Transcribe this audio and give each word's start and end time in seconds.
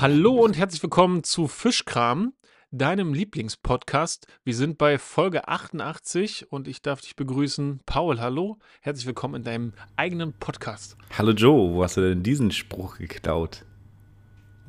Hallo 0.00 0.32
und 0.32 0.56
herzlich 0.56 0.82
willkommen 0.82 1.24
zu 1.24 1.46
Fischkram, 1.46 2.32
deinem 2.70 3.12
Lieblingspodcast. 3.12 4.26
Wir 4.44 4.54
sind 4.54 4.78
bei 4.78 4.96
Folge 4.96 5.46
88 5.46 6.50
und 6.50 6.68
ich 6.68 6.80
darf 6.80 7.02
dich 7.02 7.16
begrüßen. 7.16 7.80
Paul, 7.84 8.18
hallo. 8.18 8.58
Herzlich 8.80 9.06
willkommen 9.06 9.34
in 9.34 9.44
deinem 9.44 9.72
eigenen 9.96 10.32
Podcast. 10.32 10.96
Hallo 11.18 11.32
Joe, 11.32 11.74
wo 11.74 11.84
hast 11.84 11.98
du 11.98 12.00
denn 12.00 12.22
diesen 12.22 12.50
Spruch 12.50 12.96
geklaut? 12.96 13.66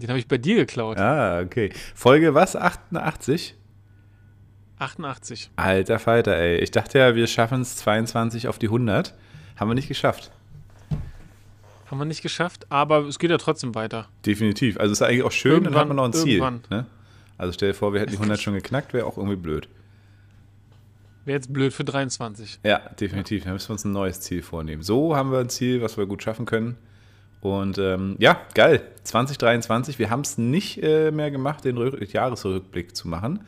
Den 0.01 0.09
habe 0.09 0.19
ich 0.19 0.27
bei 0.27 0.37
dir 0.37 0.57
geklaut. 0.57 0.97
Ah, 0.97 1.39
okay. 1.39 1.71
Folge 1.95 2.33
was? 2.33 2.57
88? 2.57 3.55
88. 4.79 5.51
Alter 5.55 5.99
Falter, 5.99 6.35
ey. 6.35 6.57
Ich 6.57 6.71
dachte 6.71 6.99
ja, 6.99 7.15
wir 7.15 7.27
schaffen 7.27 7.61
es 7.61 7.77
22 7.77 8.49
auf 8.49 8.59
die 8.59 8.67
100. 8.67 9.15
Haben 9.55 9.69
wir 9.69 9.75
nicht 9.75 9.87
geschafft. 9.87 10.33
Haben 11.91 11.99
wir 11.99 12.05
nicht 12.05 12.21
geschafft, 12.21 12.65
aber 12.69 12.99
es 13.05 13.19
geht 13.19 13.29
ja 13.31 13.37
trotzdem 13.37 13.75
weiter. 13.75 14.07
Definitiv. 14.25 14.79
Also 14.79 14.93
es 14.93 15.01
ist 15.01 15.07
eigentlich 15.07 15.23
auch 15.23 15.31
schön, 15.31 15.51
Irgendwann- 15.65 15.73
dann 15.73 15.81
hat 15.81 15.87
man 15.89 15.97
noch 15.97 16.05
ein 16.05 16.13
Ziel. 16.13 16.39
Ne? 16.69 16.85
Also 17.37 17.51
stell 17.53 17.69
dir 17.71 17.73
vor, 17.75 17.91
wir 17.93 17.99
hätten 17.99 18.11
die 18.11 18.17
100 18.17 18.39
schon 18.39 18.53
geknackt, 18.53 18.93
wäre 18.93 19.05
auch 19.05 19.17
irgendwie 19.17 19.35
blöd. 19.35 19.67
Wäre 21.25 21.35
jetzt 21.37 21.51
blöd 21.53 21.73
für 21.73 21.83
23. 21.83 22.59
Ja, 22.63 22.79
definitiv. 22.99 23.43
Da 23.43 23.51
müssen 23.51 23.69
wir 23.69 23.73
uns 23.73 23.85
ein 23.85 23.91
neues 23.91 24.21
Ziel 24.21 24.41
vornehmen. 24.41 24.81
So 24.83 25.15
haben 25.15 25.31
wir 25.31 25.39
ein 25.39 25.49
Ziel, 25.49 25.81
was 25.81 25.97
wir 25.97 26.05
gut 26.07 26.23
schaffen 26.23 26.45
können. 26.45 26.77
Und 27.41 27.77
ähm, 27.77 28.15
ja, 28.19 28.39
geil. 28.53 28.81
2023. 29.03 29.99
Wir 29.99 30.09
haben 30.09 30.21
es 30.21 30.37
nicht 30.37 30.81
äh, 30.81 31.11
mehr 31.11 31.29
gemacht, 31.29 31.65
den 31.65 31.77
Rück 31.77 32.11
Jahresrückblick 32.13 32.95
zu 32.95 33.07
machen. 33.07 33.41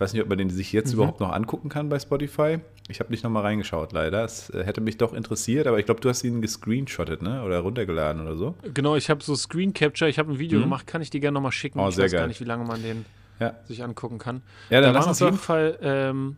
Ich 0.00 0.02
weiß 0.02 0.14
nicht, 0.14 0.22
ob 0.22 0.30
man 0.30 0.38
den 0.38 0.48
sich 0.48 0.72
jetzt 0.72 0.92
Mhm. 0.92 1.00
überhaupt 1.00 1.20
noch 1.20 1.30
angucken 1.30 1.68
kann 1.68 1.90
bei 1.90 1.98
Spotify. 1.98 2.60
Ich 2.88 3.00
habe 3.00 3.10
nicht 3.10 3.22
nochmal 3.22 3.42
reingeschaut, 3.42 3.92
leider. 3.92 4.24
Es 4.24 4.48
äh, 4.48 4.64
hätte 4.64 4.80
mich 4.80 4.96
doch 4.96 5.12
interessiert, 5.12 5.66
aber 5.66 5.78
ich 5.78 5.84
glaube, 5.84 6.00
du 6.00 6.08
hast 6.08 6.24
ihn 6.24 6.40
gescreenshottet, 6.40 7.20
ne? 7.20 7.42
Oder 7.44 7.58
runtergeladen 7.58 8.22
oder 8.22 8.34
so. 8.34 8.54
Genau, 8.72 8.96
ich 8.96 9.10
habe 9.10 9.22
so 9.22 9.34
Screen 9.36 9.74
Capture, 9.74 10.08
ich 10.08 10.18
habe 10.18 10.32
ein 10.32 10.38
Video 10.38 10.58
Mhm. 10.58 10.62
gemacht, 10.62 10.86
kann 10.86 11.02
ich 11.02 11.10
dir 11.10 11.20
gerne 11.20 11.34
nochmal 11.34 11.52
schicken. 11.52 11.78
Oh, 11.80 11.88
ich 11.90 11.96
sehr 11.96 12.06
weiß 12.06 12.12
gar 12.12 12.20
geil. 12.20 12.28
nicht, 12.28 12.40
wie 12.40 12.44
lange 12.46 12.64
man 12.64 12.82
den 12.82 13.04
Ja. 13.40 13.56
sich 13.68 13.84
angucken 13.84 14.16
kann. 14.16 14.40
Ja, 14.70 14.80
dann 14.80 14.94
da 14.94 15.00
waren 15.00 15.10
auf 15.10 15.20
jeden. 15.20 15.36
Fall 15.36 15.78
ähm, 15.82 16.36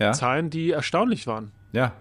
Ja. 0.00 0.10
Zahlen, 0.10 0.50
die 0.50 0.72
erstaunlich 0.72 1.28
waren. 1.28 1.52
Ja. 1.70 1.92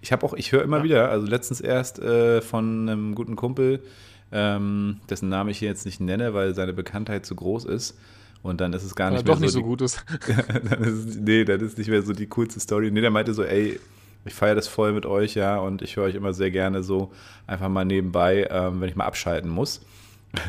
Ich 0.00 0.10
habe 0.10 0.26
auch, 0.26 0.34
ich 0.34 0.50
höre 0.50 0.64
immer 0.64 0.78
Ja. 0.78 0.82
wieder, 0.82 1.08
also 1.08 1.24
letztens 1.28 1.60
erst 1.60 2.00
äh, 2.00 2.42
von 2.42 2.88
einem 2.88 3.14
guten 3.14 3.36
Kumpel, 3.36 3.80
ähm, 4.32 4.98
dessen 5.08 5.28
Namen 5.28 5.50
ich 5.50 5.58
hier 5.60 5.68
jetzt 5.68 5.86
nicht 5.86 6.00
nenne, 6.00 6.34
weil 6.34 6.52
seine 6.56 6.72
Bekanntheit 6.72 7.24
zu 7.24 7.36
groß 7.36 7.64
ist. 7.66 7.96
Und 8.42 8.60
dann 8.60 8.72
ist 8.72 8.84
es 8.84 8.94
gar 8.94 9.08
Weil 9.08 9.18
nicht 9.18 9.28
doch 9.28 9.34
mehr 9.34 9.46
nicht 9.46 9.52
so, 9.52 9.60
so 9.60 9.64
gut 9.64 9.82
ist. 9.82 10.04
dann 10.70 10.82
ist 10.84 11.08
es, 11.08 11.16
nee, 11.16 11.44
dann 11.44 11.60
ist 11.60 11.78
nicht 11.78 11.88
mehr 11.88 12.02
so 12.02 12.12
die 12.12 12.26
coolste 12.26 12.60
Story. 12.60 12.90
Nee, 12.90 13.00
der 13.00 13.10
meinte 13.10 13.34
so, 13.34 13.42
ey, 13.42 13.80
ich 14.24 14.34
feiere 14.34 14.54
das 14.54 14.68
voll 14.68 14.92
mit 14.92 15.06
euch, 15.06 15.34
ja, 15.34 15.58
und 15.58 15.82
ich 15.82 15.96
höre 15.96 16.04
euch 16.04 16.14
immer 16.14 16.32
sehr 16.32 16.50
gerne 16.50 16.82
so 16.82 17.12
einfach 17.46 17.68
mal 17.68 17.84
nebenbei, 17.84 18.48
ähm, 18.50 18.80
wenn 18.80 18.88
ich 18.88 18.96
mal 18.96 19.04
abschalten 19.04 19.50
muss. 19.50 19.80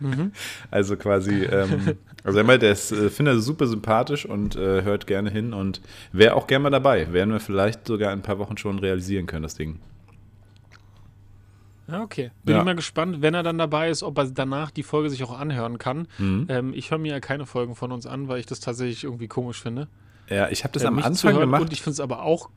Mhm. 0.00 0.32
Also 0.70 0.96
quasi, 0.96 1.44
ähm, 1.44 1.96
also 2.24 2.38
er 2.38 2.44
meinte, 2.44 2.66
er 2.66 2.72
ist, 2.72 2.90
äh, 2.90 3.10
finde 3.10 3.32
er 3.32 3.38
super 3.38 3.66
sympathisch 3.66 4.26
und 4.26 4.56
äh, 4.56 4.82
hört 4.82 5.06
gerne 5.06 5.30
hin 5.30 5.52
und 5.52 5.80
wäre 6.12 6.34
auch 6.34 6.46
gerne 6.46 6.62
mal 6.62 6.70
dabei. 6.70 7.12
Werden 7.12 7.32
wir 7.32 7.40
vielleicht 7.40 7.86
sogar 7.86 8.12
in 8.12 8.20
ein 8.20 8.22
paar 8.22 8.38
Wochen 8.38 8.56
schon 8.56 8.78
realisieren 8.78 9.26
können, 9.26 9.42
das 9.42 9.54
Ding. 9.54 9.78
Ja, 11.90 12.02
okay. 12.02 12.30
Bin 12.44 12.54
Ja. 12.54 12.60
ich 12.60 12.64
mal 12.64 12.74
gespannt, 12.76 13.20
wenn 13.22 13.34
er 13.34 13.42
dann 13.42 13.58
dabei 13.58 13.90
ist, 13.90 14.02
ob 14.02 14.16
er 14.18 14.26
danach 14.26 14.70
die 14.70 14.82
Folge 14.82 15.10
sich 15.10 15.22
auch 15.24 15.38
anhören 15.38 15.78
kann. 15.78 16.06
Mhm. 16.18 16.46
Ähm, 16.48 16.72
ich 16.74 16.90
höre 16.90 16.98
mir 16.98 17.12
ja 17.12 17.20
keine 17.20 17.46
Folgen 17.46 17.74
von 17.74 17.90
uns 17.92 18.06
an, 18.06 18.28
weil 18.28 18.38
ich 18.38 18.46
das 18.46 18.60
tatsächlich 18.60 19.04
irgendwie 19.04 19.28
komisch 19.28 19.60
finde. 19.60 19.88
Ja, 20.28 20.48
ich 20.48 20.62
habe 20.64 20.72
das 20.72 20.84
Äh, 20.84 20.86
am 20.88 20.98
Anfang 20.98 21.36
gemacht. 21.38 21.62
Und 21.62 21.72
ich 21.72 21.82
finde 21.82 21.94
es 21.94 22.00
aber 22.00 22.22
auch. 22.22 22.50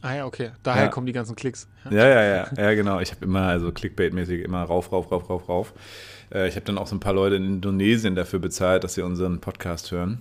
Ah 0.00 0.14
ja, 0.14 0.26
okay. 0.26 0.52
Daher 0.62 0.84
Ja. 0.84 0.88
kommen 0.90 1.06
die 1.06 1.12
ganzen 1.12 1.34
Klicks. 1.36 1.68
Ja, 1.90 2.06
ja, 2.06 2.22
ja, 2.22 2.48
ja, 2.56 2.74
genau. 2.74 3.00
Ich 3.00 3.10
habe 3.10 3.24
immer, 3.24 3.42
also 3.48 3.68
Clickbait-mäßig, 3.72 4.42
immer 4.44 4.62
rauf, 4.62 4.92
rauf, 4.92 5.10
rauf, 5.10 5.28
rauf, 5.28 5.48
rauf. 5.48 5.72
Äh, 6.32 6.48
ich 6.48 6.54
habe 6.54 6.64
dann 6.64 6.78
auch 6.78 6.86
so 6.86 6.94
ein 6.94 7.00
paar 7.00 7.14
Leute 7.14 7.34
in 7.36 7.44
Indonesien 7.44 8.14
dafür 8.14 8.38
bezahlt, 8.38 8.84
dass 8.84 8.94
sie 8.94 9.02
unseren 9.02 9.40
Podcast 9.40 9.90
hören. 9.90 10.20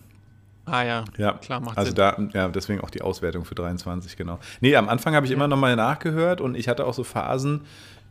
Ah 0.65 0.83
ja, 0.83 1.05
Ja, 1.17 1.33
klar, 1.33 1.61
macht 1.61 1.77
also 1.77 1.91
Sinn. 1.91 1.95
da, 1.95 2.17
ja, 2.33 2.49
deswegen 2.49 2.81
auch 2.81 2.89
die 2.89 3.01
Auswertung 3.01 3.45
für 3.45 3.55
23, 3.55 4.17
genau. 4.17 4.37
Nee, 4.59 4.75
am 4.75 4.89
Anfang 4.89 5.15
habe 5.15 5.25
ich 5.25 5.31
immer 5.31 5.47
noch 5.47 5.55
mal 5.55 5.75
nachgehört 5.77 6.41
und 6.41 6.55
ich 6.55 6.67
hatte 6.67 6.85
auch 6.85 6.93
so 6.93 7.05
Phasen, 7.05 7.61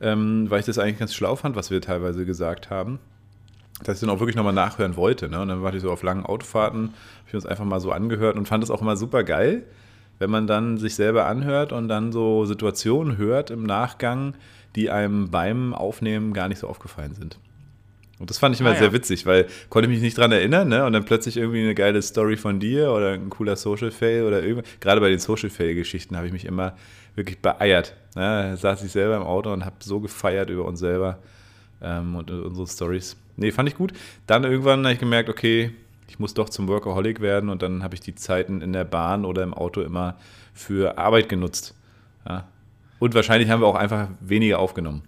ähm, 0.01 0.51
weil 0.51 0.61
ich 0.61 0.67
das 0.67 0.79
eigentlich 0.79 0.99
ganz 0.99 1.15
schlau 1.15 1.37
fand, 1.37 1.57
was 1.57 1.71
wir 1.71 1.81
teilweise 1.81 2.25
gesagt 2.27 2.71
haben, 2.71 2.99
dass 3.83 3.97
ich 3.97 4.01
dann 4.01 4.11
auch 4.11 4.21
wirklich 4.21 4.37
nochmal 4.37 4.53
nachhören 4.53 4.97
wollte. 4.97 5.29
Ne? 5.29 5.41
Und 5.41 5.49
dann 5.49 5.63
war 5.63 5.75
ich 5.75 5.83
so 5.83 5.91
auf 5.91 6.03
langen 6.03 6.25
Autofahrten, 6.25 6.89
habe 6.89 7.29
ich 7.29 7.35
uns 7.35 7.47
einfach 7.47 7.65
mal 7.65 7.81
so 7.81 7.93
angehört 7.93 8.37
und 8.37 8.47
fand 8.47 8.65
es 8.65 8.71
auch 8.71 8.81
immer 8.83 8.97
super 8.97 9.23
geil, 9.25 9.65
wenn 10.19 10.31
man 10.31 10.47
dann 10.47 10.79
sich 10.79 10.95
selber 10.95 11.27
anhört 11.27 11.73
und 11.73 11.89
dann 11.89 12.13
so 12.13 12.47
Situationen 12.47 13.19
hört 13.19 13.51
im 13.51 13.65
Nachgang, 13.65 14.35
die 14.75 14.91
einem 14.91 15.31
beim 15.31 15.75
Aufnehmen 15.75 16.33
gar 16.33 16.49
nicht 16.49 16.59
so 16.59 16.69
aufgefallen 16.69 17.15
sind. 17.15 17.39
Und 18.19 18.31
das 18.31 18.39
fand 18.39 18.55
ich 18.55 18.61
immer 18.63 18.71
Ah, 18.71 18.75
ja. 18.75 18.79
sehr 18.79 18.93
witzig, 18.95 19.27
weil 19.27 19.47
konnte 19.69 19.89
mich 19.91 20.01
nicht 20.01 20.17
dran 20.17 20.33
erinnern, 20.33 20.69
ne? 20.69 20.87
Und 20.87 20.95
dann 20.95 21.05
plötzlich 21.05 21.37
irgendwie 21.37 21.61
eine 21.63 21.75
geile 21.75 22.01
Story 22.01 22.39
von 22.39 22.61
dir 22.61 22.93
oder 22.93 23.13
ein 23.13 23.29
cooler 23.29 23.57
Social 23.57 23.91
Fail 23.91 24.25
oder 24.25 24.43
irgendwie. 24.43 24.67
Gerade 24.81 25.03
bei 25.03 25.11
den 25.11 25.19
Social 25.19 25.51
Fail-Geschichten 25.51 26.17
habe 26.17 26.27
ich 26.27 26.33
mich 26.33 26.47
immer 26.47 26.75
wirklich 27.17 27.41
beeiert. 27.41 27.97
Ne? 28.15 28.51
Da 28.51 28.57
saß 28.57 28.85
ich 28.85 28.93
selber 28.93 29.17
im 29.17 29.23
Auto 29.23 29.53
und 29.53 29.65
habe 29.65 29.77
so 29.81 30.01
gefeiert 30.01 30.51
über 30.51 30.65
uns 30.65 30.79
selber 30.79 31.19
ähm, 31.83 32.15
und 32.15 32.31
unsere 32.31 32.67
Stories. 32.67 33.17
Nee, 33.37 33.51
fand 33.51 33.69
ich 33.69 33.75
gut. 33.75 33.93
Dann 34.27 34.45
irgendwann 34.45 34.85
habe 34.85 34.93
ich 34.93 35.01
gemerkt, 35.01 35.29
okay, 35.29 35.75
ich 36.09 36.19
muss 36.19 36.35
doch 36.35 36.49
zum 36.49 36.69
Workaholic 36.69 37.21
werden 37.21 37.51
und 37.51 37.63
dann 37.63 37.83
habe 37.83 37.95
ich 37.95 38.01
die 38.01 38.15
Zeiten 38.15 38.61
in 38.61 38.73
der 38.73 38.85
Bahn 38.85 39.25
oder 39.25 39.43
im 39.43 39.53
Auto 39.53 39.81
immer 39.83 40.17
für 40.55 40.99
Arbeit 40.99 41.29
genutzt. 41.29 41.75
Ja. 42.29 42.47
Und 42.99 43.15
wahrscheinlich 43.15 43.51
haben 43.51 43.61
wir 43.61 43.67
auch 43.67 43.75
einfach 43.75 44.09
weniger 44.21 44.59
aufgenommen. 44.59 45.03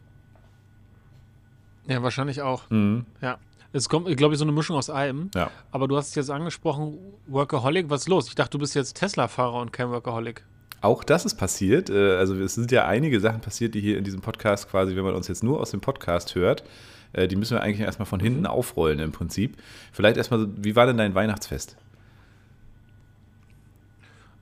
Ja, 1.86 2.02
wahrscheinlich 2.02 2.42
auch. 2.42 2.68
Mhm. 2.70 3.06
Ja. 3.22 3.38
Es 3.72 3.88
kommt, 3.88 4.14
glaube 4.16 4.34
ich, 4.34 4.38
so 4.38 4.44
eine 4.44 4.52
Mischung 4.52 4.76
aus 4.76 4.90
allem. 4.90 5.30
Ja. 5.34 5.50
Aber 5.70 5.88
du 5.88 5.96
hast 5.96 6.08
es 6.08 6.14
jetzt 6.14 6.30
angesprochen, 6.30 6.98
Workaholic, 7.26 7.90
was 7.90 8.02
ist 8.02 8.08
los? 8.08 8.28
Ich 8.28 8.34
dachte, 8.34 8.52
du 8.52 8.58
bist 8.58 8.74
jetzt 8.74 8.96
Tesla-Fahrer 8.96 9.60
und 9.60 9.72
kein 9.72 9.90
Workaholic. 9.90 10.42
Auch 10.80 11.04
das 11.04 11.24
ist 11.24 11.34
passiert. 11.34 11.90
Äh, 11.90 12.16
Also 12.16 12.34
es 12.36 12.54
sind 12.54 12.70
ja 12.70 12.86
einige 12.86 13.20
Sachen 13.20 13.40
passiert, 13.40 13.74
die 13.74 13.80
hier 13.80 13.98
in 13.98 14.04
diesem 14.04 14.20
Podcast 14.20 14.70
quasi, 14.70 14.94
wenn 14.96 15.04
man 15.04 15.14
uns 15.14 15.28
jetzt 15.28 15.42
nur 15.42 15.60
aus 15.60 15.70
dem 15.70 15.80
Podcast 15.80 16.34
hört, 16.34 16.64
äh, 17.12 17.26
die 17.28 17.36
müssen 17.36 17.54
wir 17.56 17.62
eigentlich 17.62 17.80
erstmal 17.80 18.06
von 18.06 18.20
hinten 18.20 18.46
aufrollen 18.46 18.98
im 18.98 19.12
Prinzip. 19.12 19.56
Vielleicht 19.92 20.16
erstmal, 20.16 20.48
wie 20.56 20.76
war 20.76 20.86
denn 20.86 20.98
dein 20.98 21.14
Weihnachtsfest? 21.14 21.76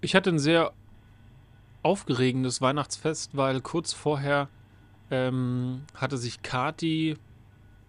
Ich 0.01 0.15
hatte 0.15 0.31
ein 0.31 0.39
sehr 0.39 0.73
aufgeregendes 1.83 2.61
Weihnachtsfest, 2.61 3.37
weil 3.37 3.61
kurz 3.61 3.93
vorher 3.93 4.49
ähm, 5.11 5.83
hatte 5.95 6.19
sich 6.19 6.43
Kati 6.43 7.17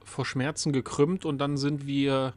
vor 0.04 0.26
Schmerzen 0.26 0.72
gekrümmt 0.72 1.26
und 1.26 1.40
dann 1.40 1.58
sind 1.58 1.86
wir 1.86 2.34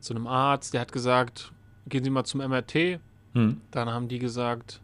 zu 0.00 0.14
einem 0.14 0.26
Arzt, 0.26 0.74
der 0.74 0.80
hat 0.80 0.92
gesagt, 0.92 1.52
gehen 1.86 2.04
Sie 2.04 2.10
mal 2.10 2.24
zum 2.24 2.40
MRT. 2.40 3.00
Hm. 3.34 3.60
Dann 3.70 3.90
haben 3.90 4.08
die 4.08 4.18
gesagt, 4.18 4.80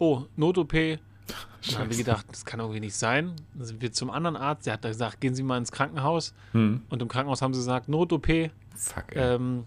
oh, 0.00 0.24
Not-OP. 0.36 0.72
Dann 0.72 0.98
haben 1.78 1.90
wir 1.90 1.96
gedacht, 1.96 2.26
das 2.30 2.44
kann 2.44 2.58
irgendwie 2.58 2.80
nicht 2.80 2.96
sein. 2.96 3.36
Dann 3.54 3.66
sind 3.66 3.80
wir 3.80 3.92
zum 3.92 4.10
anderen 4.10 4.36
Arzt, 4.36 4.66
der 4.66 4.74
hat 4.74 4.84
dann 4.84 4.90
gesagt, 4.90 5.20
gehen 5.20 5.34
Sie 5.34 5.44
mal 5.44 5.58
ins 5.58 5.70
Krankenhaus. 5.70 6.34
Hm. 6.52 6.82
Und 6.88 7.02
im 7.02 7.08
Krankenhaus 7.08 7.42
haben 7.42 7.54
sie 7.54 7.60
gesagt, 7.60 7.88
Not-OP. 7.88 8.50
Fuck, 8.74 9.14
ey. 9.14 9.34
Ähm, 9.34 9.66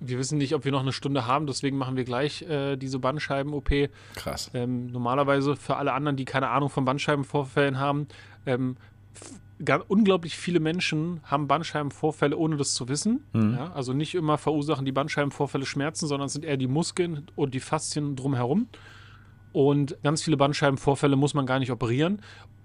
wir 0.00 0.18
wissen 0.18 0.38
nicht, 0.38 0.54
ob 0.54 0.64
wir 0.64 0.72
noch 0.72 0.80
eine 0.80 0.92
Stunde 0.92 1.26
haben, 1.26 1.46
deswegen 1.46 1.76
machen 1.76 1.96
wir 1.96 2.04
gleich 2.04 2.42
äh, 2.42 2.76
diese 2.76 2.98
Bandscheiben-OP. 2.98 3.90
Krass. 4.16 4.50
Ähm, 4.54 4.86
normalerweise 4.86 5.56
für 5.56 5.76
alle 5.76 5.92
anderen, 5.92 6.16
die 6.16 6.24
keine 6.24 6.48
Ahnung 6.48 6.70
von 6.70 6.86
Bandscheibenvorfällen 6.86 7.78
haben, 7.78 8.08
ähm, 8.46 8.76
unglaublich 9.88 10.36
viele 10.38 10.60
Menschen 10.60 11.20
haben 11.24 11.46
Bandscheibenvorfälle, 11.46 12.36
ohne 12.36 12.56
das 12.56 12.72
zu 12.72 12.88
wissen. 12.88 13.24
Mhm. 13.32 13.54
Ja, 13.54 13.72
also 13.72 13.92
nicht 13.92 14.14
immer 14.14 14.38
verursachen 14.38 14.86
die 14.86 14.92
Bandscheibenvorfälle 14.92 15.66
Schmerzen, 15.66 16.06
sondern 16.06 16.26
es 16.26 16.32
sind 16.32 16.44
eher 16.44 16.56
die 16.56 16.66
Muskeln 16.66 17.26
und 17.36 17.52
die 17.52 17.60
Faszien 17.60 18.16
drumherum. 18.16 18.68
Und 19.52 19.96
ganz 20.02 20.22
viele 20.22 20.36
Bandscheibenvorfälle 20.36 21.16
muss 21.16 21.34
man 21.34 21.46
gar 21.46 21.58
nicht 21.58 21.72
operieren. 21.72 22.20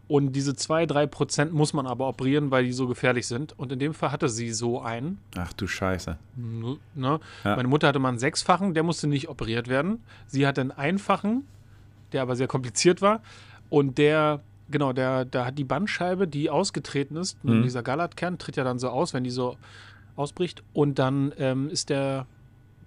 Und 0.08 0.34
diese 0.34 0.52
2-3% 0.52 1.50
muss 1.50 1.74
man 1.74 1.88
aber 1.88 2.08
operieren, 2.08 2.52
weil 2.52 2.66
die 2.66 2.74
so 2.74 2.88
gefährlich 2.88 3.26
sind. 3.26 3.58
Und 3.58 3.72
in 3.72 3.80
dem 3.80 3.96
Fall 3.96 4.12
hatte 4.12 4.30
sie 4.30 4.52
so 4.52 4.80
einen. 4.82 5.18
Ach 5.36 5.52
du 5.54 5.66
Scheiße. 5.66 6.18
Ne? 6.36 6.78
Ja. 7.44 7.56
Meine 7.56 7.68
Mutter 7.68 7.88
hatte 7.88 7.98
mal 7.98 8.10
einen 8.10 8.20
sechsfachen, 8.20 8.76
der 8.76 8.84
musste 8.84 9.08
nicht 9.08 9.30
operiert 9.30 9.68
werden. 9.68 10.04
Sie 10.28 10.46
hatte 10.46 10.62
einen 10.62 10.70
einfachen, 10.72 11.48
der 12.12 12.22
aber 12.22 12.36
sehr 12.36 12.46
kompliziert 12.48 13.02
war. 13.02 13.22
Und 13.72 13.98
der, 13.98 14.42
genau, 14.70 14.94
der, 14.94 15.26
da 15.26 15.46
hat 15.48 15.58
die 15.58 15.64
Bandscheibe, 15.64 16.28
die 16.28 16.52
ausgetreten 16.52 17.16
ist, 17.18 17.44
Mhm. 17.44 17.64
dieser 17.64 17.82
Galatkern 17.82 18.38
tritt 18.38 18.58
ja 18.58 18.64
dann 18.64 18.78
so 18.78 18.90
aus, 18.90 19.16
wenn 19.16 19.24
die 19.24 19.32
so 19.32 19.58
ausbricht. 20.16 20.62
Und 20.74 21.00
dann 21.00 21.34
ähm, 21.40 21.68
ist 21.68 21.90
der 21.90 22.28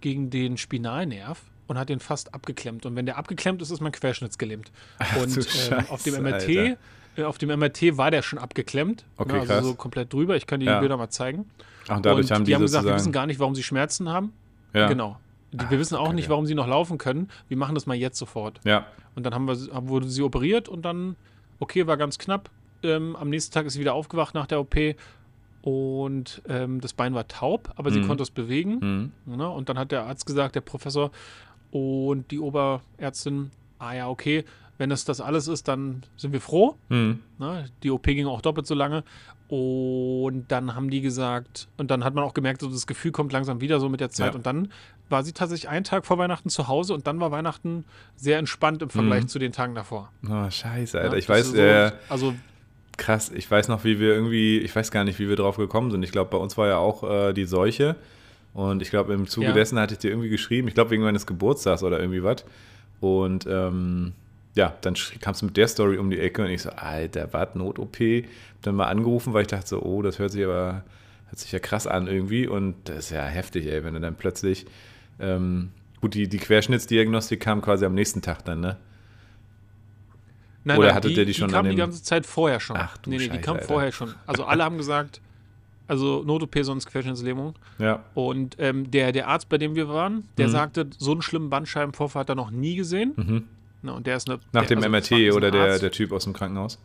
gegen 0.01 0.31
den 0.31 0.57
Spinalnerv 0.57 1.43
und 1.69 1.79
hat 1.79 1.89
den 1.89 2.01
fast 2.01 2.35
abgeklemmt. 2.35 2.85
Und 2.87 2.97
wenn 2.97 3.07
der 3.07 3.17
abgeklemmt 3.19 3.63
ist, 3.63 3.71
ist 3.71 3.81
man 3.81 3.93
querschnittsgelähmt. 3.93 4.73
und 5.23 5.37
ähm, 5.71 5.85
auf 5.91 6.03
dem 6.03 6.21
MRT, 6.23 6.49
äh, 6.49 6.77
auf 7.25 7.39
dem 7.39 7.49
MRT 7.57 7.97
war 7.97 8.11
der 8.11 8.23
schon 8.23 8.39
abgeklemmt. 8.41 9.05
Okay, 9.17 9.33
ne, 9.35 9.41
also 9.41 9.53
krass. 9.53 9.65
so 9.65 9.75
komplett 9.75 10.13
drüber. 10.13 10.35
Ich 10.37 10.47
kann 10.49 10.59
dir 10.61 10.67
Ja. 10.67 10.75
die 10.79 10.81
Bilder 10.81 10.97
mal 10.97 11.09
zeigen. 11.11 11.49
Ach, 11.89 11.97
und 11.99 12.05
dadurch 12.07 12.27
und 12.27 12.35
haben 12.35 12.45
die, 12.45 12.51
die 12.51 12.55
haben 12.57 12.63
gesagt, 12.63 12.85
wir 12.85 12.95
wissen 12.95 13.13
gar 13.13 13.27
nicht, 13.27 13.39
warum 13.39 13.55
sie 13.55 13.63
Schmerzen 13.63 14.09
haben. 14.09 14.33
ja. 14.75 14.89
Genau. 14.89 15.19
Die, 15.51 15.71
wir 15.71 15.79
wissen 15.79 15.95
auch 15.97 16.13
nicht, 16.13 16.29
warum 16.29 16.45
sie 16.45 16.55
noch 16.55 16.67
laufen 16.67 16.99
können. 16.99 17.31
Wir 17.49 17.57
machen 17.57 17.75
das 17.75 17.87
mal 17.87 17.95
jetzt 17.97 18.19
sofort. 18.19 18.61
Ja. 18.65 18.85
Und 19.15 19.23
dann 19.25 19.33
haben 19.33 19.47
wir, 19.49 19.57
haben- 19.73 19.89
wurde 19.89 20.07
sie 20.07 20.21
operiert 20.21 20.69
und 20.69 20.83
dann, 20.83 21.17
okay, 21.59 21.87
war 21.87 21.97
ganz 21.97 22.19
knapp. 22.19 22.51
Ähm, 22.83 23.17
am 23.17 23.31
nächsten 23.31 23.55
Tag 23.55 23.65
ist 23.65 23.73
sie 23.73 23.81
wieder 23.81 23.95
aufgewacht 23.95 24.35
nach 24.35 24.47
der 24.47 24.61
OP 24.61 24.77
und 25.63 26.43
ähm, 26.49 26.81
das 26.81 26.93
Bein 26.93 27.15
war 27.15 27.27
taub, 27.29 27.73
aber 27.77 27.91
sie 27.91 28.01
Mhm. 28.01 28.07
konnte 28.07 28.23
es 28.23 28.31
bewegen. 28.31 29.13
Mhm. 29.25 29.37
Ne? 29.37 29.49
Und 29.49 29.69
dann 29.69 29.79
hat 29.79 29.91
der 29.91 30.05
Arzt 30.05 30.27
gesagt, 30.27 30.55
der 30.55 30.61
Professor 30.61 31.11
und 31.71 32.31
die 32.31 32.39
Oberärztin, 32.39 33.51
ah 33.79 33.93
ja, 33.95 34.09
okay, 34.09 34.45
wenn 34.79 34.91
das 34.91 35.05
das 35.05 35.21
alles 35.21 35.49
ist, 35.49 35.67
dann 35.69 36.03
sind 36.17 36.33
wir 36.33 36.41
froh. 36.41 36.77
Mhm. 36.89 37.21
Ne? 37.39 37.67
Die 37.83 37.91
OP 37.91 38.05
ging 38.05 38.27
auch 38.27 38.41
doppelt 38.41 38.67
so 38.67 38.75
lange. 38.75 39.03
Und 39.49 40.45
dann 40.49 40.75
haben 40.75 40.91
die 40.91 41.01
gesagt, 41.01 41.69
und 41.79 41.91
dann 41.91 42.05
hat 42.05 42.15
man 42.15 42.23
auch 42.23 42.35
gemerkt, 42.35 42.61
so 42.61 42.69
das 42.69 42.87
Gefühl 42.87 43.13
kommt 43.13 43.33
langsam 43.33 43.61
wieder 43.63 43.81
so 43.81 43.89
mit 43.89 44.01
der 44.01 44.11
Zeit. 44.11 44.33
Ja. 44.33 44.37
Und 44.37 44.45
dann 44.47 44.71
war 45.09 45.25
sie 45.25 45.33
tatsächlich 45.33 45.71
einen 45.71 45.85
Tag 45.85 46.05
vor 46.05 46.19
Weihnachten 46.19 46.51
zu 46.51 46.69
Hause 46.69 46.93
und 46.93 47.07
dann 47.07 47.19
war 47.19 47.31
Weihnachten 47.31 47.85
sehr 48.15 48.39
entspannt 48.39 48.83
im 48.83 48.91
Vergleich 48.91 49.23
Mhm. 49.23 49.29
zu 49.29 49.39
den 49.39 49.53
Tagen 49.53 49.75
davor. 49.75 50.13
Oh, 50.29 50.51
scheiße, 50.51 50.99
Alter. 51.01 51.13
Ja, 51.13 51.19
ich 51.19 51.29
weiß, 51.29 51.49
so, 51.49 51.57
äh, 51.57 51.93
also 52.11 52.35
krass, 52.99 53.31
ich 53.35 53.51
weiß 53.51 53.69
noch, 53.69 53.85
wie 53.85 53.99
wir 53.99 54.15
irgendwie, 54.15 54.59
ich 54.59 54.77
weiß 54.77 54.91
gar 54.91 55.05
nicht, 55.05 55.19
wie 55.19 55.29
wir 55.31 55.37
drauf 55.37 55.57
gekommen 55.57 55.91
sind. 55.91 56.03
Ich 56.03 56.13
glaube, 56.13 56.31
bei 56.31 56.37
uns 56.39 56.59
war 56.59 56.69
ja 56.69 56.77
auch 56.77 57.03
äh, 57.09 57.33
die 57.33 57.45
Seuche. 57.47 57.97
Und 58.59 58.83
ich 58.83 58.91
glaube, 58.91 59.15
im 59.15 59.29
Zuge 59.29 59.47
Ja. 59.47 59.53
dessen 59.53 59.79
hatte 59.79 59.95
ich 59.95 60.01
dir 60.01 60.11
irgendwie 60.11 60.31
geschrieben, 60.31 60.67
ich 60.67 60.75
glaube, 60.75 60.91
wegen 60.91 61.05
meines 61.05 61.27
Geburtstags 61.27 61.85
oder 61.85 62.01
irgendwie 62.01 62.25
was. 62.25 62.45
Und 62.99 63.47
ähm, 63.49 64.15
ja, 64.57 64.75
dann 64.81 64.95
kamst 65.21 65.43
du 65.43 65.47
mit 65.47 65.57
der 65.57 65.69
Story 65.69 65.97
um 65.97 66.11
die 66.11 66.19
Ecke 66.19 66.43
und 66.43 66.51
ich 66.51 66.63
so, 66.63 66.71
Alter, 66.71 67.33
was, 67.33 67.55
Not-OP? 67.55 67.99
Dann 68.63 68.75
mal 68.75 68.87
angerufen, 68.89 69.33
weil 69.33 69.43
ich 69.43 69.47
dachte 69.47 69.69
so, 69.69 69.81
oh, 69.81 70.03
das 70.03 70.19
hört 70.19 70.33
sich 70.33 70.43
aber, 70.43 70.83
hört 71.29 71.39
sich 71.39 71.53
ja 71.53 71.61
krass 71.61 71.87
an 71.87 72.09
irgendwie. 72.09 72.49
Und 72.49 72.75
das 72.87 72.97
ist 72.99 73.11
ja 73.11 73.25
heftig, 73.27 73.65
ey, 73.67 73.85
wenn 73.85 73.95
du 73.95 74.01
dann 74.01 74.17
plötzlich, 74.17 74.67
ähm, 75.21 75.71
gut, 76.01 76.15
die, 76.15 76.29
die 76.29 76.39
Querschnittsdiagnostik 76.39 77.39
kam 77.39 77.63
quasi 77.63 77.85
am 77.85 77.95
nächsten 77.95 78.23
Tag 78.23 78.45
dann, 78.45 78.59
ne? 78.59 78.77
Nein, 80.65 80.79
Oder 80.79 80.89
nein, 80.89 80.97
hattet 80.97 81.13
die, 81.13 81.17
ihr 81.17 81.27
die 81.27 81.35
schon 81.35 81.47
die 81.47 81.55
kam 81.55 81.71
die 81.71 81.77
ganze 81.77 82.03
Zeit 82.03 82.27
vorher 82.27 82.59
schon. 82.59 82.77
Ach 82.77 82.97
du 82.99 83.11
nee, 83.11 83.19
nee, 83.19 83.23
die 83.23 83.29
Scheiße, 83.29 83.41
kam 83.43 83.55
Alter. 83.59 83.69
vorher 83.69 83.93
schon. 83.93 84.15
Also 84.27 84.47
alle 84.47 84.65
haben 84.65 84.79
gesagt, 84.79 85.21
also 85.89 86.23
Not-OP, 86.25 86.55
sonst 86.63 86.87
Querschnittslähmung. 86.87 87.55
Ja. 87.79 88.05
Und 88.15 88.57
ähm, 88.59 88.91
der, 88.91 89.11
der 89.13 89.27
Arzt, 89.29 89.49
bei 89.49 89.59
dem 89.59 89.75
wir 89.75 89.89
waren, 89.89 90.29
der 90.37 90.47
Mhm. 90.49 90.53
sagte, 90.53 90.91
so 90.99 91.13
einen 91.13 91.23
schlimmen 91.23 91.51
Bandscheibenvorfall 91.51 92.21
hat 92.21 92.29
er 92.29 92.35
noch 92.37 92.51
nie 92.51 92.77
gesehen. 92.77 93.15
Mhm. 93.17 93.45
Ne, 93.83 93.93
und 93.95 94.07
der 94.07 94.17
ist 94.17 94.29
eine, 94.29 94.39
Nach 94.53 94.67
der, 94.67 94.77
dem 94.77 94.79
also 94.79 94.91
MRT 94.91 95.33
oder 95.35 95.51
der, 95.51 95.79
der 95.79 95.91
Typ 95.91 96.13
aus 96.13 96.25
dem 96.25 96.33
Krankenhaus? 96.35 96.79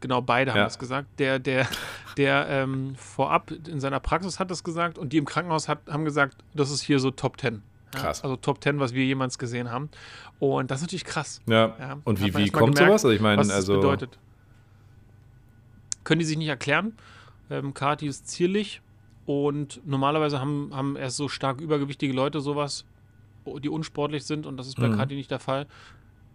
Genau, 0.00 0.20
beide 0.20 0.52
haben 0.52 0.58
Ja. 0.58 0.64
das 0.64 0.78
gesagt. 0.78 1.08
Der, 1.18 1.38
der, 1.38 1.66
der 2.16 2.46
ähm, 2.48 2.94
vorab 2.96 3.50
in 3.50 3.80
seiner 3.80 3.98
Praxis 4.00 4.38
hat 4.38 4.50
das 4.50 4.62
gesagt 4.62 4.96
und 4.98 5.12
die 5.12 5.16
im 5.16 5.24
Krankenhaus 5.24 5.66
hat, 5.68 5.80
haben 5.88 6.04
gesagt, 6.04 6.36
das 6.54 6.70
ist 6.70 6.82
hier 6.82 7.00
so 7.00 7.10
Top 7.10 7.40
10. 7.40 7.62
Ja, 7.94 8.00
Krass. 8.00 8.22
Also 8.22 8.36
Top 8.36 8.62
10, 8.62 8.78
was 8.80 8.92
wir 8.92 9.04
jemals 9.04 9.38
gesehen 9.38 9.70
haben. 9.70 9.88
Und 10.40 10.70
das 10.70 10.78
ist 10.78 10.82
natürlich 10.82 11.04
krass. 11.04 11.40
Ja. 11.46 11.74
Ja, 11.80 11.98
Und 12.04 12.20
wie, 12.20 12.36
wie 12.36 12.50
kommt 12.50 12.74
gemerkt, 12.76 12.78
sowas? 12.90 13.04
Also 13.04 13.10
ich 13.10 13.20
meine, 13.20 13.38
was 13.40 13.50
also 13.50 13.74
das 13.74 13.80
bedeutet. 13.82 14.18
Können 16.04 16.18
die 16.20 16.24
sich 16.24 16.36
nicht 16.38 16.48
erklären. 16.48 16.92
Ähm, 17.50 17.74
Kati 17.74 18.06
ist 18.06 18.28
zierlich 18.28 18.80
und 19.26 19.80
normalerweise 19.86 20.40
haben, 20.40 20.70
haben 20.72 20.96
erst 20.96 21.16
so 21.16 21.28
stark 21.28 21.60
übergewichtige 21.60 22.12
Leute 22.12 22.40
sowas, 22.40 22.84
die 23.62 23.68
unsportlich 23.68 24.24
sind 24.24 24.46
und 24.46 24.56
das 24.58 24.66
ist 24.66 24.76
bei 24.78 24.88
Mhm. 24.88 24.96
Kati 24.96 25.14
nicht 25.14 25.30
der 25.30 25.38
Fall. 25.40 25.66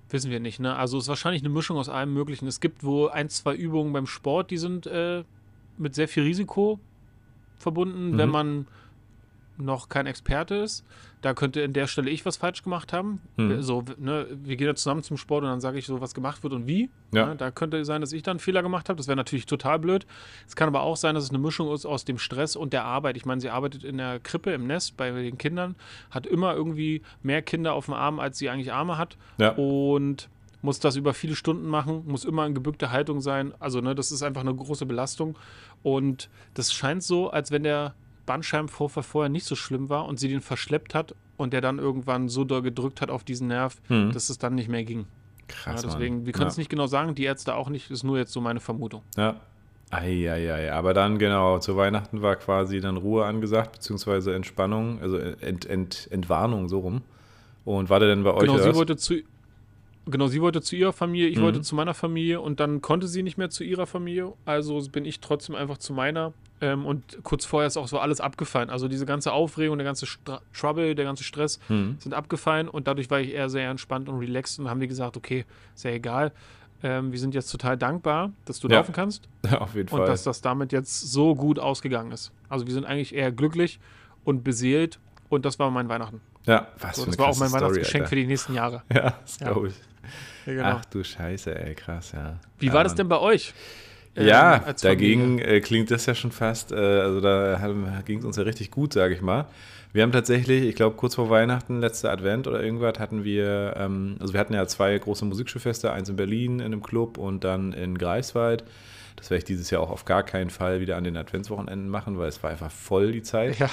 Wissen 0.10 0.30
wir 0.32 0.40
nicht, 0.40 0.60
ne? 0.60 0.76
Also 0.76 0.98
es 0.98 1.06
ist 1.06 1.10
wahrscheinlich 1.10 1.42
eine 1.42 1.50
Mischung 1.50 1.78
aus 1.78 1.90
allem 1.90 2.14
Möglichen. 2.14 2.46
Es 2.48 2.60
gibt 2.60 2.84
wohl 2.84 3.10
ein, 3.10 3.30
zwei 3.30 3.56
Übungen 3.56 3.94
beim 3.94 4.06
Sport, 4.06 4.52
die 4.52 4.58
sind 4.58 4.86
äh, 4.86 5.24
mit 5.78 5.96
sehr 5.96 6.08
viel 6.08 6.24
Risiko 6.24 6.80
verbunden, 7.58 8.18
wenn 8.18 8.28
Mhm. 8.28 8.32
man 8.34 8.68
noch 9.58 9.90
kein 9.90 10.08
Experte 10.08 10.56
ist. 10.56 10.86
Da 11.22 11.34
könnte 11.34 11.62
in 11.62 11.74
der 11.74 11.88
Stelle 11.88 12.10
ich 12.10 12.26
was 12.26 12.38
falsch 12.38 12.64
gemacht 12.64 12.92
haben. 12.92 13.22
Mhm. 13.38 13.62
So, 13.62 13.84
ne, 13.98 14.28
wir 14.44 14.56
gehen 14.56 14.68
ja 14.68 14.76
zusammen 14.76 15.04
zum 15.04 15.18
Sport 15.18 15.44
und 15.44 15.50
dann 15.50 15.62
sage 15.62 15.78
ich 15.78 15.86
so, 15.86 16.02
was 16.02 16.14
gemacht 16.14 16.44
wird 16.44 16.54
und 16.54 16.68
wie. 16.68 16.90
Ja. 17.12 17.28
Ne, 17.28 17.36
da 17.36 17.52
könnte 17.52 17.86
sein, 17.86 18.02
dass 18.02 18.12
ich 18.12 18.24
dann 18.24 18.34
einen 18.34 18.40
Fehler 18.40 18.62
gemacht 18.62 18.90
habe. 18.90 18.98
Das 18.98 19.08
wäre 19.08 19.16
natürlich 19.16 19.46
total 19.46 19.80
blöd. 19.80 20.06
Es 20.48 20.56
kann 20.56 20.68
aber 20.68 20.82
auch 20.82 20.98
sein, 20.98 21.16
dass 21.16 21.24
es 21.24 21.30
eine 21.30 21.40
Mischung 21.40 21.72
ist 21.74 21.86
aus 21.86 22.04
dem 22.04 22.18
Stress 22.18 22.56
und 22.56 22.74
der 22.74 22.84
Arbeit. 22.84 23.16
Ich 23.16 23.26
meine, 23.26 23.40
sie 23.40 23.50
arbeitet 23.50 23.84
in 23.84 23.98
der 23.98 24.20
Krippe, 24.20 24.52
im 24.52 24.68
Nest 24.68 24.98
bei 24.98 25.12
den 25.12 25.38
Kindern, 25.38 25.76
hat 26.10 26.28
immer 26.28 26.54
irgendwie 26.54 27.02
mehr 27.22 27.42
Kinder 27.42 27.74
auf 27.74 27.86
dem 27.86 27.94
Arm, 27.94 28.20
als 28.20 28.38
sie 28.38 28.50
eigentlich 28.50 28.74
Arme 28.74 28.98
hat. 28.98 29.18
Ja. 29.38 29.52
Und 29.52 30.30
muss 30.62 30.80
das 30.80 30.96
über 30.96 31.14
viele 31.14 31.36
Stunden 31.36 31.68
machen, 31.68 32.04
muss 32.08 32.24
immer 32.24 32.46
in 32.46 32.56
gebückter 32.56 32.90
Haltung 32.90 33.20
sein. 33.20 33.54
Also, 33.60 33.82
ne, 33.82 33.96
das 33.96 34.12
ist 34.12 34.24
einfach 34.24 34.42
eine 34.42 34.56
große 34.56 34.86
Belastung. 34.86 35.38
Und 35.84 36.30
das 36.54 36.74
scheint 36.74 37.04
so, 37.04 37.30
als 37.30 37.52
wenn 37.52 37.64
der 37.64 37.94
Bandscheibenvorfall 38.26 39.04
vorher 39.04 39.30
nicht 39.30 39.46
so 39.46 39.56
schlimm 39.56 39.90
war 39.90 40.06
und 40.06 40.20
sie 40.20 40.28
den 40.30 40.42
verschleppt 40.42 40.96
hat 40.96 41.16
und 41.38 41.54
der 41.54 41.62
dann 41.62 41.80
irgendwann 41.80 42.30
so 42.30 42.44
doll 42.44 42.62
gedrückt 42.62 43.02
hat 43.02 43.10
auf 43.10 43.24
diesen 43.24 43.48
Nerv, 43.48 43.78
Hm. 43.88 44.12
dass 44.12 44.30
es 44.30 44.38
dann 44.38 44.56
nicht 44.56 44.70
mehr 44.70 44.84
ging. 44.84 45.06
Krass, 45.48 45.84
ja, 45.84 45.90
deswegen, 45.90 46.18
Mann. 46.18 46.26
wir 46.26 46.34
können 46.34 46.48
es 46.48 46.56
ja. 46.56 46.62
nicht 46.62 46.70
genau 46.70 46.88
sagen, 46.88 47.16
die 47.16 47.24
Ärzte 47.24 47.56
auch 47.56 47.70
nicht, 47.70 47.92
ist 47.92 48.04
nur 48.04 48.18
jetzt 48.18 48.32
so 48.32 48.42
meine 48.42 48.60
Vermutung. 48.60 49.02
Ja. 49.18 49.36
Eieiei. 49.92 50.74
Aber 50.74 50.94
dann, 50.94 51.20
genau, 51.20 51.60
zu 51.60 51.78
Weihnachten 51.78 52.22
war 52.22 52.36
quasi 52.36 52.82
dann 52.82 52.98
Ruhe 52.98 53.26
angesagt, 53.26 53.74
beziehungsweise 53.74 54.34
Entspannung, 54.34 55.00
also 55.02 55.18
Ent, 55.18 55.66
Ent, 55.66 56.08
Entwarnung, 56.10 56.68
so 56.68 56.80
rum. 56.80 57.02
Und 57.66 57.90
war 57.90 58.00
der 58.00 58.10
denn 58.10 58.24
bei 58.24 58.34
euch 58.34 58.42
Genau, 58.42 58.58
sie 58.58 58.74
wollte 58.74 58.98
zu 58.98 59.22
Genau, 60.06 60.28
sie 60.28 60.42
wollte 60.42 60.62
zu 60.62 60.76
ihrer 60.76 60.92
Familie, 60.94 61.28
ich 61.30 61.38
Mhm. 61.38 61.44
wollte 61.44 61.62
zu 61.62 61.76
meiner 61.76 61.94
Familie 61.94 62.42
und 62.42 62.60
dann 62.60 62.82
konnte 62.82 63.08
sie 63.08 63.24
nicht 63.24 63.38
mehr 63.38 63.50
zu 63.50 63.64
ihrer 63.64 63.88
Familie. 63.88 64.34
Also 64.46 64.82
bin 64.92 65.06
ich 65.06 65.22
trotzdem 65.22 65.56
einfach 65.56 65.78
zu 65.78 65.94
meiner. 65.94 66.34
Ähm, 66.62 66.86
und 66.86 67.20
kurz 67.24 67.46
vorher 67.46 67.68
ist 67.68 67.78
auch 67.78 67.88
so 67.88 68.00
alles 68.00 68.20
abgefallen. 68.22 68.70
Also 68.70 68.88
diese 68.88 69.06
ganze 69.06 69.32
Aufregung, 69.34 69.78
der 69.78 69.86
ganze 69.86 70.06
Stra 70.06 70.42
Trouble, 70.54 70.96
der 70.96 71.06
ganze 71.06 71.24
Stress 71.24 71.60
Hm. 71.68 71.98
sind 72.00 72.14
abgefallen 72.14 72.68
und 72.70 72.88
dadurch 72.88 73.10
war 73.10 73.20
ich 73.22 73.34
eher 73.34 73.50
sehr 73.50 73.70
entspannt 73.70 74.08
und 74.10 74.20
relaxed 74.20 74.60
und 74.60 74.70
haben 74.70 74.80
wir 74.82 74.88
gesagt, 74.88 75.16
okay, 75.18 75.46
ja 75.84 75.92
egal. 75.92 76.32
Ähm, 76.82 77.14
wir 77.14 77.20
sind 77.20 77.34
jetzt 77.34 77.50
total 77.50 77.78
dankbar, 77.78 78.34
dass 78.44 78.60
du 78.60 78.68
Ja. 78.68 78.78
laufen 78.80 78.92
kannst 78.94 79.30
Auf 79.58 79.74
jeden 79.74 79.88
und 79.90 80.00
Fall. 80.00 80.08
dass 80.08 80.24
das 80.24 80.42
damit 80.42 80.74
jetzt 80.74 81.00
so 81.00 81.34
gut 81.36 81.60
ausgegangen 81.60 82.12
ist. 82.12 82.34
Also 82.50 82.68
wir 82.68 82.74
sind 82.74 82.84
eigentlich 82.86 83.16
eher 83.16 83.32
glücklich 83.32 83.80
und 84.26 84.44
beseelt 84.44 85.00
und 85.30 85.46
das 85.46 85.60
war 85.60 85.72
mein 85.72 85.88
Weihnachten. 85.88 86.22
ja, 86.46 86.68
was 86.80 86.98
So, 86.98 87.06
das 87.06 87.18
war 87.18 87.28
auch 87.28 87.38
mein 87.38 87.48
Story, 87.50 87.62
Weihnachtsgeschenk 87.64 88.02
Alter. 88.04 88.10
für 88.10 88.16
die 88.18 88.28
nächsten 88.28 88.54
Jahre. 88.54 88.84
Ja, 88.94 89.18
das 89.22 89.40
Ja. 89.40 89.52
glaube 89.52 89.70
ich. 89.70 89.76
Genau. 90.46 90.64
Ach 90.64 90.86
du 90.86 91.04
Scheiße, 91.04 91.58
ey, 91.58 91.76
krass, 91.76 92.12
ja. 92.14 92.38
Wie 92.60 92.72
war 92.74 92.84
das 92.84 92.92
Mann. 92.94 92.98
denn 92.98 93.10
bei 93.10 93.20
euch? 93.20 93.54
Ähm, 94.16 94.28
Ja, 94.28 94.60
dagegen 94.82 95.40
äh, 95.40 95.60
klingt 95.62 95.90
das 95.92 96.06
ja 96.06 96.16
schon 96.16 96.32
fast, 96.32 96.72
äh, 96.72 96.76
also 96.76 97.22
da 97.22 97.60
ging 98.06 98.20
es 98.20 98.26
uns 98.26 98.38
ja 98.38 98.44
richtig 98.44 98.72
gut, 98.72 98.94
sage 98.94 99.14
ich 99.14 99.22
mal. 99.22 99.46
Wir 99.94 100.02
haben 100.02 100.12
tatsächlich, 100.12 100.64
ich 100.64 100.76
glaube, 100.76 100.96
kurz 100.96 101.16
vor 101.16 101.30
Weihnachten, 101.30 101.80
letzter 101.80 102.12
Advent 102.12 102.48
oder 102.48 102.64
irgendwas, 102.64 102.98
hatten 103.00 103.24
wir, 103.24 103.76
ähm, 103.78 104.18
also 104.20 104.34
wir 104.34 104.40
hatten 104.40 104.54
ja 104.54 104.66
zwei 104.68 104.98
große 104.98 105.24
Musikschulfeste, 105.24 105.92
eins 105.94 106.10
in 106.10 106.16
Berlin 106.16 106.60
in 106.60 106.66
einem 106.66 106.82
Club 106.82 107.18
und 107.20 107.44
dann 107.44 107.74
in 107.74 107.98
Greifswald. 107.98 108.64
Das 109.16 109.30
werde 109.30 109.40
ich 109.40 109.46
dieses 109.46 109.70
Jahr 109.70 109.82
auch 109.82 109.92
auf 109.92 110.06
gar 110.06 110.24
keinen 110.24 110.50
Fall 110.50 110.80
wieder 110.82 110.98
an 110.98 111.04
den 111.04 111.16
Adventswochenenden 111.16 111.90
machen, 111.90 112.18
weil 112.18 112.28
es 112.28 112.42
war 112.42 112.50
einfach 112.50 112.72
voll 112.72 113.12
die 113.12 113.22
Zeit. 113.22 113.60
Ja, 113.60 113.70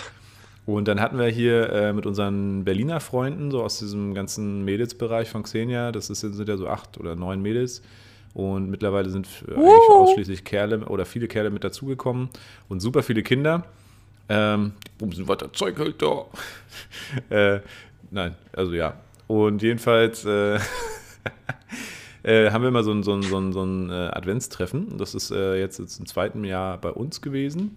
Und 0.74 0.86
dann 0.86 1.00
hatten 1.00 1.18
wir 1.18 1.26
hier 1.26 1.72
äh, 1.72 1.92
mit 1.92 2.06
unseren 2.06 2.64
Berliner 2.64 3.00
Freunden, 3.00 3.50
so 3.50 3.60
aus 3.60 3.80
diesem 3.80 4.14
ganzen 4.14 4.64
Mädelsbereich 4.64 5.28
von 5.28 5.42
Xenia, 5.42 5.90
das 5.90 6.10
ist, 6.10 6.20
sind 6.20 6.48
ja 6.48 6.56
so 6.56 6.68
acht 6.68 6.96
oder 6.98 7.16
neun 7.16 7.42
Mädels. 7.42 7.82
Und 8.34 8.70
mittlerweile 8.70 9.10
sind 9.10 9.26
äh, 9.48 9.54
eigentlich 9.54 9.90
ausschließlich 9.90 10.44
Kerle 10.44 10.84
oder 10.86 11.06
viele 11.06 11.26
Kerle 11.26 11.50
mit 11.50 11.64
dazugekommen 11.64 12.28
und 12.68 12.78
super 12.78 13.02
viele 13.02 13.24
Kinder. 13.24 13.64
Ähm, 14.28 14.74
bumsen 14.96 15.26
weiter 15.26 15.52
Zeug 15.52 15.76
halt 15.76 16.00
da. 16.00 16.26
äh, 17.30 17.60
nein, 18.12 18.36
also 18.52 18.72
ja. 18.72 18.94
Und 19.26 19.62
jedenfalls 19.62 20.24
äh, 20.24 20.54
äh, 22.22 22.52
haben 22.52 22.62
wir 22.62 22.68
immer 22.68 22.84
so 22.84 22.92
ein, 22.92 23.02
so 23.02 23.12
ein, 23.14 23.22
so 23.22 23.38
ein, 23.38 23.52
so 23.52 23.64
ein 23.64 23.90
äh, 23.90 24.10
Adventstreffen. 24.12 24.98
Das 24.98 25.16
ist 25.16 25.32
äh, 25.32 25.58
jetzt, 25.58 25.80
jetzt 25.80 25.98
im 25.98 26.06
zweiten 26.06 26.44
Jahr 26.44 26.78
bei 26.78 26.90
uns 26.92 27.20
gewesen. 27.20 27.76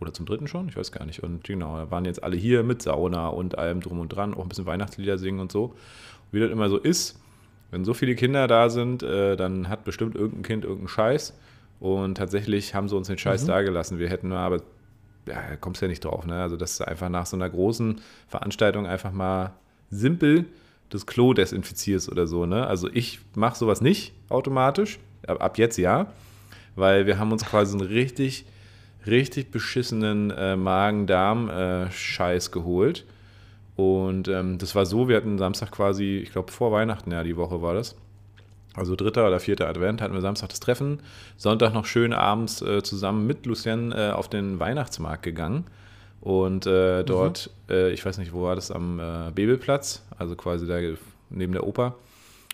Oder 0.00 0.12
zum 0.12 0.26
dritten 0.26 0.48
schon, 0.48 0.68
ich 0.68 0.76
weiß 0.76 0.92
gar 0.92 1.04
nicht. 1.06 1.22
Und 1.22 1.44
genau, 1.44 1.76
da 1.76 1.90
waren 1.90 2.04
jetzt 2.04 2.22
alle 2.22 2.36
hier 2.36 2.62
mit 2.62 2.82
Sauna 2.82 3.28
und 3.28 3.56
allem 3.58 3.80
drum 3.80 4.00
und 4.00 4.08
dran, 4.08 4.34
auch 4.34 4.42
ein 4.42 4.48
bisschen 4.48 4.66
Weihnachtslieder 4.66 5.18
singen 5.18 5.40
und 5.40 5.52
so. 5.52 5.64
Und 5.64 5.74
wie 6.32 6.40
das 6.40 6.50
immer 6.50 6.68
so 6.68 6.78
ist, 6.78 7.20
wenn 7.70 7.84
so 7.84 7.94
viele 7.94 8.14
Kinder 8.14 8.46
da 8.46 8.70
sind, 8.70 9.02
äh, 9.02 9.36
dann 9.36 9.68
hat 9.68 9.84
bestimmt 9.84 10.14
irgendein 10.14 10.42
Kind 10.42 10.64
irgendeinen 10.64 10.88
Scheiß. 10.88 11.34
Und 11.80 12.16
tatsächlich 12.16 12.74
haben 12.74 12.88
sie 12.88 12.96
uns 12.96 13.08
den 13.08 13.18
Scheiß 13.18 13.42
Mhm. 13.44 13.48
dagelassen. 13.48 13.98
Wir 13.98 14.08
hätten 14.08 14.32
aber 14.32 14.56
ja, 15.26 15.42
da 15.48 15.56
kommst 15.56 15.80
ja 15.80 15.88
nicht 15.88 16.04
drauf, 16.04 16.26
ne? 16.26 16.42
Also, 16.42 16.56
dass 16.56 16.76
du 16.76 16.86
einfach 16.86 17.08
nach 17.08 17.24
so 17.26 17.36
einer 17.36 17.48
großen 17.48 18.00
Veranstaltung 18.28 18.86
einfach 18.86 19.10
mal 19.12 19.52
simpel 19.90 20.44
das 20.90 21.06
Klo 21.06 21.32
desinfizierst 21.32 22.10
oder 22.10 22.26
so, 22.26 22.44
ne? 22.46 22.66
Also, 22.66 22.88
ich 22.92 23.20
mache 23.34 23.56
sowas 23.56 23.80
nicht 23.80 24.12
automatisch, 24.28 24.98
ab, 25.26 25.42
ab 25.42 25.56
jetzt 25.58 25.78
ja, 25.78 26.12
weil 26.76 27.06
wir 27.06 27.18
haben 27.18 27.32
uns 27.32 27.44
quasi 27.46 27.76
einen 27.78 27.86
richtig, 27.86 28.44
richtig 29.06 29.50
beschissenen 29.50 30.30
äh, 30.30 30.56
Magen-Darm-Scheiß 30.56 32.50
geholt. 32.50 33.04
Und 33.76 34.28
ähm, 34.28 34.58
das 34.58 34.74
war 34.74 34.86
so, 34.86 35.08
wir 35.08 35.16
hatten 35.16 35.38
Samstag 35.38 35.72
quasi, 35.72 36.20
ich 36.22 36.32
glaube 36.32 36.52
vor 36.52 36.72
Weihnachten, 36.72 37.10
ja, 37.10 37.22
die 37.22 37.36
Woche 37.36 37.60
war 37.60 37.74
das. 37.74 37.96
Also 38.74 38.96
dritter 38.96 39.26
oder 39.26 39.38
vierter 39.40 39.68
Advent 39.68 40.00
hatten 40.00 40.14
wir 40.14 40.20
Samstag 40.20 40.48
das 40.48 40.60
Treffen. 40.60 41.00
Sonntag 41.36 41.72
noch 41.74 41.86
schön 41.86 42.12
abends 42.12 42.60
äh, 42.62 42.82
zusammen 42.82 43.26
mit 43.26 43.46
Lucien 43.46 43.92
äh, 43.92 44.10
auf 44.10 44.28
den 44.28 44.58
Weihnachtsmarkt 44.58 45.22
gegangen. 45.22 45.64
Und 46.20 46.66
äh, 46.66 47.04
dort, 47.04 47.50
äh, 47.68 47.92
ich 47.92 48.04
weiß 48.04 48.18
nicht, 48.18 48.32
wo 48.32 48.42
war 48.42 48.54
das, 48.54 48.70
am 48.70 48.98
äh, 48.98 49.30
Bebelplatz, 49.34 50.04
also 50.16 50.34
quasi 50.36 50.66
da 50.66 50.78
neben 51.30 51.52
der 51.52 51.66
Oper 51.66 51.96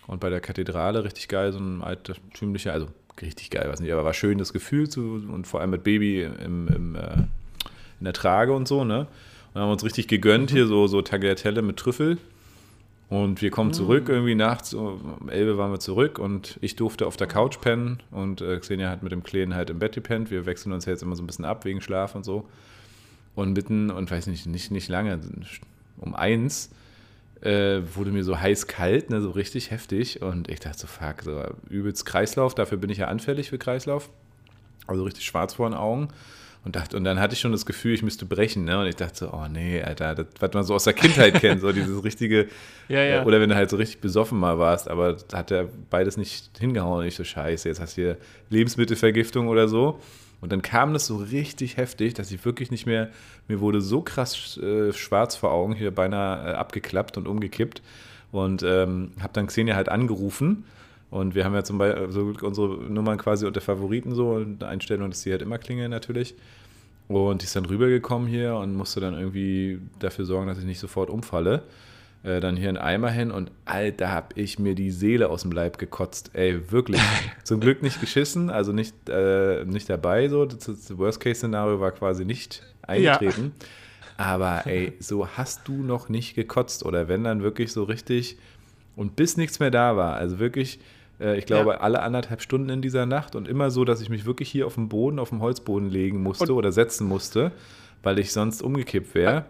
und 0.07 0.19
bei 0.19 0.29
der 0.29 0.41
Kathedrale, 0.41 1.03
richtig 1.03 1.27
geil, 1.27 1.53
so 1.53 1.59
ein 1.59 1.81
altertümlicher, 1.81 2.73
also 2.73 2.87
richtig 3.21 3.49
geil, 3.49 3.67
was 3.71 3.79
nicht, 3.79 3.91
aber 3.91 4.05
war 4.05 4.13
schön 4.13 4.37
das 4.37 4.53
Gefühl 4.53 4.89
zu, 4.89 5.23
und 5.31 5.47
vor 5.47 5.61
allem 5.61 5.71
mit 5.71 5.83
Baby 5.83 6.23
im, 6.23 6.67
im, 6.67 6.95
äh, 6.95 7.13
in 7.99 8.05
der 8.05 8.13
Trage 8.13 8.53
und 8.53 8.67
so, 8.67 8.83
ne? 8.83 9.07
Und 9.53 9.61
haben 9.61 9.71
uns 9.71 9.83
richtig 9.83 10.07
gegönnt, 10.07 10.51
hier 10.51 10.65
so, 10.65 10.87
so 10.87 11.01
Tagliatelle 11.01 11.61
mit 11.61 11.77
Trüffel. 11.77 12.17
Und 13.09 13.41
wir 13.41 13.51
kommen 13.51 13.73
zurück, 13.73 14.07
mhm. 14.07 14.13
irgendwie 14.13 14.35
nachts, 14.35 14.73
um 14.73 15.27
11 15.27 15.57
waren 15.57 15.71
wir 15.71 15.81
zurück 15.81 16.17
und 16.17 16.57
ich 16.61 16.77
durfte 16.77 17.05
auf 17.05 17.17
der 17.17 17.27
Couch 17.27 17.59
pennen 17.59 18.01
und 18.09 18.39
äh, 18.39 18.57
Xenia 18.57 18.89
hat 18.89 19.03
mit 19.03 19.11
dem 19.11 19.21
Kleinen 19.21 19.53
halt 19.53 19.69
im 19.69 19.79
Bett 19.79 19.95
gepennt. 19.95 20.31
Wir 20.31 20.45
wechseln 20.45 20.71
uns 20.71 20.85
jetzt 20.85 21.03
immer 21.03 21.17
so 21.17 21.21
ein 21.21 21.27
bisschen 21.27 21.43
ab 21.43 21.65
wegen 21.65 21.81
Schlaf 21.81 22.15
und 22.15 22.23
so. 22.23 22.47
Und 23.35 23.51
mitten, 23.51 23.91
und 23.91 24.09
weiß 24.09 24.27
nicht, 24.27 24.45
nicht, 24.45 24.71
nicht 24.71 24.87
lange, 24.87 25.19
um 25.97 26.15
eins, 26.15 26.69
äh, 27.41 27.81
wurde 27.95 28.11
mir 28.11 28.23
so 28.23 28.39
heiß 28.39 28.67
kalt, 28.67 29.09
ne, 29.09 29.21
so 29.21 29.31
richtig 29.31 29.71
heftig. 29.71 30.21
Und 30.21 30.49
ich 30.49 30.59
dachte 30.59 30.79
so, 30.79 30.87
fuck, 30.87 31.23
so 31.23 31.43
übelst 31.69 32.05
Kreislauf, 32.05 32.55
dafür 32.55 32.77
bin 32.77 32.89
ich 32.89 32.99
ja 32.99 33.07
anfällig 33.07 33.49
für 33.49 33.57
Kreislauf. 33.57 34.09
Also 34.87 35.03
richtig 35.03 35.25
schwarz 35.25 35.55
vor 35.55 35.69
den 35.69 35.75
Augen. 35.75 36.09
Und, 36.63 36.75
dachte, 36.75 36.95
und 36.95 37.03
dann 37.03 37.19
hatte 37.19 37.33
ich 37.33 37.39
schon 37.39 37.51
das 37.51 37.65
Gefühl, 37.65 37.95
ich 37.95 38.03
müsste 38.03 38.25
brechen. 38.25 38.65
Ne? 38.65 38.79
Und 38.79 38.85
ich 38.85 38.95
dachte 38.95 39.17
so, 39.17 39.33
oh 39.33 39.47
nee, 39.51 39.81
Alter, 39.81 40.13
das, 40.13 40.27
was 40.39 40.53
man 40.53 40.63
so 40.63 40.75
aus 40.75 40.83
der 40.83 40.93
Kindheit 40.93 41.33
kennt, 41.35 41.61
so 41.61 41.71
dieses 41.71 42.03
richtige. 42.03 42.47
ja, 42.87 43.01
ja. 43.01 43.25
Oder 43.25 43.41
wenn 43.41 43.49
du 43.49 43.55
halt 43.55 43.71
so 43.71 43.77
richtig 43.77 43.99
besoffen 43.99 44.39
mal 44.39 44.59
warst, 44.59 44.87
aber 44.87 45.17
hat 45.33 45.49
er 45.49 45.69
beides 45.89 46.17
nicht 46.17 46.51
hingehauen. 46.59 46.99
Und 46.99 47.07
ich 47.07 47.15
so, 47.15 47.23
scheiße, 47.23 47.67
jetzt 47.67 47.81
hast 47.81 47.97
du 47.97 48.01
hier 48.01 48.17
Lebensmittelvergiftung 48.49 49.47
oder 49.47 49.67
so. 49.67 49.99
Und 50.41 50.51
dann 50.51 50.63
kam 50.63 50.93
das 50.93 51.05
so 51.05 51.17
richtig 51.17 51.77
heftig, 51.77 52.15
dass 52.15 52.31
ich 52.31 52.43
wirklich 52.43 52.71
nicht 52.71 52.87
mehr, 52.87 53.09
mir 53.47 53.59
wurde 53.59 53.79
so 53.79 54.01
krass 54.01 54.57
äh, 54.57 54.91
schwarz 54.91 55.35
vor 55.35 55.51
Augen, 55.51 55.73
hier 55.73 55.91
beinahe 55.91 56.51
äh, 56.51 56.53
abgeklappt 56.55 57.17
und 57.17 57.27
umgekippt. 57.27 57.81
Und 58.31 58.63
ähm, 58.63 59.11
habe 59.19 59.33
dann 59.33 59.47
Xenia 59.47 59.75
halt 59.75 59.89
angerufen. 59.89 60.63
Und 61.11 61.35
wir 61.35 61.45
haben 61.45 61.53
ja 61.53 61.63
zum 61.63 61.77
Beispiel 61.77 62.11
so 62.11 62.33
unsere 62.41 62.67
Nummern 62.67 63.17
quasi 63.17 63.45
unter 63.45 63.61
Favoriten 63.61 64.15
so, 64.15 64.35
eine 64.37 64.67
Einstellung, 64.67 65.09
dass 65.09 65.21
die 65.21 65.31
halt 65.31 65.41
immer 65.41 65.57
klingeln 65.57 65.91
natürlich. 65.91 66.35
Und 67.07 67.41
die 67.41 67.45
ist 67.45 67.55
dann 67.55 67.65
rübergekommen 67.65 68.27
hier 68.27 68.55
und 68.55 68.75
musste 68.75 69.01
dann 69.01 69.13
irgendwie 69.13 69.79
dafür 69.99 70.25
sorgen, 70.25 70.47
dass 70.47 70.57
ich 70.57 70.65
nicht 70.65 70.79
sofort 70.79 71.09
umfalle. 71.09 71.63
Äh, 72.23 72.39
dann 72.39 72.55
hier 72.55 72.69
einen 72.69 72.77
Eimer 72.77 73.09
hin 73.09 73.31
und 73.31 73.51
Alter, 73.65 74.11
hab 74.11 74.37
ich 74.37 74.59
mir 74.59 74.75
die 74.75 74.91
Seele 74.91 75.29
aus 75.29 75.41
dem 75.41 75.51
Leib 75.51 75.79
gekotzt. 75.79 76.31
Ey, 76.33 76.71
wirklich. 76.71 77.01
Zum 77.43 77.59
Glück 77.59 77.81
nicht 77.81 77.99
geschissen, 77.99 78.49
also 78.49 78.71
nicht, 78.71 78.93
äh, 79.09 79.65
nicht 79.65 79.89
dabei 79.89 80.27
so. 80.29 80.45
Das, 80.45 80.65
das 80.65 80.97
Worst-Case-Szenario 80.97 81.79
war 81.79 81.91
quasi 81.91 82.23
nicht 82.23 82.63
eingetreten. 82.83 83.53
Ja. 83.59 83.65
Aber 84.17 84.67
ey, 84.67 84.93
so 84.99 85.27
hast 85.27 85.67
du 85.67 85.81
noch 85.81 86.09
nicht 86.09 86.35
gekotzt 86.35 86.85
oder 86.85 87.07
wenn 87.07 87.23
dann 87.23 87.41
wirklich 87.41 87.71
so 87.71 87.83
richtig 87.83 88.37
und 88.95 89.15
bis 89.15 89.35
nichts 89.35 89.59
mehr 89.59 89.71
da 89.71 89.97
war. 89.97 90.13
Also 90.13 90.37
wirklich, 90.37 90.79
äh, 91.19 91.39
ich 91.39 91.47
glaube, 91.47 91.71
ja. 91.71 91.77
alle 91.79 92.03
anderthalb 92.03 92.43
Stunden 92.43 92.69
in 92.69 92.83
dieser 92.83 93.07
Nacht 93.07 93.35
und 93.35 93.47
immer 93.47 93.71
so, 93.71 93.83
dass 93.83 93.99
ich 93.99 94.09
mich 94.09 94.25
wirklich 94.25 94.47
hier 94.51 94.67
auf 94.67 94.75
dem 94.75 94.89
Boden, 94.89 95.17
auf 95.17 95.29
dem 95.29 95.41
Holzboden 95.41 95.89
legen 95.89 96.21
musste 96.21 96.51
und 96.51 96.59
oder 96.59 96.71
setzen 96.71 97.07
musste, 97.07 97.51
weil 98.03 98.19
ich 98.19 98.31
sonst 98.31 98.61
umgekippt 98.61 99.15
wäre. 99.15 99.45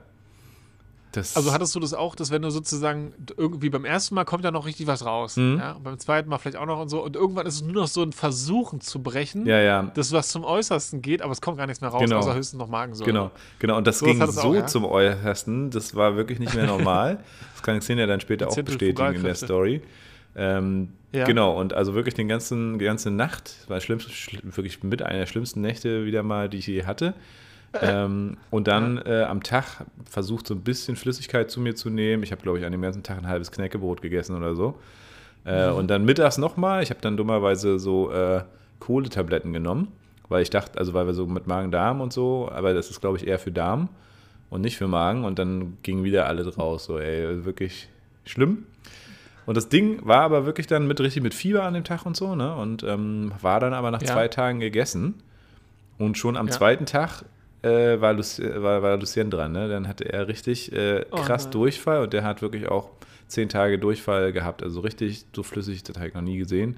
Das 1.12 1.36
also 1.36 1.52
hattest 1.52 1.76
du 1.76 1.80
das 1.80 1.94
auch, 1.94 2.16
dass 2.16 2.32
wenn 2.32 2.42
du 2.42 2.50
sozusagen 2.50 3.14
irgendwie 3.36 3.70
beim 3.70 3.84
ersten 3.84 4.16
Mal 4.16 4.24
kommt 4.24 4.46
ja 4.46 4.52
noch 4.52 4.66
richtig 4.66 4.88
was 4.88 5.06
raus, 5.06 5.36
mhm. 5.36 5.58
ja, 5.60 5.78
beim 5.84 6.00
zweiten 6.00 6.30
Mal 6.30 6.38
vielleicht 6.38 6.58
auch 6.58 6.66
noch 6.66 6.80
und 6.80 6.90
so 6.90 7.04
und 7.04 7.16
irgendwann 7.16 7.46
ist 7.46 7.56
es 7.56 7.62
nur 7.62 7.74
noch 7.74 7.88
so 7.88 8.02
ein 8.02 8.14
Versuchen 8.14 8.80
zu 8.80 9.04
brechen, 9.04 9.46
ja, 9.46 9.60
ja. 9.60 9.92
das 9.94 10.14
was 10.14 10.30
zum 10.30 10.46
Äußersten 10.46 11.02
geht, 11.02 11.22
aber 11.22 11.34
es 11.34 11.42
kommt 11.42 11.58
gar 11.58 11.68
nichts 11.68 11.82
mehr 11.82 11.90
raus, 11.90 12.02
genau. 12.02 12.20
außer 12.20 12.34
höchstens 12.34 12.60
noch 12.60 12.70
Magensäure. 12.70 13.12
Genau, 13.12 13.32
genau 13.60 13.78
und 13.78 13.88
das 13.88 14.00
so, 14.00 14.06
ging 14.06 14.20
das 14.20 14.36
so 14.36 14.42
auch, 14.42 14.56
ja? 14.56 14.66
zum 14.68 14.86
Äußersten, 14.86 15.70
das 15.70 15.96
war 15.96 16.16
wirklich 16.16 16.40
nicht 16.40 16.56
mehr 16.56 16.66
normal. 16.66 17.20
das 17.54 17.62
kann 17.62 17.80
Xenia 17.80 18.06
dann 18.08 18.22
später 18.22 18.48
auch 18.48 18.56
bestätigen 18.56 19.16
in 19.16 19.24
der 19.24 19.36
Story. 19.36 19.82
Ähm, 20.34 20.94
ja. 21.12 21.26
Genau, 21.26 21.60
und 21.60 21.74
also 21.74 21.94
wirklich 21.94 22.14
den 22.14 22.30
ganzen, 22.30 22.80
die 22.80 22.86
ganze 22.86 23.12
Nacht, 23.12 23.66
war 23.68 23.82
schlimm, 23.82 24.00
wirklich 24.44 24.82
mit 24.82 25.02
einer 25.02 25.20
der 25.20 25.26
schlimmsten 25.26 25.60
Nächte 25.60 26.06
wieder 26.06 26.24
mal, 26.24 26.48
die 26.48 26.60
ich 26.60 26.68
je 26.68 26.86
hatte 26.86 27.14
ähm, 27.80 28.38
und 28.50 28.68
dann 28.68 28.98
äh, 29.06 29.24
am 29.24 29.44
Tag 29.44 29.86
versucht, 30.06 30.48
so 30.48 30.54
ein 30.54 30.62
bisschen 30.62 30.96
Flüssigkeit 30.96 31.50
zu 31.50 31.62
mir 31.62 31.76
zu 31.76 31.90
nehmen. 31.90 32.24
Ich 32.24 32.32
habe, 32.32 32.42
glaube 32.42 32.60
ich, 32.60 32.66
an 32.66 32.72
dem 32.72 32.82
ganzen 32.82 33.04
Tag 33.04 33.18
ein 33.18 33.28
halbes 33.28 33.52
Knäckebrot 33.52 34.02
gegessen 34.02 34.36
oder 34.36 34.56
so. 34.56 34.76
Äh, 35.46 35.70
mhm. 35.70 35.78
Und 35.78 35.88
dann 35.88 36.06
mittags 36.06 36.38
nochmal. 36.38 36.84
Ich 36.84 36.90
habe 36.90 37.02
dann 37.02 37.18
dummerweise 37.18 37.80
so 37.80 38.12
äh, 38.12 38.44
Kohletabletten 38.80 39.54
genommen, 39.54 39.88
weil 40.28 40.42
ich 40.42 40.50
dachte, 40.50 40.78
also 40.78 40.94
weil 40.94 41.06
wir 41.06 41.14
so 41.14 41.26
mit 41.26 41.48
Magen-Darm 41.48 42.02
und 42.02 42.12
so, 42.12 42.50
aber 42.52 42.74
das 42.74 42.90
ist, 42.90 43.00
glaube 43.00 43.18
ich, 43.18 43.28
eher 43.28 43.40
für 43.40 43.52
Darm 43.52 43.90
und 44.50 44.62
nicht 44.62 44.78
für 44.78 44.88
Magen. 44.88 45.24
Und 45.24 45.40
dann 45.40 45.78
ging 45.84 46.04
wieder 46.04 46.28
alles 46.28 46.58
raus. 46.58 46.86
So, 46.86 47.00
ey, 47.00 47.46
wirklich 47.46 47.88
schlimm. 48.26 48.66
Und 49.46 49.56
das 49.56 49.70
Ding 49.70 50.06
war 50.06 50.22
aber 50.22 50.46
wirklich 50.46 50.68
dann 50.68 50.88
mit 50.88 51.00
richtig 51.00 51.24
mit 51.24 51.34
Fieber 51.34 51.64
an 51.64 51.74
dem 51.74 51.84
Tag 51.84 52.06
und 52.06 52.16
so, 52.16 52.36
ne? 52.36 52.54
Und 52.56 52.84
ähm, 52.84 53.32
war 53.42 53.60
dann 53.60 53.74
aber 53.74 53.90
nach 53.92 54.02
ja. 54.02 54.14
zwei 54.14 54.28
Tagen 54.28 54.60
gegessen. 54.60 55.16
Und 55.98 56.18
schon 56.18 56.38
am 56.38 56.48
ja. 56.48 56.54
zweiten 56.54 56.86
Tag 56.86 57.24
äh, 57.64 58.02
war, 58.02 58.14
Luc 58.14 58.26
war, 58.40 58.82
war 58.82 58.98
Lucien 58.98 59.30
dran. 59.30 59.52
Ne? 59.52 59.70
Dann 59.70 59.88
hatte 59.88 60.12
er 60.12 60.28
richtig 60.28 60.72
äh, 60.72 61.06
oh 61.12 61.18
krass 61.18 61.48
oh 61.48 61.52
Durchfall 61.52 62.04
und 62.04 62.14
der 62.14 62.24
hat 62.24 62.42
wirklich 62.42 62.68
auch 62.68 62.90
zehn 63.28 63.50
Tage 63.50 63.80
Durchfall 63.80 64.32
gehabt. 64.32 64.64
Also 64.64 64.82
richtig 64.82 65.26
so 65.36 65.44
flüssig, 65.44 65.84
das 65.84 65.98
habe 65.98 66.08
ich 66.08 66.14
noch 66.14 66.22
nie 66.22 66.38
gesehen. 66.38 66.78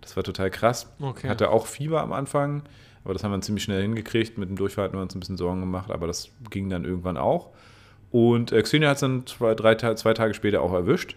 Das 0.00 0.16
war 0.16 0.22
total 0.22 0.50
krass. 0.50 0.92
Okay. 1.00 1.28
Hatte 1.28 1.50
auch 1.50 1.66
Fieber 1.66 2.02
am 2.02 2.12
Anfang, 2.12 2.62
aber 3.04 3.14
das 3.14 3.24
haben 3.24 3.32
wir 3.32 3.40
ziemlich 3.40 3.64
schnell 3.64 3.82
hingekriegt. 3.82 4.36
Mit 4.36 4.48
dem 4.48 4.56
Durchfall 4.56 4.84
hatten 4.84 4.96
wir 4.96 5.02
uns 5.02 5.14
ein 5.14 5.20
bisschen 5.20 5.38
Sorgen 5.38 5.60
gemacht, 5.60 5.90
aber 5.90 6.06
das 6.06 6.30
ging 6.50 6.68
dann 6.68 6.84
irgendwann 6.84 7.16
auch. 7.16 7.50
Und 8.10 8.52
äh, 8.52 8.62
Xenia 8.62 8.90
hat 8.90 8.96
es 8.96 9.00
dann 9.00 9.26
zwei, 9.26 9.54
drei, 9.54 9.74
zwei 9.74 10.14
Tage 10.14 10.34
später 10.34 10.62
auch 10.62 10.72
erwischt. 10.72 11.16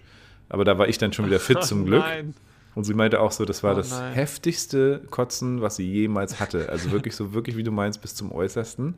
Aber 0.50 0.64
da 0.64 0.78
war 0.78 0.88
ich 0.88 0.98
dann 0.98 1.14
schon 1.14 1.26
wieder 1.26 1.40
fit 1.40 1.64
zum 1.64 1.86
Glück. 1.86 2.02
Nein. 2.02 2.34
Und 2.78 2.84
sie 2.84 2.94
meinte 2.94 3.22
auch 3.22 3.32
so, 3.32 3.44
das 3.44 3.64
war 3.64 3.74
oh 3.74 3.78
das 3.78 4.00
heftigste 4.14 5.02
Kotzen, 5.10 5.64
was 5.64 5.78
sie 5.78 5.92
jemals 5.92 6.40
hatte. 6.40 6.70
Also 6.70 6.92
wirklich 6.92 7.16
so, 7.16 7.34
wirklich 7.34 7.58
wie 7.58 7.64
du 7.64 7.72
meinst, 7.72 8.04
bis 8.04 8.14
zum 8.14 8.32
Äußersten. 8.32 8.94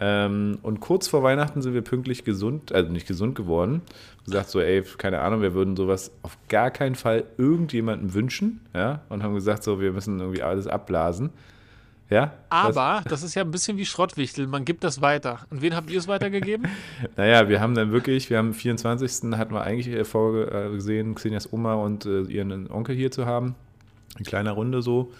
Ähm, 0.00 0.56
und 0.62 0.80
kurz 0.80 1.06
vor 1.06 1.22
Weihnachten 1.22 1.60
sind 1.60 1.74
wir 1.74 1.82
pünktlich 1.82 2.24
gesund, 2.24 2.72
also 2.72 2.90
nicht 2.90 3.06
gesund 3.06 3.34
geworden. 3.34 3.82
Gesagt 4.24 4.48
so, 4.48 4.62
ey, 4.62 4.82
keine 4.96 5.20
Ahnung, 5.20 5.42
wir 5.42 5.52
würden 5.52 5.76
sowas 5.76 6.10
auf 6.22 6.38
gar 6.48 6.70
keinen 6.70 6.94
Fall 6.94 7.24
irgendjemandem 7.36 8.14
wünschen. 8.14 8.62
Ja, 8.72 9.02
und 9.10 9.22
haben 9.22 9.34
gesagt 9.34 9.62
so, 9.62 9.78
wir 9.78 9.92
müssen 9.92 10.18
irgendwie 10.18 10.42
alles 10.42 10.66
abblasen. 10.66 11.28
Ja? 12.08 12.32
Aber 12.50 13.02
das 13.08 13.22
ist 13.22 13.34
ja 13.34 13.42
ein 13.42 13.50
bisschen 13.50 13.76
wie 13.76 13.86
Schrottwichtel, 13.86 14.46
man 14.46 14.64
gibt 14.64 14.84
das 14.84 15.00
weiter. 15.00 15.40
Und 15.50 15.62
wen 15.62 15.74
habt 15.74 15.90
ihr 15.90 15.98
es 15.98 16.06
weitergegeben? 16.06 16.66
naja, 17.16 17.48
wir 17.48 17.60
haben 17.60 17.74
dann 17.74 17.90
wirklich, 17.90 18.30
wir 18.30 18.38
haben 18.38 18.48
am 18.48 18.54
24. 18.54 19.32
hatten 19.36 19.54
wir 19.54 19.62
eigentlich 19.62 20.06
vorgesehen, 20.06 21.14
Xenias 21.14 21.52
Oma 21.52 21.74
und 21.74 22.06
äh, 22.06 22.22
ihren 22.22 22.70
Onkel 22.70 22.94
hier 22.94 23.10
zu 23.10 23.26
haben. 23.26 23.54
In 24.18 24.24
kleiner 24.24 24.52
Runde 24.52 24.82
so. 24.82 25.12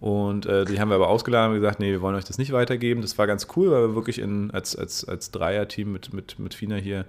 Und 0.00 0.46
äh, 0.46 0.64
die 0.64 0.80
haben 0.80 0.88
wir 0.88 0.94
aber 0.94 1.08
ausgeladen 1.08 1.52
und 1.52 1.60
gesagt, 1.60 1.78
nee, 1.78 1.90
wir 1.90 2.00
wollen 2.00 2.16
euch 2.16 2.24
das 2.24 2.38
nicht 2.38 2.52
weitergeben. 2.52 3.02
Das 3.02 3.18
war 3.18 3.26
ganz 3.26 3.48
cool, 3.54 3.70
weil 3.70 3.88
wir 3.88 3.94
wirklich 3.94 4.18
in, 4.18 4.50
als, 4.50 4.74
als, 4.74 5.06
als 5.06 5.30
Dreier-Team 5.30 5.92
mit, 5.92 6.14
mit, 6.14 6.38
mit 6.38 6.54
Fina 6.54 6.76
hier 6.76 7.04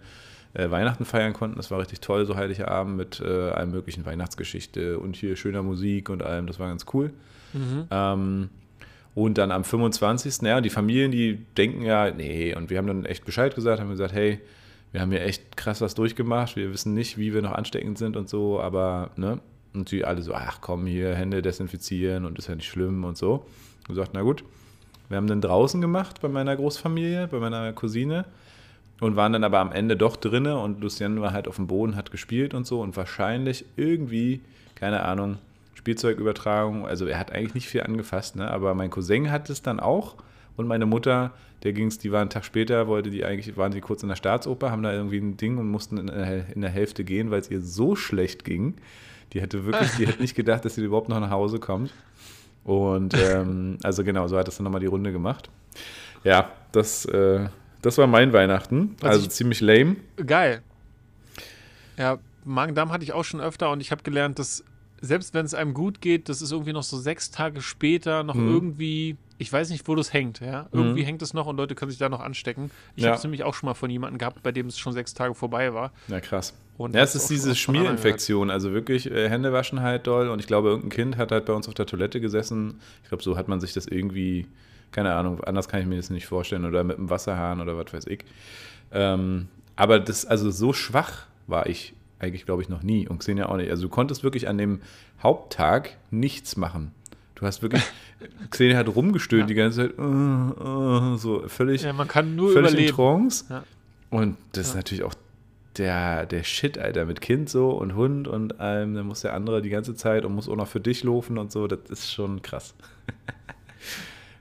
äh, 0.53 0.69
Weihnachten 0.69 1.05
feiern 1.05 1.31
konnten. 1.31 1.55
Das 1.55 1.71
war 1.71 1.79
richtig 1.79 2.01
toll, 2.01 2.25
so 2.25 2.35
heiliger 2.35 2.67
Abend 2.67 2.97
mit 2.97 3.21
äh, 3.21 3.51
allem 3.51 3.71
möglichen 3.71 4.05
Weihnachtsgeschichte 4.05 5.00
und 5.00 5.15
hier 5.15 5.38
schöner 5.38 5.63
Musik 5.63 6.09
und 6.09 6.21
allem. 6.21 6.47
Das 6.47 6.59
war 6.59 6.67
ganz 6.67 6.85
cool. 6.93 7.11
Mhm. 7.53 7.85
Ähm, 7.89 8.50
und 9.15 9.38
dann 9.38 9.51
am 9.51 9.63
25. 9.63 10.41
Ja, 10.41 10.62
die 10.62 10.70
Familien, 10.70 11.12
die 11.12 11.38
denken 11.58 11.84
ja, 11.84 12.12
nee, 12.12 12.56
und 12.56 12.70
wir 12.70 12.77
haben 12.77 12.88
dann 12.88 13.06
echt 13.06 13.25
Bescheid 13.25 13.53
gesagt, 13.56 13.80
haben 13.80 13.89
gesagt, 13.89 14.13
hey, 14.13 14.39
wir 14.91 15.01
haben 15.01 15.12
hier 15.12 15.22
echt 15.22 15.56
krass 15.58 15.82
was 15.82 15.96
durchgemacht, 15.96 16.56
wir 16.56 16.72
wissen 16.72 16.94
nicht, 16.94 17.18
wie 17.18 17.34
wir 17.34 17.41
noch 17.41 17.53
ansteckend 17.53 17.98
sind 17.98 18.18
und 18.18 18.30
so, 18.30 18.60
aber, 18.60 19.12
ne? 19.15 19.39
Und 19.74 19.91
die 19.91 20.03
alle 20.03 20.22
so, 20.22 20.34
ach 20.34 20.60
komm, 20.60 20.86
hier 20.86 21.15
Hände 21.15 21.41
desinfizieren 21.41 22.25
und 22.25 22.38
ist 22.38 22.50
ja 22.50 22.56
nicht 22.56 22.68
schlimm 22.68 23.06
und 23.06 23.18
so. 23.18 23.46
Und 23.88 23.96
gesagt, 23.96 24.12
na 24.13 24.22
gut. 24.22 24.44
Wir 25.08 25.18
haben 25.18 25.27
dann 25.27 25.41
draußen 25.41 25.80
gemacht 25.82 26.22
bei 26.22 26.27
meiner 26.27 26.56
Großfamilie, 26.56 27.27
bei 27.27 27.39
meiner 27.39 27.74
Cousine 27.74 28.25
und 29.01 29.15
waren 29.15 29.34
dann 29.34 29.44
aber 29.44 29.60
am 29.60 29.72
Ende 29.72 29.98
doch 29.98 30.15
drinne 30.15 30.58
und 30.58 30.80
Lucien 30.80 31.20
war 31.20 31.34
halt 31.34 31.48
auf 31.50 31.58
dem 31.58 31.68
Boden, 31.68 31.96
hat 31.96 32.12
gespielt 32.12 32.53
und 32.53 32.65
so 32.65 32.82
und 32.82 32.96
wahrscheinlich 32.96 33.65
irgendwie, 33.75 34.41
keine 34.75 35.03
Ahnung, 35.03 35.38
Spielzeugübertragung. 35.81 36.85
Also 36.85 37.07
er 37.07 37.17
hat 37.17 37.31
eigentlich 37.31 37.55
nicht 37.55 37.67
viel 37.67 37.81
angefasst, 37.81 38.35
ne? 38.35 38.50
aber 38.50 38.75
mein 38.75 38.91
Cousin 38.91 39.31
hat 39.31 39.50
es 39.50 39.63
dann 39.63 39.79
auch 39.79 40.15
und 40.55 40.67
meine 40.67 40.85
Mutter, 40.85 41.31
der 41.63 41.73
ging 41.73 41.88
es, 41.88 41.97
die 41.97 42.11
war 42.11 42.21
einen 42.21 42.29
Tag 42.29 42.45
später, 42.45 42.88
wollte 42.88 43.09
die 43.09 43.25
eigentlich, 43.25 43.57
waren 43.57 43.71
die 43.71 43.81
kurz 43.81 44.03
in 44.03 44.09
der 44.09 44.15
Staatsoper, 44.15 44.69
haben 44.69 44.83
da 44.83 44.93
irgendwie 44.93 45.17
ein 45.17 45.38
Ding 45.38 45.57
und 45.57 45.69
mussten 45.69 45.97
in 45.97 46.07
der, 46.07 46.53
in 46.53 46.61
der 46.61 46.69
Hälfte 46.69 47.03
gehen, 47.03 47.31
weil 47.31 47.39
es 47.39 47.50
ihr 47.50 47.61
so 47.61 47.95
schlecht 47.95 48.45
ging. 48.45 48.75
Die 49.33 49.41
hätte 49.41 49.65
wirklich, 49.65 49.89
die 49.97 50.05
hätte 50.07 50.21
nicht 50.21 50.35
gedacht, 50.35 50.63
dass 50.63 50.75
sie 50.75 50.83
überhaupt 50.83 51.09
noch 51.09 51.19
nach 51.19 51.31
Hause 51.31 51.59
kommt. 51.59 51.91
Und 52.63 53.15
ähm, 53.17 53.77
also 53.83 54.03
genau, 54.03 54.27
so 54.27 54.38
hat 54.38 54.47
das 54.47 54.57
dann 54.57 54.65
nochmal 54.65 54.81
die 54.81 54.88
Runde 54.88 55.11
gemacht. 55.11 55.50
Ja, 56.23 56.51
das, 56.71 57.05
äh, 57.05 57.47
das 57.81 57.97
war 57.97 58.05
mein 58.05 58.33
Weihnachten. 58.33 58.95
Also, 59.01 59.17
also 59.17 59.27
ziemlich 59.27 59.61
lame. 59.61 59.95
Geil. 60.23 60.61
Ja, 61.97 62.19
Magen-Darm 62.45 62.91
hatte 62.91 63.03
ich 63.03 63.13
auch 63.13 63.23
schon 63.23 63.41
öfter 63.41 63.71
und 63.71 63.81
ich 63.81 63.91
habe 63.91 64.03
gelernt, 64.03 64.38
dass 64.38 64.63
selbst 65.01 65.34
wenn 65.34 65.46
es 65.46 65.53
einem 65.53 65.74
gut 65.74 66.00
geht, 66.01 66.29
das 66.29 66.41
ist 66.41 66.51
irgendwie 66.51 66.74
noch 66.74 66.84
so 66.84 66.98
sechs 66.98 67.31
Tage 67.31 67.62
später 67.62 68.24
noch 68.24 68.36
mhm. 68.36 68.53
irgendwie 68.53 69.17
Ich 69.39 69.51
weiß 69.51 69.72
nicht, 69.72 69.88
wo 69.88 69.96
das 69.96 70.13
hängt, 70.13 70.39
ja. 70.39 70.67
Irgendwie 70.72 71.03
hängt 71.03 71.22
es 71.24 71.34
noch 71.34 71.48
und 71.48 71.58
Leute 71.58 71.74
können 71.74 71.89
sich 71.89 71.98
da 71.98 72.10
noch 72.10 72.20
anstecken. 72.20 72.70
Ich 72.96 73.01
Mhm. 73.01 73.03
Ja. 73.05 73.10
habe 73.10 73.17
es 73.17 73.24
nämlich 73.24 73.43
auch 73.43 73.55
schon 73.55 73.65
mal 73.67 73.74
von 73.74 73.89
jemandem 73.89 74.20
gehabt, 74.20 74.43
bei 74.43 74.51
dem 74.51 74.67
es 74.67 74.77
schon 74.77 74.93
sechs 74.93 75.15
Tage 75.15 75.34
vorbei 75.34 75.74
war. 75.74 75.91
Ja, 76.10 76.20
krass. 76.20 76.53
Und 76.77 76.93
ja, 76.96 77.01
es 77.01 77.15
ist 77.15 77.27
diese 77.29 77.55
Schmierinfektion, 77.55 78.50
also 78.51 78.72
wirklich 78.72 79.10
äh, 79.10 79.29
Hände 79.29 79.51
waschen 79.51 79.81
halt 79.81 80.05
doll 80.08 80.29
und 80.29 80.39
ich 80.39 80.46
glaube, 80.48 80.70
irgendein 80.70 80.91
Kind 80.91 81.17
hat 81.17 81.31
halt 81.31 81.46
bei 81.46 81.53
uns 81.53 81.67
auf 81.67 81.74
der 81.74 81.86
Toilette 81.88 82.22
gesessen. 82.22 82.79
Ich 83.03 83.10
glaube, 83.10 83.24
so 83.24 83.36
hat 83.36 83.48
man 83.48 83.60
sich 83.60 83.74
das 83.74 83.88
irgendwie, 83.88 84.46
keine 84.91 85.13
Ahnung, 85.15 85.43
anders 85.43 85.67
kann 85.67 85.81
ich 85.81 85.88
mir 85.88 85.98
das 85.98 86.10
nicht 86.12 86.27
vorstellen 86.27 86.65
oder 86.65 86.84
mit 86.84 86.98
einem 86.98 87.10
Wasserhahn 87.10 87.62
oder 87.62 87.77
was 87.77 87.91
weiß 87.91 88.05
ich. 88.08 88.24
Ähm, 88.91 89.48
aber 89.75 90.00
das, 90.00 90.25
also 90.25 90.51
so 90.51 90.72
schwach 90.74 91.25
war 91.48 91.65
ich 91.67 91.93
eigentlich, 92.22 92.46
glaube 92.46 92.62
ich, 92.62 92.70
noch 92.70 92.84
nie 92.84 93.08
und 93.08 93.20
Xenia 93.20 93.48
auch 93.50 93.58
nicht. 93.58 93.70
Also 93.70 93.84
du 93.84 93.90
konntest 93.90 94.24
wirklich 94.24 94.48
an 94.48 94.58
dem 94.58 94.82
Haupttag 95.22 95.98
nichts 96.12 96.56
machen. 96.58 96.92
Du 97.36 97.46
hast 97.46 97.62
wirklich, 97.62 97.84
Xenia 98.51 98.78
hat 98.78 98.88
rumgestöhnt 98.96 99.42
Ja. 99.42 99.48
die 99.48 99.54
ganze 99.56 99.88
Zeit, 99.90 99.98
äh, 99.98 101.13
äh, 101.13 101.18
so 101.18 101.44
völlig, 101.48 101.82
Ja, 101.84 101.94
man 101.94 102.08
kann 102.08 102.36
nur 102.36 102.51
völlig 102.54 102.72
in 102.72 102.78
überleben. 102.78 102.96
Trance. 102.96 103.46
Ja. 103.50 103.63
Und 104.12 104.38
das 104.54 104.68
ist 104.70 104.75
natürlich 104.75 105.04
auch 105.04 105.13
der, 105.78 106.25
der 106.25 106.44
Shit, 106.44 106.78
Alter, 106.78 107.06
mit 107.06 107.22
Kind 107.22 107.50
so 107.50 107.70
und 107.72 107.96
Hund 107.96 108.28
und 108.28 108.60
allem. 108.60 108.94
Dann 108.94 109.06
muss 109.08 109.22
der 109.22 109.34
andere 109.34 109.62
die 109.62 109.70
ganze 109.70 109.96
Zeit 109.96 110.25
und 110.25 110.36
muss 110.36 110.50
auch 110.50 110.56
noch 110.58 110.68
für 110.68 110.82
dich 110.82 111.04
laufen 111.04 111.38
und 111.38 111.51
so. 111.51 111.66
Das 111.68 111.80
ist 111.90 112.12
schon 112.12 112.42
krass. 112.42 112.75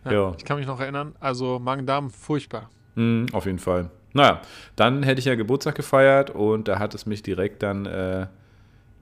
Ja, 0.05 0.13
Ja. 0.13 0.35
Ich 0.37 0.45
kann 0.45 0.59
mich 0.59 0.67
noch 0.67 0.81
erinnern. 0.81 1.15
Also 1.21 1.59
Magen-Darm, 1.59 2.11
furchtbar. 2.11 2.69
Mhm, 2.97 3.27
auf 3.33 3.47
jeden 3.47 3.59
Fall. 3.61 3.91
Naja, 4.13 4.41
dann 4.77 5.03
hätte 5.03 5.21
ich 5.21 5.25
ja 5.25 5.35
Geburtstag 5.35 5.75
gefeiert 5.75 6.31
und 6.31 6.69
da 6.69 6.79
hat 6.79 6.95
es 6.95 7.07
mich 7.07 7.23
direkt 7.23 7.63
dann, 7.63 7.87
äh, 7.87 8.27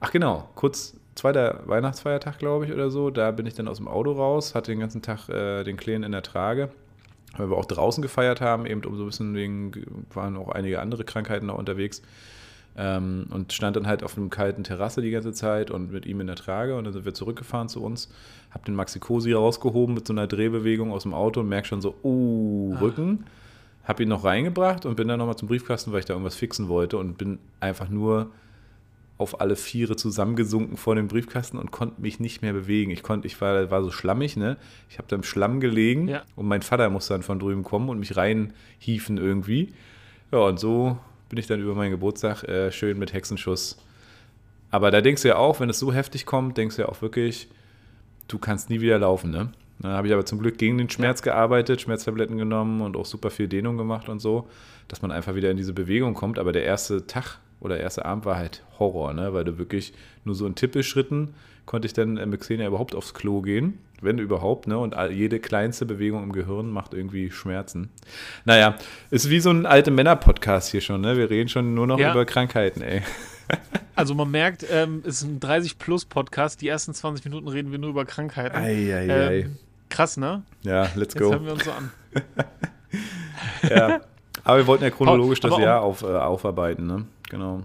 ach 0.01 0.13
genau, 0.13 0.49
kurz 0.55 0.95
zweiter 1.15 1.63
Weihnachtsfeiertag, 1.67 2.39
glaube 2.39 2.67
ich, 2.67 2.73
oder 2.73 2.91
so. 2.91 3.11
Da 3.11 3.31
bin 3.31 3.47
ich 3.47 3.55
dann 3.55 3.69
aus 3.69 3.79
dem 3.79 3.89
Auto 3.89 4.13
raus, 4.13 4.55
hatte 4.55 4.71
den 4.71 4.81
ganzen 4.81 5.03
Tag 5.03 5.29
äh, 5.29 5.65
den 5.65 5.77
Kleen 5.77 6.03
in 6.03 6.13
der 6.13 6.23
Trage, 6.23 6.71
weil 7.37 7.51
wir 7.51 7.57
auch 7.57 7.65
draußen 7.65 8.03
gefeiert 8.03 8.41
haben, 8.41 8.67
eben 8.67 8.85
um 8.85 8.97
so 8.97 9.05
ein 9.05 9.07
bisschen 9.07 9.35
wegen, 9.35 9.73
waren 10.13 10.37
auch 10.37 10.49
einige 10.49 10.81
andere 10.81 11.05
Krankheiten 11.05 11.47
noch 11.47 11.59
unterwegs. 11.59 12.03
Ähm, 12.77 13.27
und 13.31 13.53
stand 13.53 13.75
dann 13.75 13.89
halt 13.89 14.05
auf 14.05 14.17
einem 14.17 14.31
kalten 14.31 14.63
Terrasse 14.63 15.03
die 15.03 15.11
ganze 15.11 15.33
Zeit 15.33 15.73
und 15.73 15.91
mit 15.91 16.07
ihm 16.07 16.21
in 16.21 16.29
der 16.29 16.37
Trage 16.37 16.77
und 16.77 16.85
dann 16.85 16.93
sind 16.93 17.05
wir 17.05 17.15
zurückgefahren 17.15 17.69
zu 17.69 17.83
uns. 17.83 18.09
Hab 18.53 18.65
den 18.67 18.77
Maxi 18.77 19.01
Cosi 19.01 19.33
rausgehoben 19.33 19.97
mit 19.97 20.07
so 20.07 20.13
einer 20.13 20.29
Drehbewegung 20.29 20.93
aus 20.93 21.03
dem 21.03 21.13
Auto 21.13 21.41
und 21.41 21.49
merk 21.49 21.67
schon 21.67 21.81
so, 21.81 21.97
oh. 22.03 22.77
Rücken. 22.81 23.25
Hab 23.89 23.99
ihn 24.01 24.09
noch 24.09 24.23
reingebracht 24.25 24.87
und 24.87 24.95
bin 24.97 25.09
dann 25.09 25.19
nochmal 25.19 25.37
zum 25.37 25.49
Briefkasten, 25.49 25.91
weil 25.93 26.01
ich 26.01 26.05
da 26.05 26.13
irgendwas 26.13 26.37
fixen 26.37 26.69
wollte 26.69 26.99
und 26.99 27.17
bin 27.19 27.39
einfach 27.59 27.89
nur 27.89 28.31
auf 29.17 29.41
alle 29.41 29.57
Viere 29.57 29.97
zusammengesunken 29.97 30.77
vor 30.77 30.95
dem 30.95 31.09
Briefkasten 31.09 31.59
und 31.59 31.73
konnte 31.73 32.01
mich 32.01 32.21
nicht 32.21 32.41
mehr 32.43 32.53
bewegen. 32.53 32.91
Ich 32.93 33.03
konnte, 33.03 33.27
ich 33.27 33.41
war, 33.41 33.69
war 33.71 33.83
so 33.83 33.91
schlammig, 33.91 34.37
ne? 34.37 34.57
Ich 34.91 34.99
habe 34.99 35.09
da 35.09 35.17
im 35.17 35.25
Schlamm 35.25 35.59
gelegen 35.59 36.07
Ja. 36.07 36.23
und 36.37 36.47
mein 36.47 36.63
Vater 36.63 36.89
musste 36.91 37.15
dann 37.15 37.23
von 37.23 37.41
drüben 37.41 37.65
kommen 37.65 37.89
und 37.89 37.99
mich 37.99 38.17
reinhieven 38.17 39.17
irgendwie. 39.19 39.73
Ja, 40.31 40.39
und 40.41 40.61
so 40.61 40.99
bin 41.31 41.39
ich 41.39 41.47
dann 41.49 41.61
über 41.61 41.75
meinen 41.75 41.91
Geburtstag 41.91 42.45
äh, 42.45 42.71
schön 42.71 42.99
mit 42.99 43.13
Hexenschuss. 43.13 43.79
Aber 44.71 44.91
da 44.91 45.01
denkst 45.01 45.23
du 45.23 45.29
ja 45.29 45.37
auch, 45.37 45.59
wenn 45.61 45.71
es 45.71 45.79
so 45.79 45.93
heftig 45.93 46.27
kommt, 46.27 46.57
denkst 46.59 46.77
du 46.77 46.83
ja 46.83 46.89
auch 46.89 47.01
wirklich, 47.03 47.49
du 48.29 48.39
kannst 48.39 48.71
nie 48.71 48.81
wieder 48.81 48.99
laufen, 48.99 49.31
ne? 49.31 49.51
Dann 49.81 49.93
habe 49.93 50.07
ich 50.09 50.13
aber 50.13 50.27
zum 50.27 50.39
Glück 50.41 50.59
gegen 50.59 50.77
den 50.79 50.91
Schmerz 50.91 51.23
gearbeitet, 51.23 51.81
Schmerztabletten 51.81 52.37
genommen 52.37 52.81
und 52.81 52.97
auch 52.97 53.07
super 53.07 53.31
viel 53.31 53.47
Dehnung 53.49 53.77
gemacht 53.77 54.09
und 54.09 54.19
so, 54.21 54.49
dass 54.89 55.03
man 55.03 55.13
einfach 55.13 55.35
wieder 55.35 55.51
in 55.51 55.57
diese 55.57 55.73
Bewegung 55.73 56.15
kommt. 56.15 56.39
Aber 56.39 56.53
der 56.53 56.65
erste 56.65 57.07
Tag 57.07 57.39
oder 57.61 57.75
der 57.77 57.85
erste 57.85 58.05
Abend 58.05 58.25
war 58.25 58.37
halt 58.37 58.65
Horror, 58.79 59.13
ne? 59.13 59.33
Weil 59.35 59.45
du 59.45 59.59
wirklich 59.59 59.93
nur 60.25 60.35
so 60.35 60.47
in 60.47 60.55
Tippelschritten 60.55 61.35
konnte 61.67 61.87
ich 61.87 61.93
dann 61.93 62.15
mit 62.31 62.41
Xenia 62.41 62.67
überhaupt 62.67 62.95
aufs 62.95 63.13
Klo 63.15 63.43
gehen, 63.43 63.79
wenn 64.01 64.19
überhaupt, 64.19 64.67
ne? 64.67 64.79
Und 64.79 64.95
jede 65.11 65.39
kleinste 65.39 65.85
Bewegung 65.87 66.23
im 66.23 66.33
Gehirn 66.33 66.71
macht 66.71 66.95
irgendwie 66.95 67.31
Schmerzen. 67.31 67.91
Naja, 68.47 68.77
ist 69.11 69.29
wie 69.29 69.39
so 69.41 69.51
ein 69.51 69.67
alte 69.67 69.91
Männer-Podcast 69.91 70.71
hier 70.71 70.81
schon, 70.81 71.03
ne? 71.03 71.17
Wir 71.17 71.29
reden 71.31 71.49
schon 71.49 71.75
nur 71.75 71.87
noch 71.87 71.99
Ja. 71.99 72.13
über 72.13 72.25
Krankheiten, 72.25 72.83
ey. 72.83 73.03
Also 73.95 74.15
man 74.15 74.31
merkt, 74.31 74.65
ähm, 74.71 75.03
es 75.05 75.23
ist 75.23 75.25
ein 75.25 75.41
30-Plus-Podcast. 75.41 76.61
Die 76.61 76.69
ersten 76.69 76.95
20 76.95 77.25
Minuten 77.25 77.49
reden 77.49 77.73
wir 77.73 77.79
nur 77.79 77.91
über 77.91 78.05
Krankheiten. 78.05 78.55
Eieiei. 78.57 79.41
Ähm, 79.41 79.57
krass, 79.89 80.17
ne? 80.17 80.43
ja, 80.63 80.83
let's 80.95 81.15
Jetzt 81.15 81.19
go. 81.19 81.31
hören 81.33 81.45
wir 81.47 81.53
uns 81.53 81.65
so 81.65 81.73
an. 81.73 81.91
Ja. 83.69 84.01
Aber 84.45 84.57
wir 84.59 84.67
wollten 84.67 84.85
ja 84.85 84.91
chronologisch 84.91 85.41
Paul, 85.41 85.51
das 85.51 85.59
Jahr 85.61 85.83
auf, 85.83 86.03
äh, 86.03 86.07
aufarbeiten, 86.07 86.87
ne? 86.87 87.05
Genau. 87.29 87.63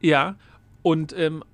Ja, 0.00 0.34
und 0.82 1.16
ähm, 1.16 1.44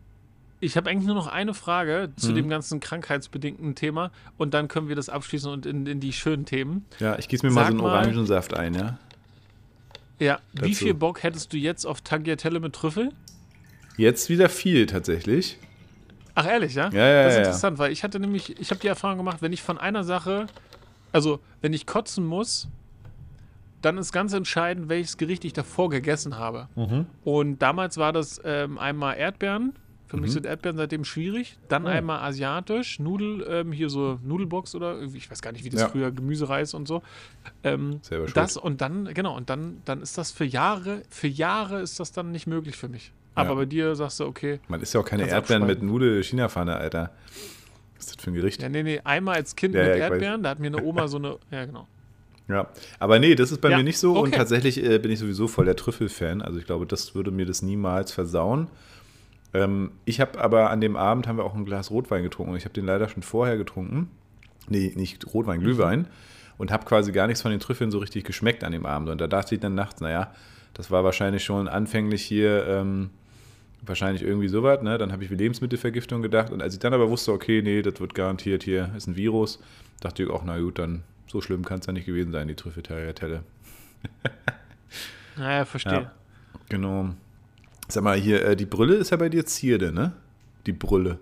ich 0.61 0.77
habe 0.77 0.89
eigentlich 0.91 1.07
nur 1.07 1.15
noch 1.15 1.27
eine 1.27 1.55
Frage 1.55 2.11
zu 2.17 2.31
Mhm. 2.31 2.35
dem 2.37 2.49
ganzen 2.49 2.81
krankheitsbedingten 2.81 3.75
Thema 3.75 4.11
und 4.39 4.55
dann 4.55 4.69
können 4.69 4.89
wir 4.89 4.97
das 4.97 5.09
abschließen 5.09 5.51
und 5.51 5.67
in, 5.67 5.87
in 5.87 6.01
die 6.01 6.13
schönen 6.13 6.47
Themen. 6.47 6.87
Ja, 6.99 7.19
ich 7.19 7.29
gieße 7.29 7.45
mir 7.47 7.53
mal 7.53 7.63
Sag 7.63 7.73
so 7.73 7.75
einen 7.79 7.83
mal- 7.83 7.93
Orangensaft 7.99 8.55
ein, 8.55 8.75
ja? 8.75 8.99
Ja, 10.19 10.39
wie 10.53 10.61
Dazu. 10.73 10.85
viel 10.85 10.95
Bock 10.95 11.23
hättest 11.23 11.53
du 11.53 11.57
jetzt 11.57 11.85
auf 11.87 12.01
Tagliatelle 12.03 12.61
mit 12.61 12.75
Trüffel? 12.75 13.11
Jetzt 13.97 14.29
wieder 14.31 14.49
viel 14.49 14.87
tatsächlich. 14.87 15.59
Ach, 16.35 16.47
ehrlich, 16.47 16.75
ja? 16.75 16.91
Ja, 16.91 16.99
ja, 17.09 17.23
Das 17.25 17.33
ist 17.33 17.37
ja, 17.39 17.45
interessant, 17.45 17.79
weil 17.79 17.93
ich 17.93 18.03
hatte 18.05 18.21
nämlich, 18.21 18.59
ich 18.59 18.71
habe 18.71 18.81
die 18.81 18.87
Erfahrung 18.89 19.19
gemacht, 19.19 19.43
wenn 19.43 19.53
ich 19.53 19.63
von 19.63 19.79
einer 19.79 20.05
Sache, 20.05 20.47
also 21.13 21.41
wenn 21.61 21.73
ich 21.73 21.87
kotzen 21.87 22.25
muss, 22.25 22.69
dann 23.83 23.97
ist 23.99 24.13
ganz 24.13 24.33
entscheidend, 24.33 24.89
welches 24.89 25.17
Gericht 25.17 25.45
ich 25.45 25.53
davor 25.55 25.89
gegessen 25.91 26.37
habe. 26.37 26.69
Mhm. 26.77 27.07
Und 27.25 27.59
damals 27.61 27.97
war 27.97 28.13
das 28.13 28.41
ähm, 28.45 28.79
einmal 28.79 29.17
Erdbeeren. 29.17 29.73
Für 30.07 30.17
mich 30.17 30.31
Mhm. 30.31 30.35
sind 30.35 30.47
Erdbeeren 30.47 30.77
seitdem 30.77 31.05
schwierig. 31.05 31.57
Dann 31.69 31.85
Oh. 31.87 31.89
einmal 31.89 32.19
asiatisch, 32.21 32.99
Nudel, 32.99 33.47
ähm, 33.49 33.73
hier 33.73 33.89
so 33.89 34.19
Nudelbox 34.23 34.75
oder 34.75 35.01
ich 35.01 35.31
weiß 35.31 35.41
gar 35.41 35.53
nicht, 35.53 35.65
wie 35.65 35.71
das 35.71 35.81
Ja. 35.83 35.89
früher, 35.89 36.11
Gemüsereis 36.11 36.75
und 36.75 36.89
so. 36.89 37.03
Ähm, 37.63 38.01
Selber 38.03 38.27
schuld. 38.27 38.37
das 38.37 38.57
und 38.57 38.81
dann, 38.81 39.15
genau, 39.15 39.37
und 39.37 39.49
dann, 39.51 39.83
dann 39.85 40.03
ist 40.03 40.19
das 40.19 40.31
für 40.33 40.45
Jahre, 40.45 41.05
für 41.11 41.29
Jahre 41.29 41.81
ist 41.81 42.01
das 42.01 42.13
dann 42.13 42.33
nicht 42.33 42.47
möglich 42.47 42.77
für 42.77 42.89
mich. 42.89 43.13
Aber 43.35 43.55
bei 43.55 43.65
dir 43.65 43.95
sagst 43.95 44.21
du, 44.21 44.27
okay, 44.27 44.61
Man 44.69 44.81
isst 44.81 44.93
ja 44.95 45.01
auch 45.01 45.05
keine 45.05 45.27
Erdbeeren 45.27 45.67
mit. 45.67 45.83
Nudel-China-Pfanne, 45.83 46.77
Alter. 46.77 47.11
Was 47.97 48.07
ist 48.07 48.17
das 48.17 48.25
für 48.25 48.31
ein 48.31 48.35
Gericht? 48.35 48.61
Ja, 48.63 48.69
nee, 48.69 48.83
nee, 48.83 49.01
einmal 49.05 49.37
als 49.37 49.57
Kind 49.57 49.75
Ja, 49.75 49.83
mit 49.83 49.91
ja. 49.91 50.09
Erdbeeren, 50.09 50.43
da 50.43 50.51
hat 50.51 50.59
mir 50.59 50.67
eine 50.67 50.83
Oma 50.83 51.09
so 51.09 51.19
eine, 51.19 51.39
ja 51.51 51.65
genau. 51.65 51.87
Ja, 52.49 52.69
aber 52.99 53.21
nee, 53.21 53.37
das 53.37 53.53
ist 53.53 53.61
bei 53.61 53.77
mir 53.77 53.85
nicht 53.85 53.99
so 53.99 54.15
und 54.15 54.29
okay. 54.29 54.39
tatsächlich 54.39 54.83
äh, 54.85 54.99
bin 54.99 55.13
ich 55.13 55.21
sowieso 55.21 55.47
voll 55.47 55.67
der 55.67 55.77
Trüffel-Fan. 55.77 56.43
Also 56.43 56.59
ich 56.59 56.67
glaube, 56.67 56.85
das 56.85 57.15
würde 57.15 57.31
mir 57.31 57.47
das 57.47 57.63
niemals 57.63 58.11
versauen. 58.11 58.67
Ähm, 59.55 59.93
ich 60.05 60.21
habe 60.21 60.41
aber 60.41 60.71
an 60.71 60.81
dem 60.81 60.97
Abend 60.97 61.29
haben 61.29 61.37
wir 61.37 61.45
auch 61.45 61.55
ein 61.55 61.65
Glas 61.65 61.91
Rotwein 61.91 62.25
getrunken 62.25 62.53
und 62.53 62.59
ich 62.59 62.65
habe 62.65 62.75
den 62.75 62.87
leider 62.87 63.09
schon 63.09 63.23
vorher 63.23 63.57
getrunken. 63.57 64.11
Nee, 64.69 64.93
nicht 64.97 65.33
Rotwein, 65.33 65.61
Glühwein. 65.61 66.09
Und 66.59 66.73
habe 66.73 66.85
quasi 66.85 67.13
gar 67.13 67.27
nichts 67.27 67.41
von 67.41 67.51
den 67.51 67.61
Trüffeln 67.61 67.91
so 67.91 67.99
richtig 67.99 68.25
geschmeckt 68.25 68.65
an 68.65 68.73
dem 68.73 68.85
Abend. 68.85 69.09
Und 69.09 69.21
da 69.21 69.27
dachte 69.27 69.55
ich 69.55 69.61
dann 69.61 69.75
nachts, 69.75 70.01
naja, 70.01 70.33
das 70.75 70.91
war 70.91 71.05
wahrscheinlich 71.05 71.43
schon 71.43 71.69
anfänglich 71.69 72.23
hier, 72.23 72.67
ähm, 72.67 73.11
wahrscheinlich 73.83 74.23
irgendwie 74.23 74.49
sowas. 74.49 74.83
Ne? 74.83 74.99
Dann 74.99 75.13
habe 75.13 75.25
ich 75.25 75.31
wie 75.31 75.37
Lebensmittelvergiftung 75.37 76.23
gedacht. 76.23 76.53
Und 76.53 76.63
als 76.63 76.75
ich 76.75 76.81
dann 76.81 76.95
aber 76.95 77.11
wusste, 77.11 77.33
okay, 77.33 77.63
nee, 77.63 77.83
das 77.83 78.01
wird 78.01 78.15
garantiert 78.15 78.63
hier, 78.63 78.91
ist 78.97 79.07
ein 79.07 79.17
Virus, 79.17 79.59
dachte 80.01 80.23
ich 80.23 80.31
auch, 80.31 80.45
na 80.45 80.59
gut, 80.59 80.79
dann 80.79 81.03
so 81.27 81.41
schlimm 81.41 81.65
kann 81.65 81.81
es 81.81 81.87
ja 81.87 81.93
nicht 81.93 82.07
gewesen 82.07 82.33
sein, 82.33 82.49
die 82.49 82.55
Trüffeltagliatelle. 82.57 83.43
Naja, 85.37 85.65
verstehe. 85.65 85.93
Ja. 85.93 86.13
Genau. 86.69 87.11
Sag 87.89 88.05
mal, 88.05 88.19
hier, 88.19 88.45
äh, 88.45 88.57
die 88.57 88.67
Brille 88.67 88.97
ist 88.97 89.11
ja 89.11 89.17
bei 89.17 89.29
dir 89.29 89.47
Zierde, 89.47 89.91
ne? 89.93 90.13
Die 90.67 90.73
Brille. 90.73 91.19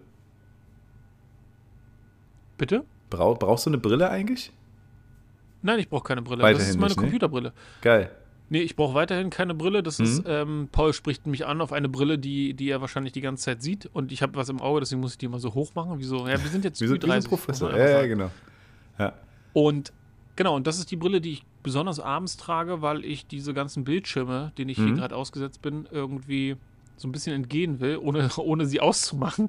Bitte? 2.57 2.85
Brau 3.11 3.35
brauchst 3.35 3.67
du 3.67 3.71
eine 3.71 3.79
Brille 3.79 4.11
eigentlich? 4.11 4.53
Nein, 5.63 5.79
ich 5.79 5.89
brauche 5.89 6.05
keine 6.05 6.23
Brille. 6.23 6.43
das 6.43 6.51
Weiterhin 6.51 6.71
ist 6.71 6.77
meine 6.77 6.89
nicht, 6.89 6.97
ne? 6.97 7.03
Computerbrille. 7.03 7.53
Geil. 7.81 8.11
Nee, 8.51 8.61
ich 8.63 8.77
brauche 8.77 8.95
weiterhin 8.95 9.31
keine 9.31 9.55
Brille. 9.55 9.83
Das 9.83 9.99
Mhm. 9.99 10.05
ist, 10.05 10.23
ähm, 10.27 10.69
Paul 10.73 10.93
spricht 10.93 11.27
mich 11.27 11.47
an 11.47 11.61
auf 11.61 11.73
eine 11.73 11.89
Brille, 11.89 12.19
die, 12.19 12.55
die 12.55 12.71
er 12.71 12.81
wahrscheinlich 12.81 13.13
die 13.13 13.21
ganze 13.21 13.45
Zeit 13.45 13.63
sieht. 13.63 13.87
Und 13.93 14.11
ich 14.13 14.23
habe 14.23 14.35
was 14.37 14.49
im 14.49 14.61
Auge, 14.61 14.81
deswegen 14.81 15.01
muss 15.01 15.13
ich 15.13 15.19
die 15.19 15.27
immer 15.27 15.39
so 15.39 15.53
hoch 15.55 15.75
machen. 15.75 15.99
Wie 15.99 16.05
so, 16.05 16.27
ja, 16.27 16.43
wir 16.43 16.51
sind 16.51 16.65
jetzt 16.65 16.79
so 16.79 16.85
ein 16.87 16.99
30, 17.01 17.31
muss 17.31 17.41
Professor. 17.41 17.77
Ja, 17.77 17.89
ja, 18.01 18.07
genau. 18.07 18.31
Ja. 18.99 19.13
Und 19.53 19.93
genau, 20.37 20.57
und 20.57 20.67
das 20.67 20.79
ist 20.79 20.91
die 20.91 20.97
Brille, 20.97 21.21
die 21.21 21.33
ich 21.33 21.43
besonders 21.63 22.01
abends 22.01 22.37
trage, 22.37 22.81
weil 22.81 23.05
ich 23.05 23.27
diese 23.27 23.53
ganzen 23.53 23.85
Bildschirme, 23.85 24.53
denen 24.57 24.71
ich 24.71 24.79
hier 24.79 24.87
Mhm. 24.87 24.97
gerade 24.97 25.15
ausgesetzt 25.17 25.61
bin, 25.61 25.87
irgendwie 25.91 26.57
so 26.97 27.07
ein 27.07 27.13
bisschen 27.13 27.35
entgehen 27.35 27.81
will, 27.81 27.99
ohne, 27.99 28.29
ohne 28.39 28.65
sie 28.67 28.81
auszumachen. 28.81 29.49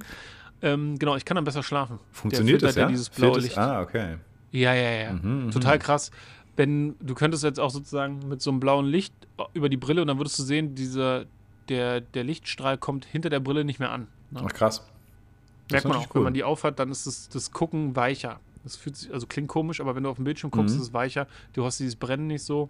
Ähm, 0.62 1.00
genau, 1.00 1.16
ich 1.16 1.24
kann 1.24 1.36
dann 1.36 1.46
besser 1.46 1.64
schlafen. 1.64 2.00
Funktioniert 2.12 2.62
das, 2.62 2.76
ja? 2.76 2.86
dieses 2.88 3.10
blaue 3.10 3.40
Licht. 3.40 3.58
Ah, 3.58 3.82
okay. 3.82 4.18
Ja, 4.52 4.74
ja, 4.74 4.90
ja. 4.92 5.14
Mhm, 5.14 5.46
mhm. 5.46 5.52
Total 5.52 5.80
krass. 5.80 6.12
Wenn 6.56 6.96
du 7.00 7.14
könntest 7.16 7.44
jetzt 7.44 7.60
auch 7.60 7.70
sozusagen 7.70 8.28
mit 8.28 8.42
so 8.42 8.50
einem 8.52 8.60
blauen 8.60 8.86
Licht 8.86 9.14
über 9.54 9.70
die 9.70 9.78
Brille 9.78 10.02
und 10.02 10.08
dann 10.08 10.18
würdest 10.18 10.38
du 10.40 10.44
sehen, 10.44 10.76
dieser, 10.76 11.26
der, 11.70 12.02
der 12.02 12.24
Lichtstrahl 12.24 12.78
kommt 12.78 13.06
hinter 13.06 13.30
der 13.30 13.40
Brille 13.40 13.64
nicht 13.64 13.80
mehr 13.80 13.92
an. 13.92 14.08
Ne? 14.32 14.42
Ach, 14.46 14.54
krass. 14.54 14.86
Das 15.70 15.72
Merkt 15.72 15.86
man 15.86 15.92
auch, 15.94 15.96
natürlich 16.02 16.16
wenn 16.16 16.20
cool. 16.20 16.24
man 16.26 16.34
die 16.34 16.44
aufhat, 16.44 16.80
dann 16.80 16.92
ist 16.92 17.08
das, 17.08 17.30
das 17.30 17.52
Gucken 17.52 17.96
weicher. 17.96 18.40
Das 18.64 18.76
fühlt 18.76 18.98
sich, 18.98 19.14
also 19.14 19.26
klingt 19.28 19.48
komisch, 19.48 19.80
aber 19.80 19.96
wenn 19.96 20.04
du 20.04 20.10
auf 20.10 20.18
dem 20.18 20.26
Bildschirm 20.26 20.52
guckst, 20.52 20.76
Mhm. 20.76 20.82
ist 20.82 20.88
es 20.90 20.94
weicher. 20.94 21.28
Du 21.54 21.64
hast 21.64 21.80
dieses 21.80 21.96
Brennen 21.96 22.28
nicht 22.28 22.44
so. 22.44 22.70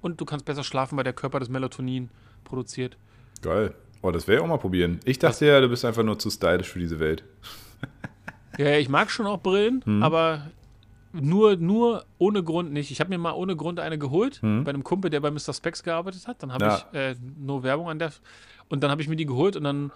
Und 0.00 0.20
du 0.20 0.24
kannst 0.24 0.44
besser 0.44 0.64
schlafen, 0.64 0.96
weil 0.96 1.04
der 1.04 1.12
Körper 1.12 1.38
das 1.38 1.48
Melatonin 1.48 2.08
produziert. 2.44 2.96
Geil. 3.42 3.74
Oh, 4.02 4.10
das 4.10 4.26
wäre 4.26 4.38
ich 4.38 4.44
auch 4.44 4.48
mal 4.48 4.58
probieren. 4.58 5.00
Ich 5.04 5.18
dachte 5.18 5.46
ja, 5.46 5.60
du 5.60 5.68
bist 5.68 5.84
einfach 5.84 6.02
nur 6.02 6.18
zu 6.18 6.28
stylisch 6.30 6.68
für 6.70 6.78
diese 6.78 6.98
Welt. 6.98 7.22
Ja, 8.58 8.66
ja, 8.70 8.78
ich 8.78 8.88
mag 8.88 9.10
schon 9.10 9.26
auch 9.26 9.40
Brillen, 9.40 9.82
Mhm. 9.84 10.02
aber 10.02 10.50
nur, 11.20 11.56
nur 11.56 12.04
ohne 12.18 12.42
Grund 12.42 12.72
nicht. 12.72 12.90
Ich 12.90 13.00
habe 13.00 13.10
mir 13.10 13.18
mal 13.18 13.32
ohne 13.32 13.56
Grund 13.56 13.80
eine 13.80 13.98
geholt, 13.98 14.42
Mhm. 14.42 14.64
bei 14.64 14.70
einem 14.70 14.84
Kumpel, 14.84 15.10
der 15.10 15.20
bei 15.20 15.30
Mr. 15.30 15.52
Specs 15.52 15.82
gearbeitet 15.82 16.26
hat. 16.26 16.42
Dann 16.42 16.52
habe 16.52 16.64
Ja. 16.64 16.76
ich 16.92 16.98
äh, 16.98 17.14
nur 17.38 17.62
Werbung 17.62 17.88
an 17.88 17.98
der. 17.98 18.12
Und 18.68 18.82
dann 18.82 18.90
habe 18.90 19.00
ich 19.02 19.08
mir 19.08 19.16
die 19.16 19.26
geholt 19.26 19.56
und 19.56 19.64
dann 19.64 19.92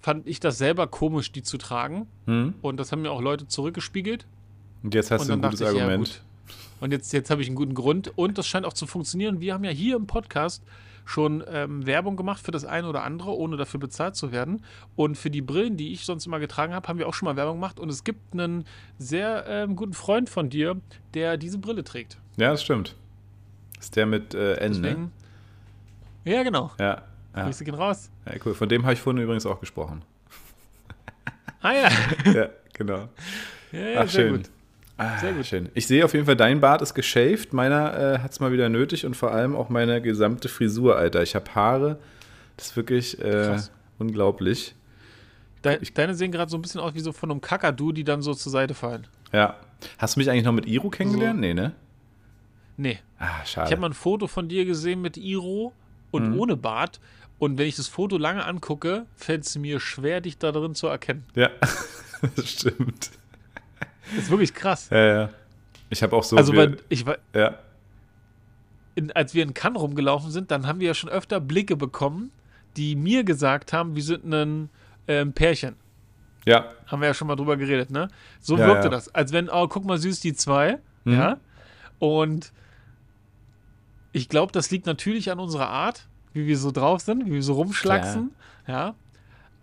fand 0.00 0.26
ich 0.26 0.40
das 0.40 0.58
selber 0.58 0.86
komisch, 0.86 1.30
die 1.32 1.42
zu 1.42 1.58
tragen. 1.58 2.06
Hm? 2.26 2.54
Und 2.62 2.78
das 2.78 2.90
haben 2.92 3.02
mir 3.02 3.10
auch 3.10 3.20
Leute 3.22 3.46
zurückgespiegelt. 3.46 4.26
Und 4.82 4.94
jetzt 4.94 5.10
hast 5.10 5.22
und 5.22 5.28
du 5.28 5.32
ein 5.34 5.42
gutes 5.42 5.60
ich, 5.60 5.66
ja, 5.66 5.72
Argument. 5.72 6.08
gut. 6.08 6.20
Und 6.80 6.90
jetzt, 6.92 7.12
jetzt 7.12 7.30
habe 7.30 7.40
ich 7.42 7.48
einen 7.48 7.56
guten 7.56 7.74
Grund 7.74 8.12
und 8.16 8.36
das 8.36 8.46
scheint 8.46 8.66
auch 8.66 8.72
zu 8.72 8.86
funktionieren. 8.86 9.40
Wir 9.40 9.54
haben 9.54 9.64
ja 9.64 9.70
hier 9.70 9.96
im 9.96 10.06
Podcast 10.06 10.62
schon 11.04 11.44
ähm, 11.48 11.86
Werbung 11.86 12.16
gemacht 12.16 12.44
für 12.44 12.50
das 12.50 12.64
eine 12.64 12.88
oder 12.88 13.02
andere, 13.02 13.36
ohne 13.36 13.56
dafür 13.56 13.80
bezahlt 13.80 14.16
zu 14.16 14.32
werden. 14.32 14.64
Und 14.96 15.16
für 15.16 15.30
die 15.30 15.42
Brillen, 15.42 15.76
die 15.76 15.92
ich 15.92 16.04
sonst 16.04 16.26
immer 16.26 16.40
getragen 16.40 16.74
habe, 16.74 16.88
haben 16.88 16.98
wir 16.98 17.08
auch 17.08 17.14
schon 17.14 17.26
mal 17.26 17.36
Werbung 17.36 17.56
gemacht. 17.56 17.78
Und 17.78 17.88
es 17.90 18.04
gibt 18.04 18.32
einen 18.32 18.64
sehr 18.98 19.44
ähm, 19.46 19.76
guten 19.76 19.92
Freund 19.94 20.30
von 20.30 20.48
dir, 20.50 20.80
der 21.14 21.36
diese 21.36 21.58
Brille 21.58 21.84
trägt. 21.84 22.18
ja, 22.36 22.50
das 22.50 22.62
stimmt. 22.62 22.96
Ist 23.78 23.96
der 23.96 24.06
mit 24.06 24.34
äh, 24.34 24.54
N, 24.54 24.72
ne? 24.72 24.80
Deswegen. 24.80 25.12
Ja, 26.24 26.42
genau. 26.42 26.70
Ja. 26.78 27.02
Ja. 27.36 27.44
Grüße 27.44 27.64
gehen 27.64 27.74
raus. 27.74 28.10
ja, 28.26 28.32
cool. 28.44 28.54
Von 28.54 28.68
dem 28.68 28.84
habe 28.84 28.94
ich 28.94 29.00
vorhin 29.00 29.22
übrigens 29.22 29.44
auch 29.44 29.60
gesprochen. 29.60 30.02
Ah 31.60 31.72
ja. 31.72 31.88
ja, 32.32 32.48
genau. 32.72 33.08
ja, 33.72 33.78
ja 33.80 34.00
Ach, 34.00 34.08
sehr 34.08 34.28
schön. 34.28 34.36
gut. 34.36 34.50
Ah, 34.96 35.18
Sehr 35.18 35.32
gut. 35.32 35.44
Schön. 35.46 35.68
Ich 35.74 35.86
sehe 35.86 36.04
auf 36.04 36.14
jeden 36.14 36.24
Fall, 36.26 36.36
dein 36.36 36.60
Bart 36.60 36.80
ist 36.82 36.94
geschäft. 36.94 37.52
Meiner 37.52 38.14
äh, 38.14 38.18
hat 38.20 38.30
es 38.32 38.38
mal 38.40 38.52
wieder 38.52 38.68
nötig 38.68 39.04
und 39.06 39.16
vor 39.16 39.32
allem 39.32 39.56
auch 39.56 39.68
meine 39.68 40.00
gesamte 40.00 40.48
Frisur, 40.48 40.96
Alter. 40.96 41.22
Ich 41.22 41.34
habe 41.34 41.52
Haare. 41.54 41.98
Das 42.56 42.66
ist 42.68 42.76
wirklich 42.76 43.20
äh, 43.20 43.56
unglaublich. 43.98 44.74
De 45.64 45.78
deine 45.94 46.14
sehen 46.14 46.30
gerade 46.30 46.50
so 46.50 46.56
ein 46.58 46.62
bisschen 46.62 46.80
aus 46.80 46.94
wie 46.94 47.00
so 47.00 47.12
von 47.12 47.30
einem 47.30 47.40
Kakadu, 47.40 47.90
die 47.90 48.04
dann 48.04 48.22
so 48.22 48.34
zur 48.34 48.52
Seite 48.52 48.74
fallen. 48.74 49.06
Ja. 49.32 49.56
Hast 49.98 50.14
du 50.14 50.20
mich 50.20 50.30
eigentlich 50.30 50.44
noch 50.44 50.52
mit 50.52 50.66
Iro 50.66 50.90
kennengelernt? 50.90 51.40
Nee, 51.40 51.54
ne? 51.54 51.72
Nee. 52.76 52.98
Ah, 53.18 53.44
schade. 53.44 53.66
Ich 53.66 53.72
habe 53.72 53.80
mal 53.80 53.88
ein 53.90 53.94
Foto 53.94 54.26
von 54.28 54.48
dir 54.48 54.64
gesehen 54.64 55.00
mit 55.02 55.16
Iro 55.16 55.72
und 56.12 56.30
Mhm. 56.30 56.38
ohne 56.40 56.56
Bart. 56.56 57.00
Und 57.38 57.58
wenn 57.58 57.66
ich 57.66 57.74
das 57.76 57.88
Foto 57.88 58.16
lange 58.16 58.44
angucke, 58.44 59.06
fällt 59.16 59.44
es 59.44 59.56
mir 59.58 59.80
schwer, 59.80 60.20
dich 60.20 60.38
da 60.38 60.52
drin 60.52 60.74
zu 60.76 60.86
erkennen. 60.86 61.24
ja, 61.34 61.50
das 62.36 62.48
stimmt. 62.48 63.10
Das 64.14 64.24
ist 64.24 64.30
wirklich 64.30 64.52
krass. 64.54 64.88
Ja, 64.90 65.04
ja. 65.22 65.30
Ich 65.90 66.02
habe 66.02 66.16
auch 66.16 66.24
so. 66.24 66.36
also, 66.36 66.52
wir- 66.52 66.76
ich, 66.88 67.06
war- 67.06 67.18
ja, 67.34 67.58
in, 68.94 69.10
als 69.12 69.34
wir 69.34 69.42
in 69.42 69.54
Cannes 69.54 69.80
rumgelaufen 69.80 70.30
sind, 70.30 70.50
dann 70.50 70.66
haben 70.66 70.80
wir 70.80 70.88
ja 70.88 70.94
schon 70.94 71.10
öfter 71.10 71.40
Blicke 71.40 71.76
bekommen, 71.76 72.30
die 72.76 72.96
mir 72.96 73.24
gesagt 73.24 73.72
haben, 73.72 73.94
wir 73.96 74.02
sind 74.02 74.24
ein 74.24 74.70
ähm, 75.08 75.32
Pärchen. 75.32 75.76
ja, 76.46 76.66
Haben 76.86 77.00
wir 77.02 77.08
ja 77.08 77.14
schon 77.14 77.28
mal 77.28 77.36
drüber 77.36 77.56
geredet, 77.56 77.90
ne? 77.90 78.08
So 78.40 78.56
Ja, 78.56 78.66
wirkte 78.66 78.84
ja. 78.84 78.90
das. 78.90 79.14
Als 79.14 79.32
wenn, 79.32 79.48
oh, 79.50 79.66
guck 79.68 79.84
mal, 79.84 79.98
süß, 79.98 80.20
die 80.20 80.34
zwei. 80.34 80.78
Mhm. 81.04 81.12
Ja. 81.12 81.36
Und 81.98 82.52
ich 84.12 84.28
glaube, 84.28 84.52
das 84.52 84.70
liegt 84.70 84.86
natürlich 84.86 85.30
an 85.30 85.38
unserer 85.40 85.68
Art, 85.68 86.06
wie 86.32 86.46
wir 86.46 86.56
so 86.58 86.70
drauf 86.70 87.00
sind, 87.02 87.26
wie 87.26 87.32
wir 87.32 87.42
so 87.42 87.54
rumschlacksen. 87.54 88.30
Ja. 88.66 88.94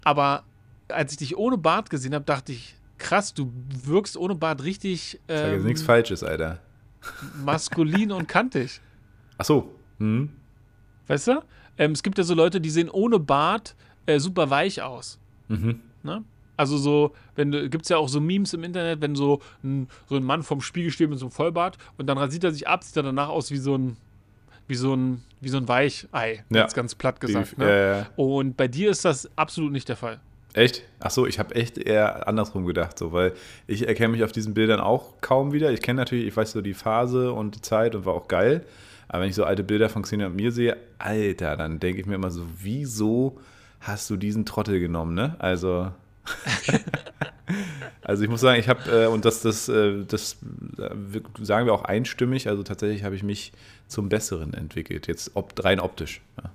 Aber 0.03 0.43
als 0.89 1.13
ich 1.13 1.17
dich 1.19 1.37
ohne 1.37 1.57
Bart 1.57 1.89
gesehen 1.89 2.13
habe, 2.13 2.25
dachte 2.25 2.51
ich, 2.51 2.75
krass, 3.01 3.33
du 3.33 3.51
wirkst 3.85 4.15
ohne 4.17 4.35
Bart 4.35 4.63
richtig 4.63 5.19
ich 5.27 5.35
sage 5.35 5.51
jetzt 5.51 5.61
ähm, 5.61 5.65
nichts 5.65 5.81
Falsches, 5.81 6.23
Alter. 6.23 6.59
maskulin 7.43 8.11
und 8.11 8.27
kantig. 8.27 8.79
Ach 9.37 9.45
so. 9.45 9.73
Hm. 9.99 10.29
Weißt 11.07 11.27
du? 11.27 11.41
Ähm, 11.77 11.91
es 11.91 12.03
gibt 12.03 12.17
ja 12.17 12.23
so 12.23 12.33
Leute, 12.33 12.61
die 12.61 12.69
sehen 12.69 12.89
ohne 12.89 13.19
Bart 13.19 13.75
äh, 14.05 14.19
super 14.19 14.49
weich 14.49 14.81
aus. 14.81 15.19
Mhm. 15.47 15.79
Ne? 16.03 16.23
Also 16.57 16.77
so, 16.77 17.13
wenn 17.35 17.51
du, 17.51 17.69
gibt's 17.69 17.89
ja 17.89 17.97
auch 17.97 18.07
so 18.09 18.21
Memes 18.21 18.53
im 18.53 18.63
Internet, 18.63 19.01
wenn 19.01 19.15
so 19.15 19.41
ein, 19.63 19.87
so 20.07 20.15
ein 20.15 20.23
Mann 20.23 20.43
vorm 20.43 20.61
Spiegel 20.61 20.91
steht 20.91 21.09
mit 21.09 21.17
so 21.17 21.25
einem 21.25 21.31
Vollbart 21.31 21.77
und 21.97 22.07
dann 22.07 22.17
rasiert 22.17 22.43
er 22.43 22.51
sich 22.51 22.67
ab, 22.67 22.83
sieht 22.83 22.95
er 22.97 23.03
danach 23.03 23.29
aus 23.29 23.49
wie 23.51 23.57
so 23.57 23.75
ein, 23.75 23.97
wie 24.67 24.75
so 24.75 24.93
ein, 24.95 25.23
wie 25.39 25.49
so 25.49 25.57
ein 25.57 25.67
Weichei. 25.67 26.43
Ja. 26.49 26.67
Ganz 26.67 26.93
platt 26.95 27.19
gesagt. 27.19 27.53
Die- 27.57 27.61
ne? 27.61 27.97
ja. 27.97 28.09
Und 28.15 28.57
bei 28.57 28.67
dir 28.67 28.91
ist 28.91 29.05
das 29.05 29.29
absolut 29.35 29.71
nicht 29.71 29.89
der 29.89 29.95
Fall. 29.97 30.19
Echt? 30.53 30.83
Ach 30.99 31.11
so, 31.11 31.25
ich 31.25 31.39
habe 31.39 31.55
echt 31.55 31.77
eher 31.77 32.27
andersrum 32.27 32.65
gedacht, 32.65 32.99
so, 32.99 33.13
weil 33.13 33.33
ich 33.67 33.87
erkenne 33.87 34.09
mich 34.09 34.23
auf 34.23 34.31
diesen 34.31 34.53
Bildern 34.53 34.81
auch 34.81 35.13
kaum 35.21 35.53
wieder. 35.53 35.71
Ich 35.71 35.81
kenne 35.81 36.01
natürlich, 36.01 36.27
ich 36.27 36.35
weiß 36.35 36.51
so 36.51 36.61
die 36.61 36.73
Phase 36.73 37.31
und 37.31 37.55
die 37.55 37.61
Zeit 37.61 37.95
und 37.95 38.05
war 38.05 38.13
auch 38.13 38.27
geil. 38.27 38.65
Aber 39.07 39.23
wenn 39.23 39.29
ich 39.29 39.35
so 39.35 39.43
alte 39.43 39.63
Bilder 39.63 39.89
von 39.89 40.03
Xenia 40.03 40.27
und 40.27 40.35
mir 40.35 40.51
sehe, 40.51 40.77
Alter, 40.97 41.57
dann 41.57 41.79
denke 41.79 42.01
ich 42.01 42.05
mir 42.05 42.15
immer 42.15 42.31
so, 42.31 42.45
wieso 42.61 43.39
hast 43.79 44.09
du 44.09 44.17
diesen 44.17 44.45
Trottel 44.45 44.79
genommen, 44.79 45.13
ne? 45.13 45.35
Also, 45.39 45.91
also 48.01 48.23
ich 48.23 48.29
muss 48.29 48.41
sagen, 48.41 48.59
ich 48.59 48.69
habe, 48.69 48.89
äh, 48.89 49.07
und 49.07 49.25
das, 49.25 49.41
das, 49.41 49.67
äh, 49.69 50.05
das 50.05 50.37
äh, 50.77 51.21
sagen 51.41 51.65
wir 51.65 51.73
auch 51.73 51.83
einstimmig, 51.83 52.47
also 52.47 52.63
tatsächlich 52.63 53.03
habe 53.03 53.15
ich 53.15 53.23
mich 53.23 53.51
zum 53.87 54.07
Besseren 54.07 54.53
entwickelt, 54.53 55.07
jetzt 55.07 55.31
ob, 55.33 55.61
rein 55.63 55.79
optisch. 55.79 56.21
Ja. 56.37 56.51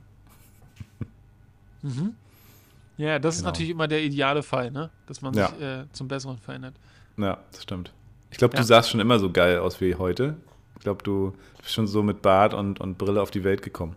Ja, 2.96 3.18
das 3.18 3.34
ist 3.36 3.40
Genau. 3.42 3.50
natürlich 3.50 3.70
immer 3.70 3.88
der 3.88 4.02
ideale 4.02 4.42
Fall, 4.42 4.70
ne? 4.70 4.90
Dass 5.06 5.20
man 5.22 5.34
Ja. 5.34 5.48
sich 5.48 5.60
äh, 5.60 5.84
zum 5.92 6.08
Besseren 6.08 6.38
verändert. 6.38 6.74
Ja, 7.18 7.38
das 7.52 7.62
stimmt. 7.62 7.92
Ich 8.30 8.38
glaube, 8.38 8.54
du 8.54 8.60
Ja. 8.60 8.64
sahst 8.64 8.90
schon 8.90 9.00
immer 9.00 9.18
so 9.18 9.30
geil 9.30 9.58
aus 9.58 9.80
wie 9.80 9.94
heute. 9.94 10.36
Ich 10.76 10.82
glaube, 10.82 11.02
du 11.02 11.34
bist 11.58 11.72
schon 11.74 11.86
so 11.86 12.02
mit 12.02 12.22
Bart 12.22 12.54
und, 12.54 12.80
und 12.80 12.98
Brille 12.98 13.20
auf 13.20 13.30
die 13.30 13.44
Welt 13.44 13.62
gekommen. 13.62 13.96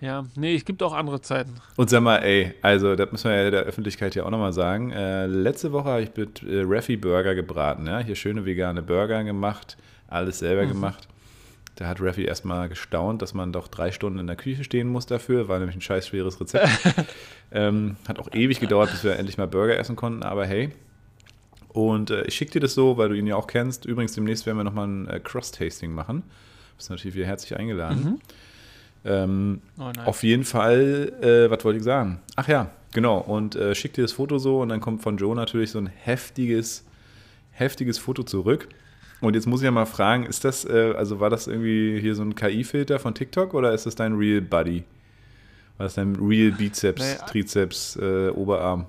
Ja, 0.00 0.24
nee, 0.36 0.54
es 0.56 0.64
gibt 0.64 0.82
auch 0.82 0.94
andere 0.94 1.20
Zeiten. 1.20 1.52
Und 1.76 1.90
sag 1.90 2.00
mal, 2.00 2.16
ey, 2.22 2.54
also 2.62 2.96
das 2.96 3.12
müssen 3.12 3.28
wir 3.30 3.42
ja 3.42 3.50
der 3.50 3.62
Öffentlichkeit 3.64 4.14
ja 4.14 4.24
auch 4.24 4.30
nochmal 4.30 4.54
sagen. 4.54 4.90
Äh, 4.90 5.26
letzte 5.26 5.70
Woche 5.70 5.90
habe 5.90 6.02
ich 6.02 6.16
mit 6.16 6.42
äh, 6.44 6.62
Raffi 6.64 6.96
Burger 6.96 7.34
gebraten. 7.34 7.86
Ja? 7.86 7.98
Hier 7.98 8.14
schöne 8.14 8.46
vegane 8.46 8.80
Burger 8.80 9.22
gemacht, 9.22 9.76
alles 10.08 10.38
selber 10.38 10.62
Mhm. 10.64 10.68
gemacht. 10.68 11.08
Da 11.76 11.86
hat 11.86 12.00
Raffi 12.00 12.24
erstmal 12.24 12.70
gestaunt, 12.70 13.20
dass 13.20 13.34
man 13.34 13.52
doch 13.52 13.68
drei 13.68 13.92
Stunden 13.92 14.18
in 14.18 14.26
der 14.26 14.36
Küche 14.36 14.64
stehen 14.64 14.88
muss 14.88 15.04
dafür. 15.04 15.46
War 15.48 15.58
nämlich 15.58 15.76
ein 15.76 15.82
scheiß 15.82 16.08
schweres 16.08 16.40
Rezept. 16.40 16.68
ähm, 17.52 17.96
hat 18.08 18.18
auch 18.18 18.32
ewig 18.32 18.60
gedauert, 18.60 18.90
bis 18.90 19.04
wir 19.04 19.16
endlich 19.16 19.36
mal 19.36 19.46
Burger 19.46 19.78
essen 19.78 19.94
konnten, 19.94 20.22
aber 20.22 20.46
hey. 20.46 20.70
Und 21.68 22.10
äh, 22.10 22.22
ich 22.22 22.34
schicke 22.34 22.52
dir 22.52 22.60
das 22.60 22.72
so, 22.72 22.96
weil 22.96 23.10
du 23.10 23.14
ihn 23.14 23.26
ja 23.26 23.36
auch 23.36 23.46
kennst. 23.46 23.84
Übrigens, 23.84 24.14
demnächst 24.14 24.46
werden 24.46 24.56
wir 24.56 24.64
nochmal 24.64 24.88
ein 24.88 25.06
äh, 25.08 25.20
Cross-Tasting 25.20 25.92
machen. 25.92 26.22
Bist 26.78 26.88
natürlich 26.88 27.14
wieder 27.14 27.26
herzlich 27.26 27.54
eingeladen. 27.58 28.20
Ähm, 29.04 29.60
Oh 29.78 29.92
auf 30.06 30.22
jeden 30.22 30.44
Fall, 30.44 31.12
äh, 31.20 31.50
was 31.50 31.62
wollte 31.64 31.76
ich 31.76 31.84
sagen? 31.84 32.20
Ach 32.36 32.48
ja, 32.48 32.70
genau. 32.92 33.18
Und 33.18 33.54
äh, 33.54 33.74
schick 33.74 33.92
dir 33.92 34.02
das 34.02 34.12
Foto 34.12 34.38
so 34.38 34.62
und 34.62 34.70
dann 34.70 34.80
kommt 34.80 35.02
von 35.02 35.18
Joe 35.18 35.36
natürlich 35.36 35.70
so 35.70 35.78
ein 35.78 35.86
heftiges, 35.86 36.84
heftiges 37.52 37.98
Foto 37.98 38.22
zurück. 38.22 38.68
Und 39.20 39.34
jetzt 39.34 39.46
muss 39.46 39.60
ich 39.60 39.64
ja 39.64 39.70
mal 39.70 39.86
fragen, 39.86 40.26
ist 40.26 40.44
das, 40.44 40.64
äh, 40.64 40.92
also 40.96 41.20
war 41.20 41.30
das 41.30 41.46
irgendwie 41.46 41.98
hier 42.00 42.14
so 42.14 42.22
ein 42.22 42.34
KI-Filter 42.34 42.98
von 42.98 43.14
TikTok 43.14 43.54
oder 43.54 43.72
ist 43.72 43.86
das 43.86 43.94
dein 43.94 44.14
Real 44.14 44.40
Body? 44.42 44.84
War 45.78 45.84
das 45.84 45.94
dein 45.94 46.16
Real 46.16 46.52
Bizeps, 46.52 47.00
Naja. 47.00 47.26
Trizeps, 47.26 47.96
äh, 47.96 48.28
Oberarm? 48.30 48.86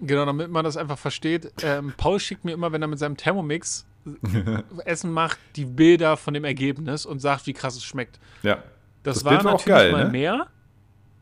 Genau, 0.00 0.24
damit 0.24 0.50
man 0.50 0.64
das 0.64 0.76
einfach 0.76 0.98
versteht. 0.98 1.52
Ähm, 1.62 1.92
Paul 1.96 2.18
schickt 2.20 2.44
mir 2.44 2.52
immer, 2.52 2.72
wenn 2.72 2.82
er 2.82 2.88
mit 2.88 2.98
seinem 2.98 3.16
Thermomix 3.16 3.86
Essen 4.84 5.12
macht, 5.12 5.38
die 5.56 5.66
Bilder 5.66 6.16
von 6.16 6.34
dem 6.34 6.44
Ergebnis 6.44 7.04
und 7.04 7.18
sagt, 7.20 7.46
wie 7.46 7.52
krass 7.52 7.76
es 7.76 7.84
schmeckt. 7.84 8.18
Ja. 8.42 8.62
Das, 9.02 9.16
Das 9.16 9.24
war 9.24 9.32
war 9.32 9.38
auch 9.40 9.44
natürlich 9.44 9.66
geil, 9.66 9.92
mal 9.92 10.04
ne? 10.04 10.10
mehr, 10.10 10.46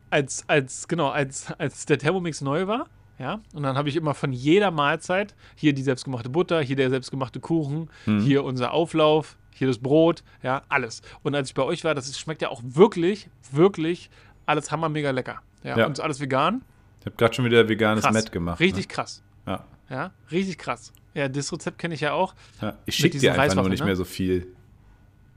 als, 0.09 0.43
als, 0.47 0.87
genau, 0.87 1.09
als, 1.09 1.51
als 1.57 1.85
der 1.85 1.97
Thermomix 1.99 2.41
neu 2.41 2.67
war. 2.67 2.87
Ja, 3.19 3.41
und 3.53 3.63
dann 3.63 3.75
habe 3.77 3.89
ich 3.89 3.95
immer 3.97 4.13
von 4.13 4.31
jeder 4.31 4.71
Mahlzeit 4.71 5.35
hier 5.55 5.73
die 5.73 5.81
selbstgemachte 5.83 6.29
Butter, 6.29 6.61
hier 6.61 6.77
der 6.77 6.89
selbstgemachte 6.89 7.39
Kuchen, 7.41 7.89
Mhm. 8.05 8.21
hier 8.21 8.43
unser 8.45 8.71
Auflauf, 8.73 9.37
hier 9.53 9.67
das 9.67 9.77
Brot, 9.79 10.23
ja, 10.41 10.61
alles. 10.69 11.01
Und 11.21 11.35
als 11.35 11.49
ich 11.49 11.53
bei 11.53 11.63
euch 11.63 11.83
war, 11.83 11.93
das 11.93 12.17
schmeckt 12.17 12.41
ja 12.41 12.47
auch 12.49 12.61
wirklich, 12.63 13.29
wirklich 13.51 14.09
alles 14.45 14.71
hammer 14.71 14.87
mega 14.87 15.11
lecker. 15.11 15.41
Ja, 15.63 15.77
Ja. 15.77 15.85
und 15.85 15.91
ist 15.93 15.99
alles 15.99 16.21
vegan. 16.21 16.63
Ich 17.01 17.05
habe 17.07 17.15
gerade 17.17 17.33
schon 17.33 17.43
wieder 17.45 17.67
veganes 17.67 18.03
Krass. 18.05 18.13
Met 18.13 18.31
gemacht. 18.31 18.59
Richtig 18.61 18.87
Ne? 18.87 18.93
krass. 18.93 19.21
Ja. 19.45 19.65
Ja, 19.89 20.11
richtig 20.31 20.57
krass. 20.57 20.93
Ja, 21.13 21.27
das 21.27 21.51
Rezept 21.51 21.77
kenne 21.77 21.95
ich 21.95 22.01
ja 22.01 22.13
auch. 22.13 22.33
ja. 22.61 22.77
Ich 22.85 22.95
schicke 22.95 23.17
dir 23.17 23.37
einfach 23.39 23.55
nur 23.55 23.69
nicht 23.69 23.79
ne? 23.81 23.87
mehr 23.87 23.95
so 23.97 24.05
viel. 24.05 24.47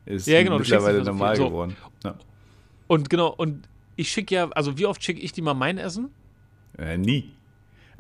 Ist 0.07 0.27
Ja, 0.29 0.40
genau, 0.42 0.59
mittlerweile 0.59 1.03
normal. 1.03 1.35
So. 1.37 1.47
geworden. 1.49 1.77
Ja. 2.05 2.14
Und 2.87 3.11
genau, 3.11 3.29
und 3.29 3.68
ich 3.97 4.11
schicke 4.11 4.35
ja, 4.37 4.49
also 4.51 4.79
wie 4.79 4.87
oft 4.87 5.03
schicke 5.03 5.21
ich 5.21 5.33
dir 5.33 5.42
mal 5.42 5.55
mein 5.55 5.79
Essen? 5.79 6.11
Äh, 6.79 6.97
nie. 6.99 7.33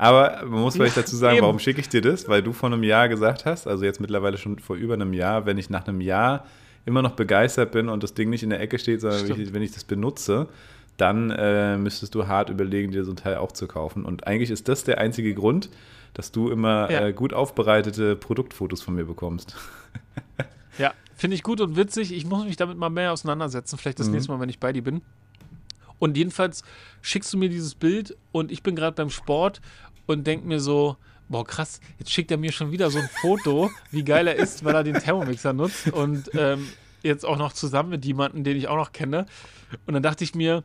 Aber 0.02 0.40
man 0.46 0.60
muss 0.62 0.74
vielleicht 0.74 0.96
dazu 0.96 1.14
sagen, 1.16 1.36
eben. 1.36 1.42
warum 1.44 1.58
schicke 1.60 1.80
ich 1.80 1.88
dir 1.88 2.00
das? 2.00 2.28
Weil 2.28 2.42
du 2.42 2.52
vor 2.52 2.70
einem 2.72 2.82
Jahr 2.82 3.08
gesagt 3.08 3.44
hast, 3.46 3.66
also 3.66 3.84
jetzt 3.84 4.00
mittlerweile 4.00 4.36
schon 4.36 4.58
vor 4.58 4.74
über 4.76 4.94
einem 4.94 5.12
Jahr, 5.12 5.46
wenn 5.46 5.58
ich 5.58 5.70
nach 5.70 5.86
einem 5.86 6.00
Jahr 6.00 6.44
immer 6.86 7.02
noch 7.02 7.12
begeistert 7.12 7.70
bin 7.70 7.88
und 7.88 8.02
das 8.02 8.12
Ding 8.14 8.28
nicht 8.30 8.42
in 8.42 8.50
der 8.50 8.60
Ecke 8.60 8.78
steht, 8.80 9.00
sondern 9.00 9.28
wenn 9.28 9.40
ich, 9.40 9.54
wenn 9.54 9.62
ich 9.62 9.70
das 9.72 9.84
benutze, 9.84 10.48
dann 10.96 11.30
äh, 11.30 11.76
müsstest 11.78 12.14
du 12.16 12.26
hart 12.26 12.50
überlegen, 12.50 12.90
dir 12.90 13.04
so 13.04 13.12
ein 13.12 13.16
Teil 13.16 13.36
auch 13.36 13.52
zu 13.52 13.68
kaufen. 13.68 14.04
Und 14.04 14.26
eigentlich 14.26 14.50
ist 14.50 14.68
das 14.68 14.82
der 14.82 14.98
einzige 14.98 15.32
Grund, 15.34 15.70
dass 16.14 16.32
du 16.32 16.50
immer 16.50 16.90
Ja. 16.90 17.06
äh, 17.06 17.12
gut 17.12 17.32
aufbereitete 17.32 18.16
Produktfotos 18.16 18.82
von 18.82 18.94
mir 18.94 19.04
bekommst. 19.04 19.54
Ja, 20.78 20.92
finde 21.16 21.34
ich 21.34 21.42
gut 21.42 21.60
und 21.60 21.76
witzig. 21.76 22.12
Ich 22.12 22.24
muss 22.24 22.44
mich 22.46 22.56
damit 22.56 22.78
mal 22.78 22.88
mehr 22.88 23.12
auseinandersetzen. 23.12 23.76
Vielleicht 23.78 24.00
das 24.00 24.06
Mhm. 24.06 24.14
nächste 24.14 24.32
Mal, 24.32 24.40
wenn 24.40 24.48
ich 24.48 24.58
bei 24.58 24.72
dir 24.72 24.82
bin. 24.82 25.02
Und 25.98 26.16
jedenfalls 26.16 26.64
schickst 27.02 27.32
du 27.32 27.36
mir 27.38 27.48
dieses 27.50 27.74
Bild 27.74 28.16
und 28.32 28.50
ich 28.50 28.62
bin 28.62 28.74
gerade 28.74 28.94
beim 28.96 29.10
Sport 29.10 29.60
und 30.06 30.26
denke 30.26 30.46
mir 30.46 30.60
so, 30.60 30.96
boah, 31.28 31.44
krass, 31.44 31.80
jetzt 31.98 32.10
schickt 32.10 32.30
er 32.30 32.36
mir 32.36 32.52
schon 32.52 32.70
wieder 32.70 32.90
so 32.90 32.98
ein 32.98 33.08
Foto, 33.20 33.70
wie 33.90 34.04
geil 34.04 34.26
er 34.26 34.36
ist, 34.36 34.64
weil 34.64 34.74
er 34.74 34.84
den 34.84 34.94
Thermomixer 34.94 35.52
nutzt 35.52 35.90
und 35.92 36.30
ähm, 36.34 36.68
jetzt 37.02 37.24
auch 37.24 37.36
noch 37.36 37.52
zusammen 37.52 37.90
mit 37.90 38.04
jemandem, 38.04 38.44
den 38.44 38.56
ich 38.56 38.68
auch 38.68 38.76
noch 38.76 38.92
kenne. 38.92 39.26
Und 39.86 39.94
dann 39.94 40.02
dachte 40.02 40.24
ich 40.24 40.34
mir, 40.34 40.62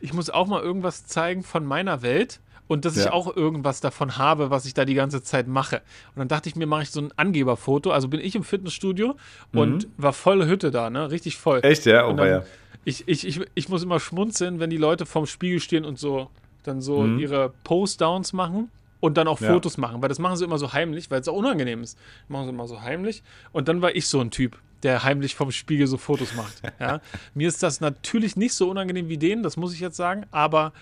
ich 0.00 0.12
muss 0.12 0.30
auch 0.30 0.46
mal 0.46 0.62
irgendwas 0.62 1.06
zeigen 1.06 1.42
von 1.42 1.64
meiner 1.64 2.02
Welt 2.02 2.40
und 2.68 2.84
dass 2.84 2.96
ja. 2.96 3.04
ich 3.04 3.10
auch 3.10 3.34
irgendwas 3.34 3.80
davon 3.80 4.18
habe, 4.18 4.50
was 4.50 4.66
ich 4.66 4.74
da 4.74 4.84
die 4.84 4.94
ganze 4.94 5.22
Zeit 5.22 5.48
mache. 5.48 5.76
Und 6.14 6.18
dann 6.18 6.28
dachte 6.28 6.48
ich 6.48 6.56
mir, 6.56 6.66
mache 6.66 6.82
ich 6.82 6.90
so 6.90 7.00
ein 7.00 7.12
Angeberfoto. 7.16 7.90
Also 7.90 8.08
bin 8.08 8.20
ich 8.20 8.36
im 8.36 8.44
Fitnessstudio 8.44 9.16
mhm. 9.52 9.58
und 9.58 9.88
war 9.96 10.12
volle 10.12 10.46
Hütte 10.46 10.70
da, 10.70 10.90
ne? 10.90 11.10
Richtig 11.10 11.36
voll. 11.36 11.60
Echt, 11.62 11.86
ja? 11.86 12.06
Oh, 12.06 12.12
dann, 12.12 12.28
ja. 12.28 12.42
Ich, 12.84 13.08
ich, 13.08 13.26
ich, 13.26 13.40
ich 13.54 13.68
muss 13.68 13.82
immer 13.82 14.00
schmunzeln, 14.00 14.60
wenn 14.60 14.70
die 14.70 14.76
Leute 14.76 15.06
vorm 15.06 15.26
Spiegel 15.26 15.60
stehen 15.60 15.84
und 15.84 15.98
so 15.98 16.30
dann 16.68 16.80
so 16.80 17.02
mhm. 17.02 17.18
ihre 17.18 17.52
Post-Downs 17.64 18.32
machen 18.32 18.70
und 19.00 19.16
dann 19.16 19.28
auch 19.28 19.40
ja. 19.40 19.52
Fotos 19.52 19.76
machen, 19.76 20.02
weil 20.02 20.08
das 20.08 20.18
machen 20.18 20.36
sie 20.36 20.44
immer 20.44 20.58
so 20.58 20.72
heimlich, 20.72 21.10
weil 21.10 21.20
es 21.20 21.28
auch 21.28 21.36
unangenehm 21.36 21.82
ist. 21.82 21.98
Machen 22.28 22.44
sie 22.44 22.50
immer 22.50 22.66
so 22.66 22.82
heimlich. 22.82 23.22
Und 23.52 23.68
dann 23.68 23.82
war 23.82 23.94
ich 23.94 24.08
so 24.08 24.20
ein 24.20 24.30
Typ, 24.30 24.58
der 24.82 25.04
heimlich 25.04 25.34
vom 25.34 25.50
Spiegel 25.50 25.86
so 25.86 25.96
Fotos 25.96 26.34
macht. 26.34 26.62
Ja? 26.80 27.00
Mir 27.34 27.48
ist 27.48 27.62
das 27.62 27.80
natürlich 27.80 28.36
nicht 28.36 28.54
so 28.54 28.70
unangenehm 28.70 29.08
wie 29.08 29.18
denen, 29.18 29.42
das 29.42 29.56
muss 29.56 29.72
ich 29.72 29.80
jetzt 29.80 29.96
sagen, 29.96 30.26
aber 30.30 30.72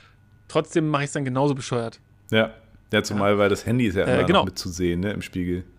trotzdem 0.49 0.89
mache 0.89 1.05
ich 1.05 1.09
es 1.09 1.13
dann 1.13 1.25
genauso 1.25 1.55
bescheuert. 1.55 2.01
Ja, 2.31 2.51
ja 2.93 3.03
zumal, 3.03 3.33
ja. 3.33 3.39
weil 3.39 3.49
das 3.49 3.65
Handy 3.65 3.87
ist 3.87 3.97
ja 3.97 4.05
immer 4.05 4.23
äh, 4.23 4.25
genau. 4.25 4.45
mitzusehen, 4.45 5.01
ne, 5.01 5.13
im 5.13 5.23
Spiegel. 5.23 5.65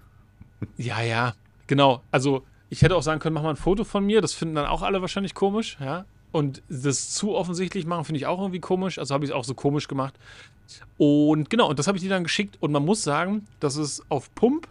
Ja, 0.77 1.01
ja, 1.03 1.35
genau. 1.67 2.01
Also 2.09 2.43
ich 2.69 2.81
hätte 2.81 2.95
auch 2.95 3.03
sagen 3.03 3.19
können, 3.19 3.35
mach 3.35 3.43
mal 3.43 3.51
ein 3.51 3.57
Foto 3.57 3.83
von 3.83 4.03
mir, 4.03 4.21
das 4.21 4.33
finden 4.33 4.55
dann 4.55 4.65
auch 4.65 4.81
alle 4.81 5.01
wahrscheinlich 5.01 5.35
komisch, 5.35 5.77
ja. 5.79 6.05
Und 6.31 6.61
das 6.69 7.13
zu 7.13 7.35
offensichtlich 7.35 7.85
machen, 7.85 8.05
finde 8.05 8.17
ich 8.19 8.25
auch 8.25 8.39
irgendwie 8.39 8.59
komisch. 8.59 8.99
Also 8.99 9.13
habe 9.13 9.23
ich 9.23 9.31
es 9.31 9.35
auch 9.35 9.43
so 9.43 9.53
komisch 9.53 9.87
gemacht. 9.87 10.15
Und 10.97 11.49
genau, 11.49 11.69
und 11.69 11.79
das 11.79 11.87
habe 11.87 11.97
ich 11.97 12.03
dir 12.03 12.09
dann 12.09 12.23
geschickt. 12.23 12.57
Und 12.59 12.71
man 12.71 12.83
muss 12.83 13.03
sagen, 13.03 13.45
dass 13.59 13.77
es 13.77 14.03
auf 14.09 14.33
Pump 14.35 14.67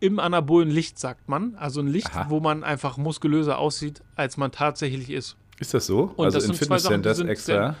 im 0.00 0.18
anabolen 0.18 0.70
Licht, 0.70 0.98
sagt 0.98 1.28
man. 1.28 1.54
Also 1.56 1.80
ein 1.80 1.86
Licht, 1.86 2.14
Aha. 2.14 2.26
wo 2.28 2.40
man 2.40 2.64
einfach 2.64 2.96
muskulöser 2.96 3.58
aussieht, 3.58 4.02
als 4.14 4.36
man 4.36 4.52
tatsächlich 4.52 5.10
ist. 5.10 5.36
Ist 5.58 5.74
das 5.74 5.86
so? 5.86 6.12
Und 6.16 6.26
also 6.26 6.38
das 6.38 6.48
in 6.48 6.54
Fitnesscenters 6.54 7.20
extra? 7.20 7.76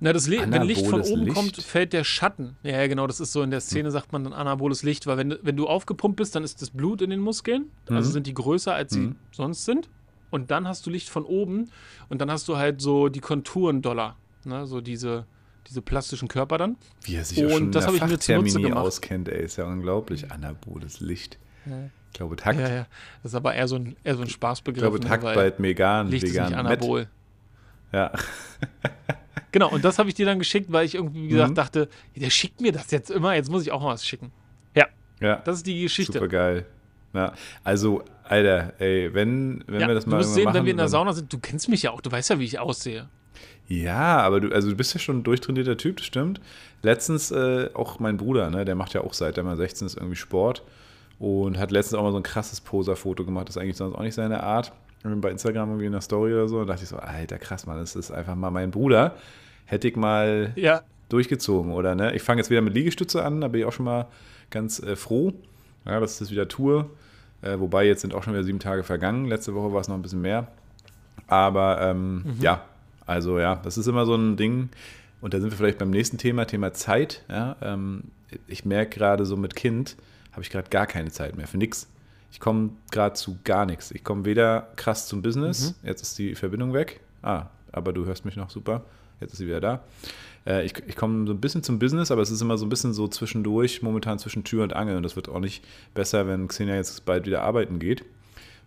Na, 0.00 0.12
das 0.12 0.26
Le 0.26 0.44
wenn 0.48 0.62
Licht 0.62 0.86
von 0.86 1.00
oben 1.00 1.22
Licht? 1.22 1.34
kommt, 1.34 1.56
fällt 1.56 1.92
der 1.92 2.04
Schatten. 2.04 2.56
Ja, 2.62 2.72
ja, 2.72 2.86
genau, 2.88 3.06
das 3.06 3.20
ist 3.20 3.32
so 3.32 3.42
in 3.42 3.50
der 3.50 3.60
Szene, 3.60 3.90
sagt 3.90 4.12
man 4.12 4.24
dann 4.24 4.32
anaboles 4.32 4.82
Licht, 4.82 5.06
weil 5.06 5.16
wenn, 5.16 5.38
wenn 5.40 5.56
du 5.56 5.66
aufgepumpt 5.66 6.16
bist, 6.16 6.34
dann 6.34 6.44
ist 6.44 6.60
das 6.60 6.70
Blut 6.70 7.00
in 7.00 7.10
den 7.10 7.20
Muskeln, 7.20 7.70
also 7.88 8.10
mhm. 8.10 8.12
sind 8.12 8.26
die 8.26 8.34
größer, 8.34 8.74
als 8.74 8.92
sie 8.92 9.00
mhm. 9.00 9.16
sonst 9.30 9.64
sind. 9.64 9.88
Und 10.30 10.50
dann 10.50 10.66
hast 10.66 10.86
du 10.86 10.90
Licht 10.90 11.08
von 11.08 11.24
oben 11.24 11.70
und 12.08 12.20
dann 12.20 12.30
hast 12.30 12.48
du 12.48 12.56
halt 12.56 12.80
so 12.80 13.08
die 13.08 13.20
Konturen 13.20 13.82
doller, 13.82 14.16
ne? 14.44 14.66
so 14.66 14.80
diese, 14.80 15.26
diese 15.68 15.80
plastischen 15.80 16.28
Körper 16.28 16.58
dann. 16.58 16.76
Wie 17.02 17.16
er 17.16 17.24
sich 17.24 17.38
und 17.38 17.46
auch 17.46 17.50
schon 17.50 17.72
das 17.72 17.86
in 17.86 17.98
der 17.98 18.08
Fachtermini 18.08 18.72
auskennt, 18.72 19.28
ey, 19.28 19.44
ist 19.44 19.56
ja 19.56 19.64
unglaublich. 19.64 20.30
Anaboles 20.30 21.00
Licht. 21.00 21.38
Ja. 21.66 21.90
Ich 22.14 22.18
glaube, 22.18 22.36
Takt. 22.36 22.60
Ja, 22.60 22.68
ja. 22.68 22.86
Das 23.22 23.32
ist 23.32 23.36
aber 23.36 23.54
eher 23.54 23.66
so 23.66 23.76
ein, 23.76 23.96
eher 24.04 24.14
so 24.16 24.22
ein 24.22 24.28
Spaßbegriff. 24.28 24.82
Ich 24.82 24.82
glaube, 24.82 25.00
ne, 25.00 25.08
Takt 25.08 25.22
bald 25.22 25.58
Megan, 25.58 26.08
Licht 26.08 26.24
vegan, 26.24 26.44
ist 26.44 26.50
nicht 26.50 26.58
Anabol. 26.58 27.00
Met. 27.00 27.08
Ja. 27.92 28.12
genau, 29.52 29.70
und 29.70 29.84
das 29.84 29.98
habe 29.98 30.08
ich 30.08 30.14
dir 30.14 30.26
dann 30.26 30.38
geschickt, 30.38 30.70
weil 30.70 30.84
ich 30.84 30.94
irgendwie, 30.94 31.24
wie 31.24 31.28
gesagt, 31.28 31.50
mhm. 31.50 31.54
dachte, 31.54 31.88
der 32.16 32.30
schickt 32.30 32.60
mir 32.60 32.72
das 32.72 32.90
jetzt 32.90 33.10
immer, 33.10 33.34
jetzt 33.34 33.50
muss 33.50 33.62
ich 33.62 33.72
auch 33.72 33.82
mal 33.82 33.94
was 33.94 34.06
schicken. 34.06 34.32
Ja. 34.76 34.86
Ja. 35.20 35.36
Das 35.44 35.56
ist 35.58 35.66
die 35.66 35.82
Geschichte. 35.82 36.14
Super 36.14 36.28
geil. 36.28 36.66
Ja, 37.14 37.32
also, 37.62 38.02
Alter, 38.24 38.72
ey, 38.78 39.14
wenn, 39.14 39.64
wenn 39.66 39.80
ja, 39.80 39.88
wir 39.88 39.94
das 39.94 40.06
mal. 40.06 40.18
Du 40.18 40.24
wirst 40.24 40.34
sehen, 40.34 40.44
machen, 40.44 40.56
wenn 40.56 40.64
wir 40.64 40.72
in 40.72 40.78
der 40.78 40.88
Sauna 40.88 41.12
sind, 41.12 41.32
du 41.32 41.38
kennst 41.38 41.68
mich 41.68 41.82
ja 41.82 41.92
auch, 41.92 42.00
du 42.00 42.10
weißt 42.10 42.30
ja, 42.30 42.38
wie 42.38 42.44
ich 42.44 42.58
aussehe. 42.58 43.08
Ja, 43.68 44.18
aber 44.18 44.40
du, 44.40 44.52
also 44.52 44.68
du 44.68 44.76
bist 44.76 44.92
ja 44.92 45.00
schon 45.00 45.18
ein 45.18 45.22
durchtrainierter 45.22 45.76
Typ, 45.76 45.96
das 45.96 46.06
stimmt. 46.06 46.40
Letztens 46.82 47.30
äh, 47.30 47.70
auch 47.72 47.98
mein 47.98 48.16
Bruder, 48.16 48.50
ne, 48.50 48.64
der 48.64 48.74
macht 48.74 48.92
ja 48.92 49.00
auch 49.00 49.14
seit 49.14 49.38
er 49.38 49.44
mal 49.44 49.56
16 49.56 49.86
ist 49.86 49.96
irgendwie 49.96 50.16
Sport 50.16 50.62
und 51.18 51.58
hat 51.58 51.70
letztens 51.70 51.98
auch 51.98 52.02
mal 52.02 52.12
so 52.12 52.18
ein 52.18 52.22
krasses 52.22 52.60
Poser-Foto 52.60 53.24
gemacht. 53.24 53.48
Das 53.48 53.56
ist 53.56 53.62
eigentlich 53.62 53.76
sonst 53.76 53.94
auch 53.94 54.02
nicht 54.02 54.14
seine 54.14 54.42
Art. 54.42 54.72
Bei 55.02 55.30
Instagram 55.30 55.68
irgendwie 55.68 55.86
in 55.86 55.92
der 55.92 56.00
Story 56.00 56.32
oder 56.32 56.48
so. 56.48 56.60
Und 56.60 56.66
dachte 56.66 56.82
ich 56.82 56.88
so, 56.88 56.96
Alter, 56.96 57.38
krass, 57.38 57.66
Mann, 57.66 57.78
das 57.78 57.94
ist 57.94 58.10
einfach 58.10 58.34
mal 58.34 58.50
mein 58.50 58.70
Bruder. 58.70 59.16
Hätte 59.66 59.88
ich 59.88 59.96
mal 59.96 60.52
ja. 60.56 60.82
durchgezogen, 61.10 61.72
oder? 61.72 61.94
Ne? 61.94 62.14
Ich 62.14 62.22
fange 62.22 62.40
jetzt 62.40 62.50
wieder 62.50 62.62
mit 62.62 62.74
Liegestütze 62.74 63.22
an, 63.22 63.42
da 63.42 63.48
bin 63.48 63.60
ich 63.60 63.66
auch 63.66 63.72
schon 63.72 63.84
mal 63.84 64.06
ganz 64.50 64.82
äh, 64.82 64.96
froh, 64.96 65.32
ja, 65.84 66.00
dass 66.00 66.14
ich 66.14 66.18
das 66.20 66.30
wieder 66.30 66.48
tue. 66.48 66.86
Äh, 67.44 67.60
wobei 67.60 67.84
jetzt 67.84 68.00
sind 68.00 68.14
auch 68.14 68.22
schon 68.22 68.32
wieder 68.32 68.44
sieben 68.44 68.58
Tage 68.58 68.82
vergangen. 68.82 69.26
Letzte 69.26 69.54
Woche 69.54 69.72
war 69.72 69.80
es 69.80 69.88
noch 69.88 69.96
ein 69.96 70.02
bisschen 70.02 70.22
mehr. 70.22 70.48
Aber 71.26 71.80
ähm, 71.80 72.16
mhm. 72.16 72.36
ja, 72.40 72.64
also 73.06 73.38
ja, 73.38 73.56
das 73.56 73.76
ist 73.76 73.86
immer 73.86 74.06
so 74.06 74.14
ein 74.14 74.36
Ding. 74.36 74.70
Und 75.20 75.34
da 75.34 75.40
sind 75.40 75.50
wir 75.50 75.56
vielleicht 75.56 75.78
beim 75.78 75.90
nächsten 75.90 76.16
Thema, 76.16 76.46
Thema 76.46 76.72
Zeit. 76.72 77.22
Ja, 77.28 77.56
ähm, 77.60 78.04
ich 78.46 78.64
merke 78.64 78.98
gerade 78.98 79.26
so 79.26 79.36
mit 79.36 79.54
Kind, 79.54 79.96
habe 80.32 80.42
ich 80.42 80.50
gerade 80.50 80.70
gar 80.70 80.86
keine 80.86 81.10
Zeit 81.10 81.36
mehr 81.36 81.46
für 81.46 81.58
nichts. 81.58 81.88
Ich 82.32 82.40
komme 82.40 82.70
gerade 82.90 83.14
zu 83.14 83.38
gar 83.44 83.66
nichts. 83.66 83.90
Ich 83.90 84.04
komme 84.04 84.24
weder 84.24 84.68
krass 84.76 85.06
zum 85.06 85.22
Business, 85.22 85.76
mhm. 85.82 85.88
jetzt 85.88 86.02
ist 86.02 86.18
die 86.18 86.34
Verbindung 86.34 86.72
weg. 86.72 87.00
Ah, 87.22 87.46
aber 87.72 87.92
du 87.92 88.06
hörst 88.06 88.24
mich 88.24 88.36
noch 88.36 88.50
super. 88.50 88.82
Jetzt 89.24 89.32
ist 89.32 89.38
sie 89.38 89.46
wieder 89.46 89.60
da. 89.60 89.82
Äh, 90.46 90.64
ich, 90.66 90.74
ich 90.86 90.96
komme 90.96 91.26
so 91.26 91.32
ein 91.32 91.40
bisschen 91.40 91.62
zum 91.62 91.78
Business, 91.78 92.10
aber 92.10 92.22
es 92.22 92.30
ist 92.30 92.40
immer 92.40 92.58
so 92.58 92.66
ein 92.66 92.68
bisschen 92.68 92.92
so 92.92 93.08
zwischendurch, 93.08 93.82
momentan 93.82 94.18
zwischen 94.18 94.44
Tür 94.44 94.62
und 94.62 94.74
Angel. 94.74 94.96
Und 94.96 95.02
das 95.02 95.16
wird 95.16 95.28
auch 95.28 95.40
nicht 95.40 95.64
besser, 95.94 96.26
wenn 96.26 96.48
Xenia 96.48 96.76
jetzt 96.76 97.04
bald 97.04 97.26
wieder 97.26 97.42
arbeiten 97.42 97.78
geht, 97.78 98.04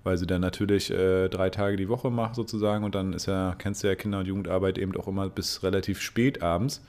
weil 0.04 0.18
sie 0.18 0.28
dann 0.28 0.42
natürlich 0.42 0.92
äh, 0.92 1.30
drei 1.30 1.50
Tage 1.50 1.78
die 1.78 1.90
Woche 1.90 2.10
macht 2.10 2.36
sozusagen. 2.36 2.84
Und 2.84 2.96
dann 2.96 3.14
ist 3.14 3.28
ja, 3.28 3.56
kennst 3.58 3.84
du 3.84 3.88
ja 3.88 3.96
Kinder- 3.96 4.20
und 4.20 4.26
Jugendarbeit 4.26 4.78
eben 4.78 4.96
auch 4.98 5.08
immer 5.08 5.30
bis 5.30 5.64
relativ 5.64 6.02
spät 6.02 6.42
abends. 6.42 6.82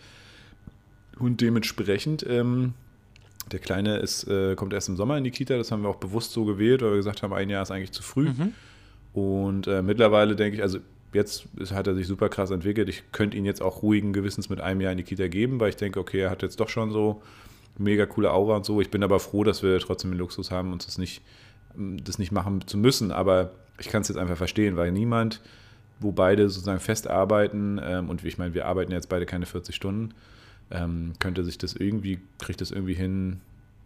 Und 1.18 1.40
dementsprechend, 1.40 2.24
ähm, 2.28 2.74
der 3.52 3.58
Kleine 3.58 3.98
ist, 3.98 4.28
äh, 4.28 4.54
kommt 4.54 4.72
erst 4.72 4.88
im 4.88 4.96
Sommer 4.96 5.16
in 5.18 5.24
die 5.24 5.30
Kita, 5.30 5.56
das 5.56 5.72
haben 5.72 5.82
wir 5.82 5.88
auch 5.88 5.96
bewusst 5.96 6.32
so 6.32 6.44
gewählt, 6.44 6.82
weil 6.82 6.90
wir 6.90 6.96
gesagt 6.96 7.22
haben, 7.22 7.32
ein 7.32 7.50
Jahr 7.50 7.62
ist 7.62 7.70
eigentlich 7.70 7.92
zu 7.92 8.02
früh. 8.02 8.28
Mhm. 8.28 8.52
Und 9.14 9.66
äh, 9.66 9.82
mittlerweile 9.82 10.36
denke 10.36 10.56
ich, 10.56 10.62
also 10.62 10.78
jetzt 11.12 11.48
hat 11.72 11.86
er 11.86 11.94
sich 11.94 12.06
super 12.06 12.28
krass 12.28 12.50
entwickelt. 12.50 12.88
Ich 12.88 13.12
könnte 13.12 13.36
ihn 13.36 13.44
jetzt 13.44 13.62
auch 13.62 13.82
ruhigen 13.82 14.12
Gewissens 14.12 14.48
mit 14.48 14.60
einem 14.60 14.80
Jahr 14.80 14.92
in 14.92 14.98
die 14.98 15.04
Kita 15.04 15.28
geben, 15.28 15.60
weil 15.60 15.70
ich 15.70 15.76
denke, 15.76 16.00
okay, 16.00 16.20
er 16.20 16.30
hat 16.30 16.42
jetzt 16.42 16.60
doch 16.60 16.68
schon 16.68 16.90
so 16.90 17.22
mega 17.78 18.06
coole 18.06 18.32
Aura 18.32 18.56
und 18.56 18.64
so. 18.64 18.80
Ich 18.80 18.90
bin 18.90 19.02
aber 19.02 19.20
froh, 19.20 19.44
dass 19.44 19.62
wir 19.62 19.78
trotzdem 19.78 20.10
den 20.10 20.18
Luxus 20.18 20.50
haben, 20.50 20.72
uns 20.72 20.86
das 20.86 20.98
nicht, 20.98 21.22
das 21.74 22.18
nicht 22.18 22.32
machen 22.32 22.66
zu 22.66 22.76
müssen. 22.76 23.12
Aber 23.12 23.52
ich 23.78 23.88
kann 23.88 24.02
es 24.02 24.08
jetzt 24.08 24.18
einfach 24.18 24.36
verstehen, 24.36 24.76
weil 24.76 24.92
niemand, 24.92 25.40
wo 26.00 26.12
beide 26.12 26.48
sozusagen 26.48 26.80
fest 26.80 27.08
arbeiten, 27.08 27.80
ähm, 27.82 28.10
und 28.10 28.24
ich 28.24 28.38
meine, 28.38 28.54
wir 28.54 28.66
arbeiten 28.66 28.92
jetzt 28.92 29.08
beide 29.08 29.26
keine 29.26 29.46
40 29.46 29.74
Stunden, 29.74 30.14
ähm, 30.70 31.12
könnte 31.18 31.44
sich 31.44 31.58
das 31.58 31.74
irgendwie, 31.74 32.18
kriegt 32.38 32.60
das 32.60 32.70
irgendwie 32.70 32.94
hin, 32.94 33.40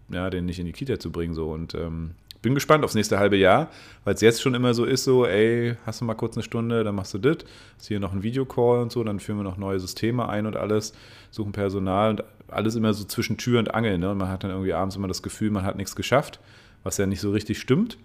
ja, 0.08 0.30
den 0.30 0.46
nicht 0.46 0.58
in 0.58 0.66
die 0.66 0.72
Kita 0.72 0.98
zu 0.98 1.12
bringen. 1.12 1.34
So. 1.34 1.50
Und 1.52 1.74
ähm, 1.74 2.12
bin 2.42 2.54
gespannt 2.54 2.84
aufs 2.84 2.94
nächste 2.94 3.18
halbe 3.18 3.36
Jahr, 3.36 3.70
weil 4.04 4.14
es 4.14 4.20
jetzt 4.20 4.42
schon 4.42 4.54
immer 4.54 4.74
so 4.74 4.84
ist, 4.84 5.04
so, 5.04 5.24
ey, 5.24 5.76
hast 5.86 6.00
du 6.00 6.04
mal 6.04 6.14
kurz 6.14 6.36
eine 6.36 6.42
Stunde, 6.42 6.82
dann 6.82 6.94
machst 6.94 7.14
du 7.14 7.18
das, 7.18 7.38
hast 7.76 7.86
hier 7.86 8.00
noch 8.00 8.12
einen 8.12 8.24
Videocall 8.24 8.82
und 8.82 8.92
so, 8.92 9.02
dann 9.04 9.20
führen 9.20 9.38
wir 9.38 9.44
noch 9.44 9.56
neue 9.56 9.78
Systeme 9.78 10.28
ein 10.28 10.46
und 10.46 10.56
alles, 10.56 10.92
suchen 11.30 11.52
Personal 11.52 12.10
und 12.10 12.24
alles 12.48 12.74
immer 12.74 12.92
so 12.92 13.04
zwischen 13.04 13.38
Tür 13.38 13.60
und 13.60 13.72
Angel. 13.74 13.96
Ne? 13.96 14.10
Und 14.10 14.18
man 14.18 14.28
hat 14.28 14.44
dann 14.44 14.50
irgendwie 14.50 14.74
abends 14.74 14.96
immer 14.96 15.08
das 15.08 15.22
Gefühl, 15.22 15.50
man 15.50 15.64
hat 15.64 15.76
nichts 15.76 15.96
geschafft, 15.96 16.40
was 16.82 16.98
ja 16.98 17.06
nicht 17.06 17.20
so 17.20 17.30
richtig 17.30 17.60
stimmt. 17.60 17.96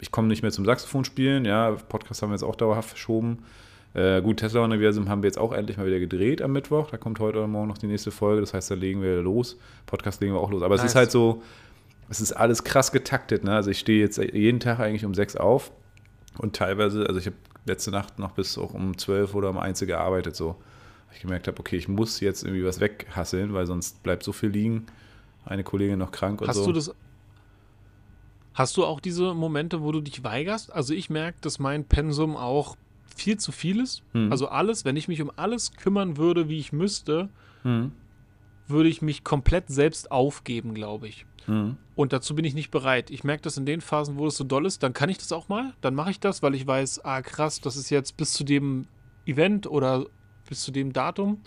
Ich 0.00 0.10
komme 0.10 0.28
nicht 0.28 0.42
mehr 0.42 0.50
zum 0.50 0.64
Saxophon 0.64 1.04
spielen, 1.04 1.44
ja, 1.44 1.72
Podcast 1.72 2.22
haben 2.22 2.30
wir 2.30 2.34
jetzt 2.34 2.42
auch 2.42 2.56
dauerhaft 2.56 2.88
verschoben. 2.88 3.44
Äh, 3.94 4.20
gut, 4.20 4.38
Tesla-Universum 4.38 5.08
haben 5.08 5.22
wir 5.22 5.28
jetzt 5.28 5.38
auch 5.38 5.52
endlich 5.52 5.78
mal 5.78 5.86
wieder 5.86 5.98
gedreht 5.98 6.42
am 6.42 6.52
Mittwoch. 6.52 6.90
Da 6.90 6.98
kommt 6.98 7.18
heute 7.18 7.38
oder 7.38 7.46
morgen 7.46 7.68
noch 7.68 7.78
die 7.78 7.86
nächste 7.86 8.10
Folge. 8.10 8.42
Das 8.42 8.52
heißt, 8.52 8.70
da 8.70 8.74
legen 8.74 9.00
wir 9.00 9.22
los. 9.22 9.56
Podcast 9.86 10.20
legen 10.20 10.34
wir 10.34 10.40
auch 10.40 10.50
los. 10.50 10.62
Aber 10.62 10.74
nice. 10.74 10.84
es 10.84 10.90
ist 10.90 10.96
halt 10.96 11.10
so, 11.10 11.42
es 12.08 12.20
ist 12.20 12.32
alles 12.32 12.64
krass 12.64 12.92
getaktet. 12.92 13.44
Ne? 13.44 13.54
Also 13.54 13.70
ich 13.70 13.78
stehe 13.78 14.00
jetzt 14.00 14.18
jeden 14.18 14.60
Tag 14.60 14.80
eigentlich 14.80 15.04
um 15.04 15.14
sechs 15.14 15.36
auf 15.36 15.72
und 16.38 16.54
teilweise, 16.54 17.06
also 17.06 17.18
ich 17.18 17.26
habe 17.26 17.36
letzte 17.66 17.90
Nacht 17.90 18.18
noch 18.18 18.32
bis 18.32 18.56
auch 18.58 18.74
um 18.74 18.96
zwölf 18.96 19.34
oder 19.34 19.50
um 19.50 19.58
eins 19.58 19.80
gearbeitet 19.80 20.36
so. 20.36 20.56
Ich 21.12 21.20
gemerkt 21.22 21.48
habe, 21.48 21.58
okay, 21.58 21.76
ich 21.76 21.88
muss 21.88 22.20
jetzt 22.20 22.42
irgendwie 22.44 22.64
was 22.64 22.78
weghasseln, 22.80 23.54
weil 23.54 23.66
sonst 23.66 24.02
bleibt 24.02 24.22
so 24.22 24.32
viel 24.32 24.50
liegen. 24.50 24.86
Eine 25.46 25.64
Kollegin 25.64 25.98
noch 25.98 26.10
krank 26.10 26.40
und 26.42 26.48
hast 26.48 26.56
so. 26.56 26.66
Du 26.66 26.72
das, 26.72 26.94
hast 28.52 28.76
du 28.76 28.84
auch 28.84 29.00
diese 29.00 29.32
Momente, 29.32 29.82
wo 29.82 29.92
du 29.92 30.00
dich 30.00 30.22
weigerst? 30.24 30.72
Also 30.72 30.92
ich 30.92 31.08
merke, 31.08 31.38
dass 31.40 31.58
mein 31.58 31.84
Pensum 31.84 32.36
auch 32.36 32.76
viel 33.14 33.38
zu 33.38 33.50
viel 33.50 33.80
ist. 33.80 34.02
Hm. 34.12 34.30
Also 34.30 34.48
alles, 34.48 34.84
wenn 34.84 34.96
ich 34.96 35.08
mich 35.08 35.22
um 35.22 35.30
alles 35.36 35.72
kümmern 35.72 36.16
würde, 36.16 36.48
wie 36.48 36.58
ich 36.58 36.72
müsste, 36.72 37.30
hm. 37.62 37.92
Würde 38.68 38.88
ich 38.88 39.02
mich 39.02 39.24
komplett 39.24 39.68
selbst 39.68 40.10
aufgeben, 40.10 40.74
glaube 40.74 41.08
ich. 41.08 41.26
Mhm. 41.46 41.76
Und 41.94 42.12
dazu 42.12 42.34
bin 42.34 42.44
ich 42.44 42.54
nicht 42.54 42.70
bereit. 42.70 43.10
Ich 43.10 43.24
merke 43.24 43.42
das 43.42 43.56
in 43.56 43.66
den 43.66 43.80
Phasen, 43.80 44.16
wo 44.16 44.26
es 44.26 44.36
so 44.36 44.44
doll 44.44 44.66
ist, 44.66 44.82
dann 44.82 44.92
kann 44.92 45.08
ich 45.08 45.18
das 45.18 45.32
auch 45.32 45.48
mal. 45.48 45.72
Dann 45.80 45.94
mache 45.94 46.10
ich 46.10 46.20
das, 46.20 46.42
weil 46.42 46.54
ich 46.54 46.66
weiß, 46.66 47.04
ah 47.04 47.22
krass, 47.22 47.60
das 47.60 47.76
ist 47.76 47.90
jetzt 47.90 48.16
bis 48.16 48.32
zu 48.32 48.44
dem 48.44 48.86
Event 49.24 49.66
oder 49.66 50.06
bis 50.48 50.62
zu 50.62 50.70
dem 50.70 50.92
Datum. 50.92 51.40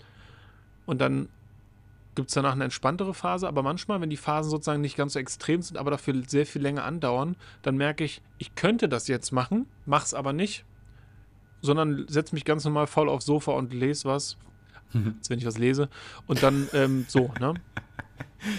Und 0.86 1.00
dann 1.00 1.28
gibt 2.14 2.28
es 2.28 2.34
danach 2.34 2.52
eine 2.52 2.64
entspanntere 2.64 3.14
Phase. 3.14 3.46
Aber 3.46 3.62
manchmal, 3.62 4.00
wenn 4.00 4.10
die 4.10 4.16
Phasen 4.16 4.50
sozusagen 4.50 4.80
nicht 4.80 4.96
ganz 4.96 5.12
so 5.12 5.18
extrem 5.18 5.62
sind, 5.62 5.78
aber 5.78 5.90
dafür 5.90 6.14
sehr 6.26 6.46
viel 6.46 6.62
länger 6.62 6.84
andauern, 6.84 7.36
dann 7.62 7.76
merke 7.76 8.04
ich, 8.04 8.22
ich 8.38 8.54
könnte 8.54 8.88
das 8.88 9.08
jetzt 9.08 9.30
machen, 9.32 9.66
mach's 9.86 10.14
aber 10.14 10.32
nicht, 10.32 10.64
sondern 11.62 12.06
setze 12.08 12.34
mich 12.34 12.44
ganz 12.44 12.64
normal 12.64 12.86
voll 12.86 13.08
aufs 13.08 13.26
Sofa 13.26 13.52
und 13.52 13.72
lese 13.72 14.08
was, 14.08 14.36
als 15.18 15.30
wenn 15.30 15.38
ich 15.38 15.46
was 15.46 15.58
lese. 15.58 15.88
Und 16.26 16.42
dann 16.42 16.68
ähm, 16.72 17.04
so, 17.08 17.32
ne? 17.40 17.54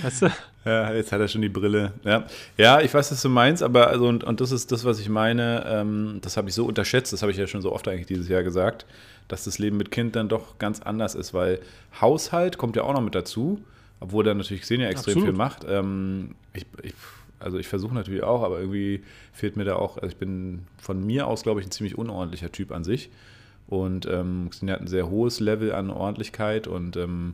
Weißt 0.04 0.24
du? 0.24 0.32
Ja, 0.64 0.94
jetzt 0.94 1.12
hat 1.12 1.20
er 1.20 1.28
schon 1.28 1.42
die 1.42 1.50
Brille. 1.50 1.94
Ja, 2.04 2.26
ja 2.58 2.82
ich 2.82 2.94
weiß, 2.94 3.12
was 3.12 3.22
du 3.22 3.30
meinst, 3.30 3.64
aber 3.64 3.88
also, 3.88 4.08
und, 4.08 4.24
und 4.24 4.42
das 4.42 4.52
ist 4.52 4.72
das, 4.72 4.86
was 4.86 5.00
ich 5.00 5.10
meine, 5.10 5.64
ähm, 5.66 6.20
das 6.22 6.38
habe 6.38 6.50
ich 6.50 6.56
so 6.56 6.66
unterschätzt, 6.66 7.12
das 7.14 7.24
habe 7.24 7.32
ich 7.32 7.38
ja 7.38 7.48
schon 7.48 7.62
so 7.62 7.72
oft 7.72 7.88
eigentlich 7.88 8.06
dieses 8.06 8.28
Jahr 8.28 8.44
gesagt, 8.44 8.86
dass 9.28 9.46
das 9.46 9.58
Leben 9.58 9.78
mit 9.78 9.90
Kind 9.90 10.16
dann 10.16 10.30
doch 10.30 10.60
ganz 10.60 10.82
anders 10.82 11.16
ist, 11.16 11.34
weil 11.34 11.60
Haushalt 12.00 12.58
kommt 12.60 12.76
ja 12.76 12.84
auch 12.84 12.94
noch 12.94 13.02
mit 13.02 13.16
dazu, 13.16 13.62
obwohl 14.00 14.24
da 14.24 14.34
natürlich 14.34 14.62
Xenia 14.62 14.90
extrem 14.90 15.14
Absolut. 15.14 15.30
viel 15.30 15.38
macht. 15.38 15.66
Ähm, 15.68 16.36
ich, 16.54 16.66
ich, 16.84 16.94
also 17.40 17.58
ich 17.58 17.68
versuche 17.68 17.96
natürlich 17.96 18.22
auch, 18.22 18.44
aber 18.44 18.60
irgendwie 18.60 19.04
fehlt 19.34 19.56
mir 19.58 19.64
da 19.64 19.76
auch, 19.78 19.98
also 19.98 20.10
ich 20.10 20.18
bin 20.18 20.68
von 20.78 21.04
mir 21.04 21.26
aus, 21.26 21.42
glaube 21.42 21.60
ich, 21.62 21.68
ein 21.68 21.72
ziemlich 21.72 21.98
unordentlicher 21.98 22.52
Typ 22.52 22.72
an 22.72 22.84
sich. 22.84 23.10
Und 23.72 24.06
ähm, 24.06 24.50
Xenia 24.52 24.76
hat 24.76 24.82
ein 24.82 24.88
sehr 24.88 25.10
hohes 25.10 25.40
Level 25.40 25.74
an 25.74 25.90
Ordentlichkeit 25.90 26.68
und 26.68 26.96
ähm, 26.98 27.34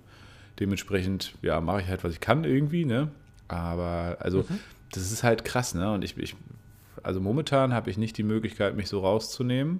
Dementsprechend, 0.59 1.35
ja, 1.43 1.61
mache 1.61 1.81
ich 1.81 1.87
halt, 1.87 2.03
was 2.03 2.13
ich 2.13 2.19
kann 2.19 2.43
irgendwie, 2.43 2.83
ne? 2.85 3.09
Aber, 3.47 4.17
also, 4.19 4.39
mhm. 4.39 4.59
das 4.91 5.11
ist 5.11 5.23
halt 5.23 5.45
krass, 5.45 5.75
ne? 5.75 5.91
Und 5.93 6.03
ich, 6.03 6.17
ich 6.17 6.35
also 7.03 7.21
momentan 7.21 7.73
habe 7.73 7.91
ich 7.91 7.97
nicht 7.97 8.17
die 8.17 8.23
Möglichkeit, 8.23 8.75
mich 8.75 8.89
so 8.89 9.01
rauszunehmen. 9.01 9.79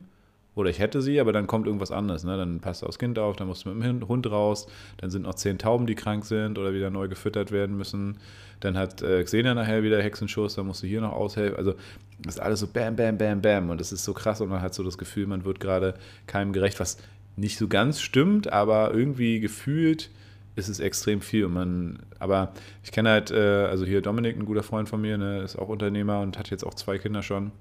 Oder 0.58 0.72
ich 0.72 0.80
hätte 0.80 1.04
sie, 1.04 1.20
aber 1.20 1.34
dann 1.34 1.46
kommt 1.46 1.68
irgendwas 1.68 1.92
anderes. 1.92 2.24
Ne? 2.24 2.36
Dann 2.36 2.60
passt 2.60 2.82
das 2.82 2.98
Kind 2.98 3.20
auf, 3.20 3.36
dann 3.36 3.48
musst 3.48 3.66
du 3.66 3.70
mit 3.70 3.88
dem 3.88 4.08
Hund 4.08 4.26
raus. 4.26 4.66
Dann 4.98 5.12
sind 5.12 5.22
noch 5.22 5.36
zehn 5.36 5.60
Tauben, 5.60 5.86
die 5.86 5.94
krank 5.94 6.26
sind 6.26 6.58
oder 6.58 6.74
wieder 6.74 6.90
neu 6.90 7.08
gefüttert 7.08 7.52
werden 7.52 7.78
müssen. 7.78 8.18
Dann 8.60 8.76
hat 8.76 9.04
äh, 9.04 9.24
Xenia 9.24 9.54
nachher 9.54 9.84
wieder 9.84 10.02
Hexenschuss, 10.02 10.56
dann 10.56 10.66
musst 10.66 10.82
du 10.82 10.88
hier 10.88 11.00
noch 11.00 11.12
aushelfen. 11.12 11.58
Also 11.58 11.76
das 12.18 12.38
ist 12.38 12.42
alles 12.42 12.60
so 12.60 12.68
bam, 12.68 12.96
bam, 12.96 13.20
bam, 13.20 13.40
bam. 13.40 13.70
Und 13.70 13.80
das 13.80 13.92
ist 13.92 14.04
so 14.04 14.14
krass 14.14 14.42
und 14.42 14.50
man 14.50 14.62
hat 14.62 14.74
so 14.74 14.82
das 14.82 14.98
Gefühl, 14.98 15.28
man 15.28 15.46
wird 15.46 15.60
gerade 15.60 15.94
keinem 16.26 16.54
gerecht, 16.54 16.80
was 16.80 16.98
nicht 17.36 17.60
so 17.60 17.68
ganz 17.68 18.02
stimmt, 18.02 18.52
aber 18.52 18.96
irgendwie 18.96 19.40
gefühlt 19.40 20.10
ist 20.56 20.70
es 20.70 20.80
extrem 20.80 21.22
viel. 21.22 21.46
Und 21.46 21.54
man, 21.54 22.00
aber 22.18 22.52
ich 22.84 22.92
kenne 22.92 23.12
halt, 23.12 23.30
äh, 23.30 23.66
also 23.66 23.86
hier 23.86 24.02
Dominik, 24.02 24.36
ein 24.36 24.46
guter 24.46 24.64
Freund 24.64 24.90
von 24.90 25.02
mir, 25.02 25.20
ne, 25.20 25.44
ist 25.44 25.56
auch 25.56 25.70
Unternehmer 25.70 26.22
und 26.22 26.40
hat 26.40 26.50
jetzt 26.50 26.66
auch 26.66 26.74
zwei 26.74 26.98
Kinder 26.98 27.22
schon. 27.22 27.52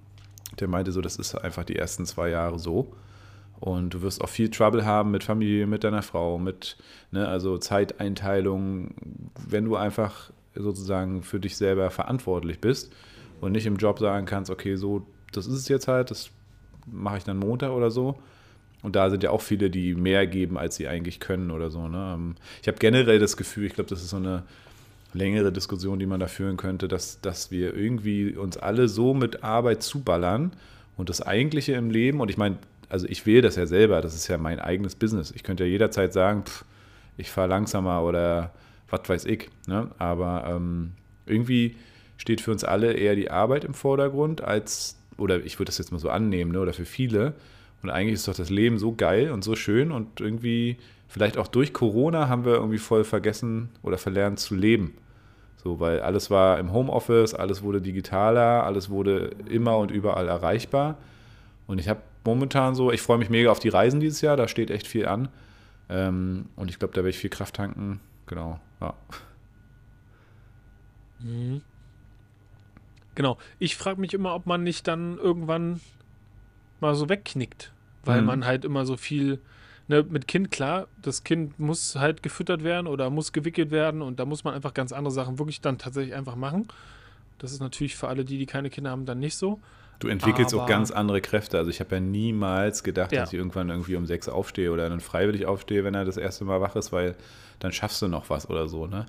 Der 0.60 0.68
meinte 0.68 0.92
so, 0.92 1.00
das 1.00 1.16
ist 1.16 1.34
einfach 1.34 1.64
die 1.64 1.76
ersten 1.76 2.06
zwei 2.06 2.30
Jahre 2.30 2.58
so. 2.58 2.92
Und 3.58 3.94
du 3.94 4.02
wirst 4.02 4.22
auch 4.22 4.28
viel 4.28 4.50
Trouble 4.50 4.84
haben 4.84 5.10
mit 5.10 5.24
Familie, 5.24 5.66
mit 5.66 5.82
deiner 5.84 6.02
Frau, 6.02 6.38
mit, 6.38 6.76
ne, 7.10 7.26
also 7.26 7.56
Zeiteinteilung, 7.56 8.94
wenn 9.48 9.64
du 9.64 9.76
einfach 9.76 10.30
sozusagen 10.54 11.22
für 11.22 11.40
dich 11.40 11.56
selber 11.56 11.90
verantwortlich 11.90 12.60
bist 12.60 12.92
und 13.40 13.52
nicht 13.52 13.66
im 13.66 13.76
Job 13.76 13.98
sagen 13.98 14.26
kannst, 14.26 14.50
okay, 14.50 14.76
so, 14.76 15.06
das 15.32 15.46
ist 15.46 15.54
es 15.54 15.68
jetzt 15.68 15.88
halt, 15.88 16.10
das 16.10 16.30
mache 16.86 17.18
ich 17.18 17.24
dann 17.24 17.38
Montag 17.38 17.70
oder 17.70 17.90
so, 17.90 18.16
und 18.82 18.94
da 18.94 19.10
sind 19.10 19.22
ja 19.22 19.30
auch 19.30 19.40
viele, 19.40 19.68
die 19.68 19.94
mehr 19.96 20.28
geben, 20.28 20.56
als 20.56 20.76
sie 20.76 20.86
eigentlich 20.86 21.18
können 21.18 21.50
oder 21.50 21.70
so. 21.70 21.88
Ne? 21.88 22.12
Ähm, 22.14 22.34
ich 22.62 22.68
habe 22.68 22.78
generell 22.78 23.18
das 23.18 23.36
Gefühl, 23.36 23.66
ich 23.66 23.72
glaube, 23.72 23.90
das 23.90 24.00
ist 24.00 24.10
so 24.10 24.16
eine 24.16 24.44
längere 25.16 25.52
Diskussion, 25.52 25.98
die 25.98 26.06
man 26.06 26.20
da 26.20 26.26
führen 26.26 26.56
könnte, 26.56 26.88
dass, 26.88 27.20
dass 27.20 27.50
wir 27.50 27.74
irgendwie 27.74 28.36
uns 28.36 28.56
alle 28.56 28.88
so 28.88 29.14
mit 29.14 29.42
Arbeit 29.42 29.82
zuballern 29.82 30.52
und 30.96 31.08
das 31.08 31.22
Eigentliche 31.22 31.72
im 31.72 31.90
Leben, 31.90 32.20
und 32.20 32.30
ich 32.30 32.36
meine, 32.36 32.58
also 32.88 33.06
ich 33.08 33.26
wähle 33.26 33.42
das 33.42 33.56
ja 33.56 33.66
selber, 33.66 34.00
das 34.00 34.14
ist 34.14 34.28
ja 34.28 34.38
mein 34.38 34.60
eigenes 34.60 34.94
Business. 34.94 35.32
Ich 35.34 35.42
könnte 35.42 35.64
ja 35.64 35.70
jederzeit 35.70 36.12
sagen, 36.12 36.44
pff, 36.44 36.64
ich 37.16 37.30
fahre 37.30 37.48
langsamer 37.48 38.02
oder 38.02 38.52
was 38.88 39.08
weiß 39.08 39.24
ich. 39.24 39.50
Ne? 39.66 39.90
Aber 39.98 40.44
ähm, 40.48 40.92
irgendwie 41.26 41.76
steht 42.16 42.40
für 42.40 42.52
uns 42.52 42.64
alle 42.64 42.92
eher 42.92 43.16
die 43.16 43.30
Arbeit 43.30 43.64
im 43.64 43.74
Vordergrund 43.74 44.42
als, 44.42 44.96
oder 45.18 45.44
ich 45.44 45.58
würde 45.58 45.66
das 45.66 45.78
jetzt 45.78 45.92
mal 45.92 45.98
so 45.98 46.10
annehmen, 46.10 46.52
ne? 46.52 46.60
oder 46.60 46.72
für 46.72 46.84
viele, 46.84 47.34
und 47.82 47.90
eigentlich 47.90 48.14
ist 48.14 48.26
doch 48.26 48.34
das 48.34 48.50
Leben 48.50 48.78
so 48.78 48.94
geil 48.94 49.30
und 49.30 49.44
so 49.44 49.54
schön 49.54 49.92
und 49.92 50.20
irgendwie, 50.20 50.76
vielleicht 51.08 51.38
auch 51.38 51.46
durch 51.46 51.72
Corona, 51.72 52.28
haben 52.28 52.44
wir 52.44 52.54
irgendwie 52.54 52.78
voll 52.78 53.04
vergessen 53.04 53.68
oder 53.82 53.98
verlernt 53.98 54.40
zu 54.40 54.54
leben. 54.54 54.94
So, 55.66 55.80
weil 55.80 55.98
alles 55.98 56.30
war 56.30 56.60
im 56.60 56.72
Homeoffice, 56.72 57.34
alles 57.34 57.60
wurde 57.60 57.80
digitaler, 57.80 58.62
alles 58.62 58.88
wurde 58.88 59.32
immer 59.48 59.78
und 59.78 59.90
überall 59.90 60.28
erreichbar. 60.28 60.96
Und 61.66 61.80
ich 61.80 61.88
habe 61.88 62.02
momentan 62.24 62.76
so, 62.76 62.92
ich 62.92 63.02
freue 63.02 63.18
mich 63.18 63.30
mega 63.30 63.50
auf 63.50 63.58
die 63.58 63.68
Reisen 63.68 63.98
dieses 63.98 64.20
Jahr, 64.20 64.36
da 64.36 64.46
steht 64.46 64.70
echt 64.70 64.86
viel 64.86 65.08
an. 65.08 65.28
Ähm, 65.88 66.46
und 66.54 66.70
ich 66.70 66.78
glaube, 66.78 66.94
da 66.94 66.98
werde 66.98 67.08
ich 67.08 67.18
viel 67.18 67.30
Kraft 67.30 67.56
tanken. 67.56 67.98
Genau, 68.26 68.60
ja. 68.80 68.94
Mhm. 71.18 71.62
Genau. 73.16 73.36
Ich 73.58 73.74
frage 73.74 74.00
mich 74.00 74.14
immer, 74.14 74.36
ob 74.36 74.46
man 74.46 74.62
nicht 74.62 74.86
dann 74.86 75.18
irgendwann 75.18 75.80
mal 76.78 76.94
so 76.94 77.08
wegknickt, 77.08 77.72
weil 78.04 78.20
mhm. 78.20 78.26
man 78.28 78.46
halt 78.46 78.64
immer 78.64 78.86
so 78.86 78.96
viel 78.96 79.40
ne, 79.88 80.04
mit 80.08 80.28
Kind 80.28 80.50
klar, 80.50 80.88
das 81.00 81.24
Kind 81.24 81.58
muss 81.58 81.96
halt 81.96 82.22
gefüttert 82.22 82.64
werden 82.64 82.86
oder 82.86 83.10
muss 83.10 83.32
gewickelt 83.32 83.70
werden 83.70 84.02
und 84.02 84.18
da 84.20 84.24
muss 84.24 84.44
man 84.44 84.54
einfach 84.54 84.74
ganz 84.74 84.92
andere 84.92 85.12
Sachen 85.12 85.38
wirklich 85.38 85.60
dann 85.60 85.78
tatsächlich 85.78 86.14
einfach 86.14 86.36
machen. 86.36 86.68
Das 87.38 87.52
ist 87.52 87.60
natürlich 87.60 87.96
für 87.96 88.08
alle, 88.08 88.24
die, 88.24 88.38
die 88.38 88.46
keine 88.46 88.70
Kinder 88.70 88.90
haben, 88.90 89.06
dann 89.06 89.18
nicht 89.18 89.36
so. 89.36 89.60
Du 89.98 90.08
entwickelst 90.08 90.52
Aber, 90.52 90.64
auch 90.64 90.68
ganz 90.68 90.90
andere 90.90 91.20
Kräfte. 91.20 91.56
Also 91.56 91.70
ich 91.70 91.80
habe 91.80 91.94
ja 91.94 92.00
niemals 92.00 92.82
gedacht, 92.82 93.12
ja. 93.12 93.20
dass 93.20 93.32
ich 93.32 93.38
irgendwann 93.38 93.70
irgendwie 93.70 93.96
um 93.96 94.06
sechs 94.06 94.28
aufstehe 94.28 94.70
oder 94.70 94.88
dann 94.88 95.00
freiwillig 95.00 95.46
aufstehe, 95.46 95.84
wenn 95.84 95.94
er 95.94 96.04
das 96.04 96.18
erste 96.18 96.44
Mal 96.44 96.60
wach 96.60 96.76
ist, 96.76 96.92
weil 96.92 97.16
dann 97.60 97.72
schaffst 97.72 98.02
du 98.02 98.08
noch 98.08 98.28
was 98.28 98.50
oder 98.50 98.68
so, 98.68 98.86
ne? 98.86 99.06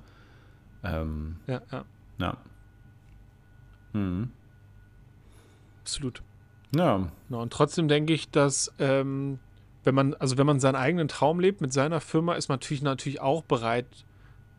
Ähm, 0.82 1.36
ja, 1.46 1.60
ja. 1.70 1.84
Ja. 2.18 2.36
Mhm. 3.92 4.30
Absolut. 5.80 6.22
Ja. 6.74 7.08
Genau, 7.28 7.42
und 7.42 7.52
trotzdem 7.52 7.88
denke 7.88 8.12
ich, 8.12 8.30
dass 8.30 8.72
ähm, 8.78 9.38
wenn 9.88 9.94
man, 9.94 10.12
also 10.12 10.36
wenn 10.36 10.44
man 10.44 10.60
seinen 10.60 10.74
eigenen 10.74 11.08
Traum 11.08 11.40
lebt 11.40 11.62
mit 11.62 11.72
seiner 11.72 12.02
Firma, 12.02 12.34
ist 12.34 12.50
man 12.50 12.56
natürlich, 12.56 12.82
natürlich 12.82 13.22
auch 13.22 13.42
bereit, 13.42 13.86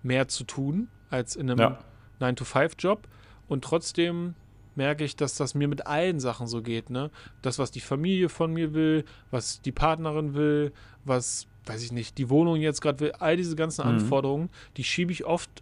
mehr 0.01 0.27
zu 0.27 0.43
tun 0.43 0.87
als 1.11 1.35
in 1.35 1.51
einem 1.51 1.59
ja. 1.59 1.79
9-to-5-Job. 2.19 3.07
Und 3.47 3.63
trotzdem 3.63 4.33
merke 4.73 5.03
ich, 5.03 5.15
dass 5.15 5.35
das 5.35 5.53
mir 5.53 5.67
mit 5.67 5.85
allen 5.85 6.19
Sachen 6.19 6.47
so 6.47 6.63
geht. 6.63 6.89
Ne? 6.89 7.11
Das, 7.43 7.59
was 7.59 7.69
die 7.69 7.79
Familie 7.79 8.27
von 8.27 8.51
mir 8.51 8.73
will, 8.73 9.05
was 9.29 9.61
die 9.61 9.71
Partnerin 9.71 10.33
will, 10.33 10.71
was, 11.05 11.45
weiß 11.67 11.83
ich 11.83 11.91
nicht, 11.91 12.17
die 12.17 12.31
Wohnung 12.31 12.55
jetzt 12.55 12.81
gerade 12.81 12.99
will, 12.99 13.11
all 13.19 13.37
diese 13.37 13.55
ganzen 13.55 13.83
mhm. 13.83 13.91
Anforderungen, 13.91 14.49
die 14.77 14.83
schiebe 14.83 15.11
ich 15.11 15.25
oft 15.25 15.61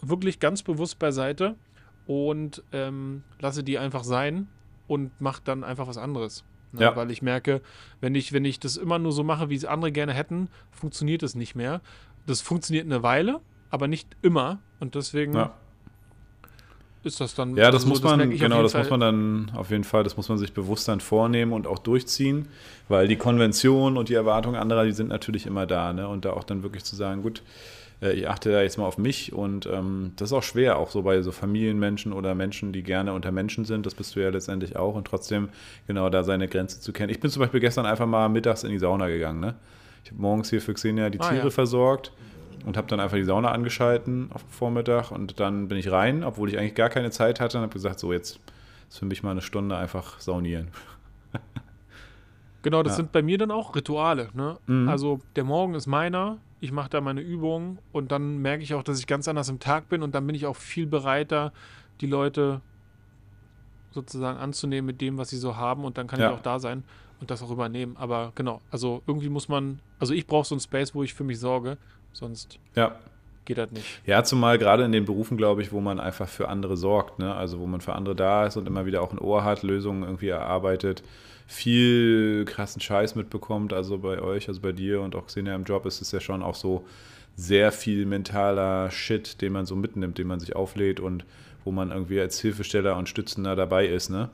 wirklich 0.00 0.38
ganz 0.38 0.62
bewusst 0.62 1.00
beiseite 1.00 1.56
und 2.06 2.62
ähm, 2.70 3.24
lasse 3.40 3.64
die 3.64 3.78
einfach 3.78 4.04
sein 4.04 4.46
und 4.86 5.20
mache 5.20 5.42
dann 5.42 5.64
einfach 5.64 5.88
was 5.88 5.98
anderes. 5.98 6.44
Ne? 6.72 6.82
Ja. 6.82 6.96
Weil 6.96 7.10
ich 7.10 7.22
merke, 7.22 7.60
wenn 8.00 8.14
ich, 8.14 8.32
wenn 8.32 8.44
ich 8.44 8.60
das 8.60 8.76
immer 8.76 8.98
nur 8.98 9.12
so 9.12 9.24
mache, 9.24 9.48
wie 9.48 9.54
es 9.54 9.64
andere 9.64 9.92
gerne 9.92 10.12
hätten, 10.12 10.48
funktioniert 10.70 11.22
es 11.22 11.34
nicht 11.34 11.54
mehr. 11.54 11.80
Das 12.26 12.40
funktioniert 12.40 12.86
eine 12.86 13.02
Weile, 13.02 13.40
aber 13.70 13.88
nicht 13.88 14.08
immer. 14.22 14.58
Und 14.80 14.94
deswegen 14.94 15.34
ja. 15.34 15.54
ist 17.04 17.20
das 17.20 17.34
dann. 17.34 17.56
Ja, 17.56 17.70
das 17.70 17.82
also, 17.82 17.88
muss 17.88 18.02
man, 18.02 18.30
das 18.30 18.38
genau, 18.38 18.62
das 18.62 18.72
Fall. 18.72 18.82
muss 18.82 18.90
man 18.90 19.00
dann 19.00 19.52
auf 19.54 19.70
jeden 19.70 19.84
Fall, 19.84 20.04
das 20.04 20.16
muss 20.16 20.28
man 20.28 20.38
sich 20.38 20.52
bewusst 20.52 20.88
dann 20.88 21.00
vornehmen 21.00 21.52
und 21.52 21.66
auch 21.66 21.78
durchziehen, 21.78 22.48
weil 22.88 23.08
die 23.08 23.16
Konvention 23.16 23.96
und 23.96 24.08
die 24.08 24.14
Erwartungen 24.14 24.56
anderer, 24.56 24.84
die 24.84 24.92
sind 24.92 25.08
natürlich 25.08 25.46
immer 25.46 25.66
da. 25.66 25.92
Ne? 25.92 26.06
Und 26.06 26.24
da 26.24 26.32
auch 26.32 26.44
dann 26.44 26.62
wirklich 26.62 26.84
zu 26.84 26.96
sagen, 26.96 27.22
gut, 27.22 27.42
ich 28.00 28.28
achte 28.28 28.52
da 28.52 28.62
jetzt 28.62 28.78
mal 28.78 28.86
auf 28.86 28.98
mich 28.98 29.32
und 29.32 29.66
ähm, 29.66 30.12
das 30.16 30.28
ist 30.28 30.32
auch 30.32 30.42
schwer, 30.42 30.78
auch 30.78 30.90
so 30.90 31.02
bei 31.02 31.20
so 31.22 31.32
Familienmenschen 31.32 32.12
oder 32.12 32.34
Menschen, 32.34 32.72
die 32.72 32.82
gerne 32.82 33.12
unter 33.12 33.32
Menschen 33.32 33.64
sind, 33.64 33.86
das 33.86 33.94
bist 33.94 34.14
du 34.14 34.20
ja 34.20 34.30
letztendlich 34.30 34.76
auch 34.76 34.94
und 34.94 35.06
trotzdem 35.06 35.48
genau 35.86 36.08
da 36.08 36.22
seine 36.22 36.46
Grenze 36.46 36.80
zu 36.80 36.92
kennen. 36.92 37.10
Ich 37.10 37.18
bin 37.18 37.30
zum 37.30 37.40
Beispiel 37.40 37.60
gestern 37.60 37.86
einfach 37.86 38.06
mal 38.06 38.28
mittags 38.28 38.62
in 38.62 38.70
die 38.70 38.78
Sauna 38.78 39.08
gegangen. 39.08 39.40
Ne? 39.40 39.56
Ich 40.04 40.12
habe 40.12 40.22
morgens 40.22 40.50
hier 40.50 40.60
für 40.60 40.74
Xenia 40.74 41.10
die 41.10 41.20
ah, 41.20 41.28
Tiere 41.28 41.44
ja. 41.44 41.50
versorgt 41.50 42.12
und 42.64 42.76
habe 42.76 42.86
dann 42.86 43.00
einfach 43.00 43.16
die 43.16 43.24
Sauna 43.24 43.50
angeschalten 43.50 44.30
auf 44.32 44.42
dem 44.44 44.50
Vormittag 44.50 45.10
und 45.10 45.40
dann 45.40 45.66
bin 45.66 45.76
ich 45.76 45.90
rein, 45.90 46.22
obwohl 46.22 46.48
ich 46.48 46.58
eigentlich 46.58 46.76
gar 46.76 46.90
keine 46.90 47.10
Zeit 47.10 47.40
hatte 47.40 47.58
und 47.58 47.62
habe 47.62 47.72
gesagt, 47.72 47.98
so 47.98 48.12
jetzt 48.12 48.38
ist 48.88 48.98
für 48.98 49.06
mich 49.06 49.24
mal 49.24 49.32
eine 49.32 49.42
Stunde 49.42 49.76
einfach 49.76 50.20
saunieren. 50.20 50.68
Genau, 52.62 52.82
das 52.82 52.94
ja. 52.94 52.96
sind 52.96 53.12
bei 53.12 53.22
mir 53.22 53.38
dann 53.38 53.50
auch 53.50 53.76
Rituale. 53.76 54.28
Ne? 54.34 54.58
Mhm. 54.66 54.88
Also 54.88 55.20
der 55.36 55.44
Morgen 55.44 55.74
ist 55.74 55.86
meiner, 55.86 56.38
ich 56.60 56.72
mache 56.72 56.90
da 56.90 57.00
meine 57.00 57.20
Übungen 57.20 57.78
und 57.92 58.10
dann 58.10 58.38
merke 58.38 58.62
ich 58.62 58.74
auch, 58.74 58.82
dass 58.82 58.98
ich 58.98 59.06
ganz 59.06 59.28
anders 59.28 59.48
im 59.48 59.60
Tag 59.60 59.88
bin 59.88 60.02
und 60.02 60.14
dann 60.14 60.26
bin 60.26 60.34
ich 60.34 60.46
auch 60.46 60.56
viel 60.56 60.86
bereiter, 60.86 61.52
die 62.00 62.06
Leute 62.06 62.60
sozusagen 63.90 64.38
anzunehmen 64.38 64.86
mit 64.86 65.00
dem, 65.00 65.18
was 65.18 65.30
sie 65.30 65.38
so 65.38 65.56
haben 65.56 65.84
und 65.84 65.98
dann 65.98 66.06
kann 66.06 66.20
ja. 66.20 66.30
ich 66.30 66.36
auch 66.36 66.42
da 66.42 66.58
sein 66.58 66.84
und 67.20 67.30
das 67.30 67.42
auch 67.42 67.50
übernehmen. 67.50 67.96
Aber 67.96 68.32
genau, 68.34 68.60
also 68.70 69.02
irgendwie 69.06 69.28
muss 69.28 69.48
man, 69.48 69.80
also 69.98 70.14
ich 70.14 70.26
brauche 70.26 70.46
so 70.46 70.54
einen 70.54 70.60
Space, 70.60 70.94
wo 70.94 71.02
ich 71.02 71.14
für 71.14 71.24
mich 71.24 71.38
sorge, 71.38 71.78
sonst 72.12 72.58
ja. 72.74 72.96
Geht 73.48 73.58
das 73.58 73.70
nicht. 73.72 73.84
Ja, 74.06 74.22
zumal 74.22 74.58
gerade 74.58 74.84
in 74.84 74.92
den 74.92 75.04
Berufen, 75.04 75.36
glaube 75.36 75.62
ich, 75.62 75.72
wo 75.72 75.80
man 75.80 75.98
einfach 75.98 76.28
für 76.28 76.48
andere 76.48 76.76
sorgt, 76.76 77.18
ne? 77.18 77.34
also 77.34 77.58
wo 77.58 77.66
man 77.66 77.80
für 77.80 77.94
andere 77.94 78.14
da 78.14 78.46
ist 78.46 78.56
und 78.56 78.66
immer 78.68 78.86
wieder 78.86 79.02
auch 79.02 79.12
ein 79.12 79.18
Ohr 79.18 79.42
hat, 79.42 79.64
Lösungen 79.64 80.04
irgendwie 80.04 80.28
erarbeitet 80.28 81.02
viel 81.48 82.44
krassen 82.44 82.82
Scheiß 82.82 83.14
mitbekommt, 83.14 83.72
also 83.72 83.98
bei 83.98 84.20
euch, 84.20 84.48
also 84.48 84.60
bei 84.60 84.72
dir 84.72 85.00
und 85.00 85.16
auch 85.16 85.26
Xenia 85.26 85.56
im 85.56 85.64
Job 85.64 85.86
ist 85.86 86.02
es 86.02 86.12
ja 86.12 86.20
schon 86.20 86.42
auch 86.42 86.54
so 86.54 86.86
sehr 87.36 87.72
viel 87.72 88.04
mentaler 88.04 88.90
Shit, 88.90 89.40
den 89.40 89.54
man 89.54 89.64
so 89.64 89.74
mitnimmt, 89.74 90.18
den 90.18 90.26
man 90.26 90.40
sich 90.40 90.54
auflädt 90.54 91.00
und 91.00 91.24
wo 91.64 91.72
man 91.72 91.90
irgendwie 91.90 92.20
als 92.20 92.38
Hilfesteller 92.38 92.96
und 92.98 93.08
Stützender 93.08 93.56
dabei 93.56 93.86
ist, 93.86 94.10
ne? 94.10 94.28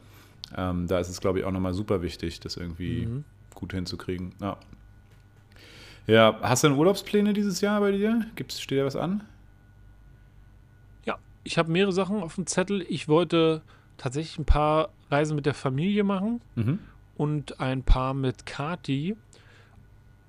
Ähm, 0.56 0.88
da 0.88 0.98
ist 0.98 1.08
es, 1.08 1.20
glaube 1.20 1.38
ich, 1.38 1.44
auch 1.44 1.52
nochmal 1.52 1.72
super 1.72 2.02
wichtig, 2.02 2.40
das 2.40 2.56
irgendwie 2.56 3.06
mhm. 3.06 3.24
gut 3.54 3.72
hinzukriegen. 3.72 4.32
Ja. 4.40 4.58
Ja, 6.06 6.38
hast 6.42 6.64
du 6.64 6.68
denn 6.68 6.78
Urlaubspläne 6.78 7.32
dieses 7.32 7.60
Jahr 7.60 7.80
bei 7.80 7.92
dir? 7.92 8.26
Gibt's, 8.36 8.60
steht 8.60 8.78
da 8.80 8.84
was 8.84 8.96
an? 8.96 9.24
ich 11.46 11.58
habe 11.58 11.70
mehrere 11.70 11.92
Sachen 11.92 12.22
auf 12.22 12.36
dem 12.36 12.46
Zettel. 12.46 12.86
Ich 12.88 13.06
wollte 13.06 13.60
tatsächlich 13.98 14.38
ein 14.38 14.46
paar 14.46 14.88
Reisen 15.10 15.36
mit 15.36 15.44
der 15.44 15.52
Familie 15.52 16.02
machen 16.02 16.40
Mhm. 16.54 16.78
und 17.18 17.60
ein 17.60 17.82
paar 17.82 18.14
mit 18.14 18.46
Kati. 18.46 19.14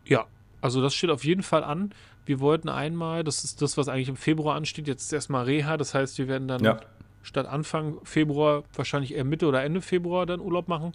Ja, 0.06 0.26
also 0.60 0.82
das 0.82 0.94
steht 0.94 1.10
auf 1.12 1.24
jeden 1.24 1.42
Fall 1.42 1.64
an. 1.64 1.94
Wir 2.26 2.42
wollten 2.42 2.68
einmal, 2.68 3.24
das 3.24 3.46
ist 3.46 3.62
das, 3.62 3.78
was 3.78 3.88
eigentlich 3.88 4.10
im 4.10 4.18
Februar 4.18 4.58
ansteht, 4.58 4.90
jetzt 4.90 5.04
ist 5.04 5.14
erstmal 5.14 5.46
Reha. 5.46 5.78
Das 5.78 5.94
heißt, 5.94 6.18
wir 6.18 6.28
werden 6.28 6.50
dann 6.50 6.62
Ja. 6.66 6.82
statt 7.24 7.46
Anfang 7.46 7.96
Februar 8.04 8.64
wahrscheinlich 8.74 9.14
eher 9.16 9.24
Mitte 9.24 9.48
oder 9.48 9.64
Ende 9.64 9.80
Februar 9.80 10.26
dann 10.26 10.42
Urlaub 10.42 10.68
machen. 10.68 10.92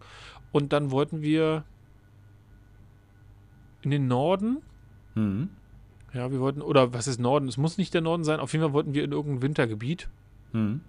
Und 0.52 0.74
dann 0.74 0.90
wollten 0.90 1.22
wir 1.22 1.64
in 3.80 3.90
den 3.90 4.06
Norden. 4.06 4.58
Mhm. 5.20 5.48
Ja, 6.12 6.30
wir 6.32 6.40
wollten, 6.40 6.60
oder 6.62 6.92
was 6.92 7.06
ist 7.06 7.20
Norden? 7.20 7.46
Es 7.48 7.56
muss 7.56 7.78
nicht 7.78 7.94
der 7.94 8.00
Norden 8.00 8.24
sein. 8.24 8.40
Auf 8.40 8.52
jeden 8.52 8.64
Fall 8.64 8.72
wollten 8.72 8.94
wir 8.94 9.04
in 9.04 9.12
irgendein 9.12 9.42
Wintergebiet. 9.42 10.08
Mhm. 10.52 10.80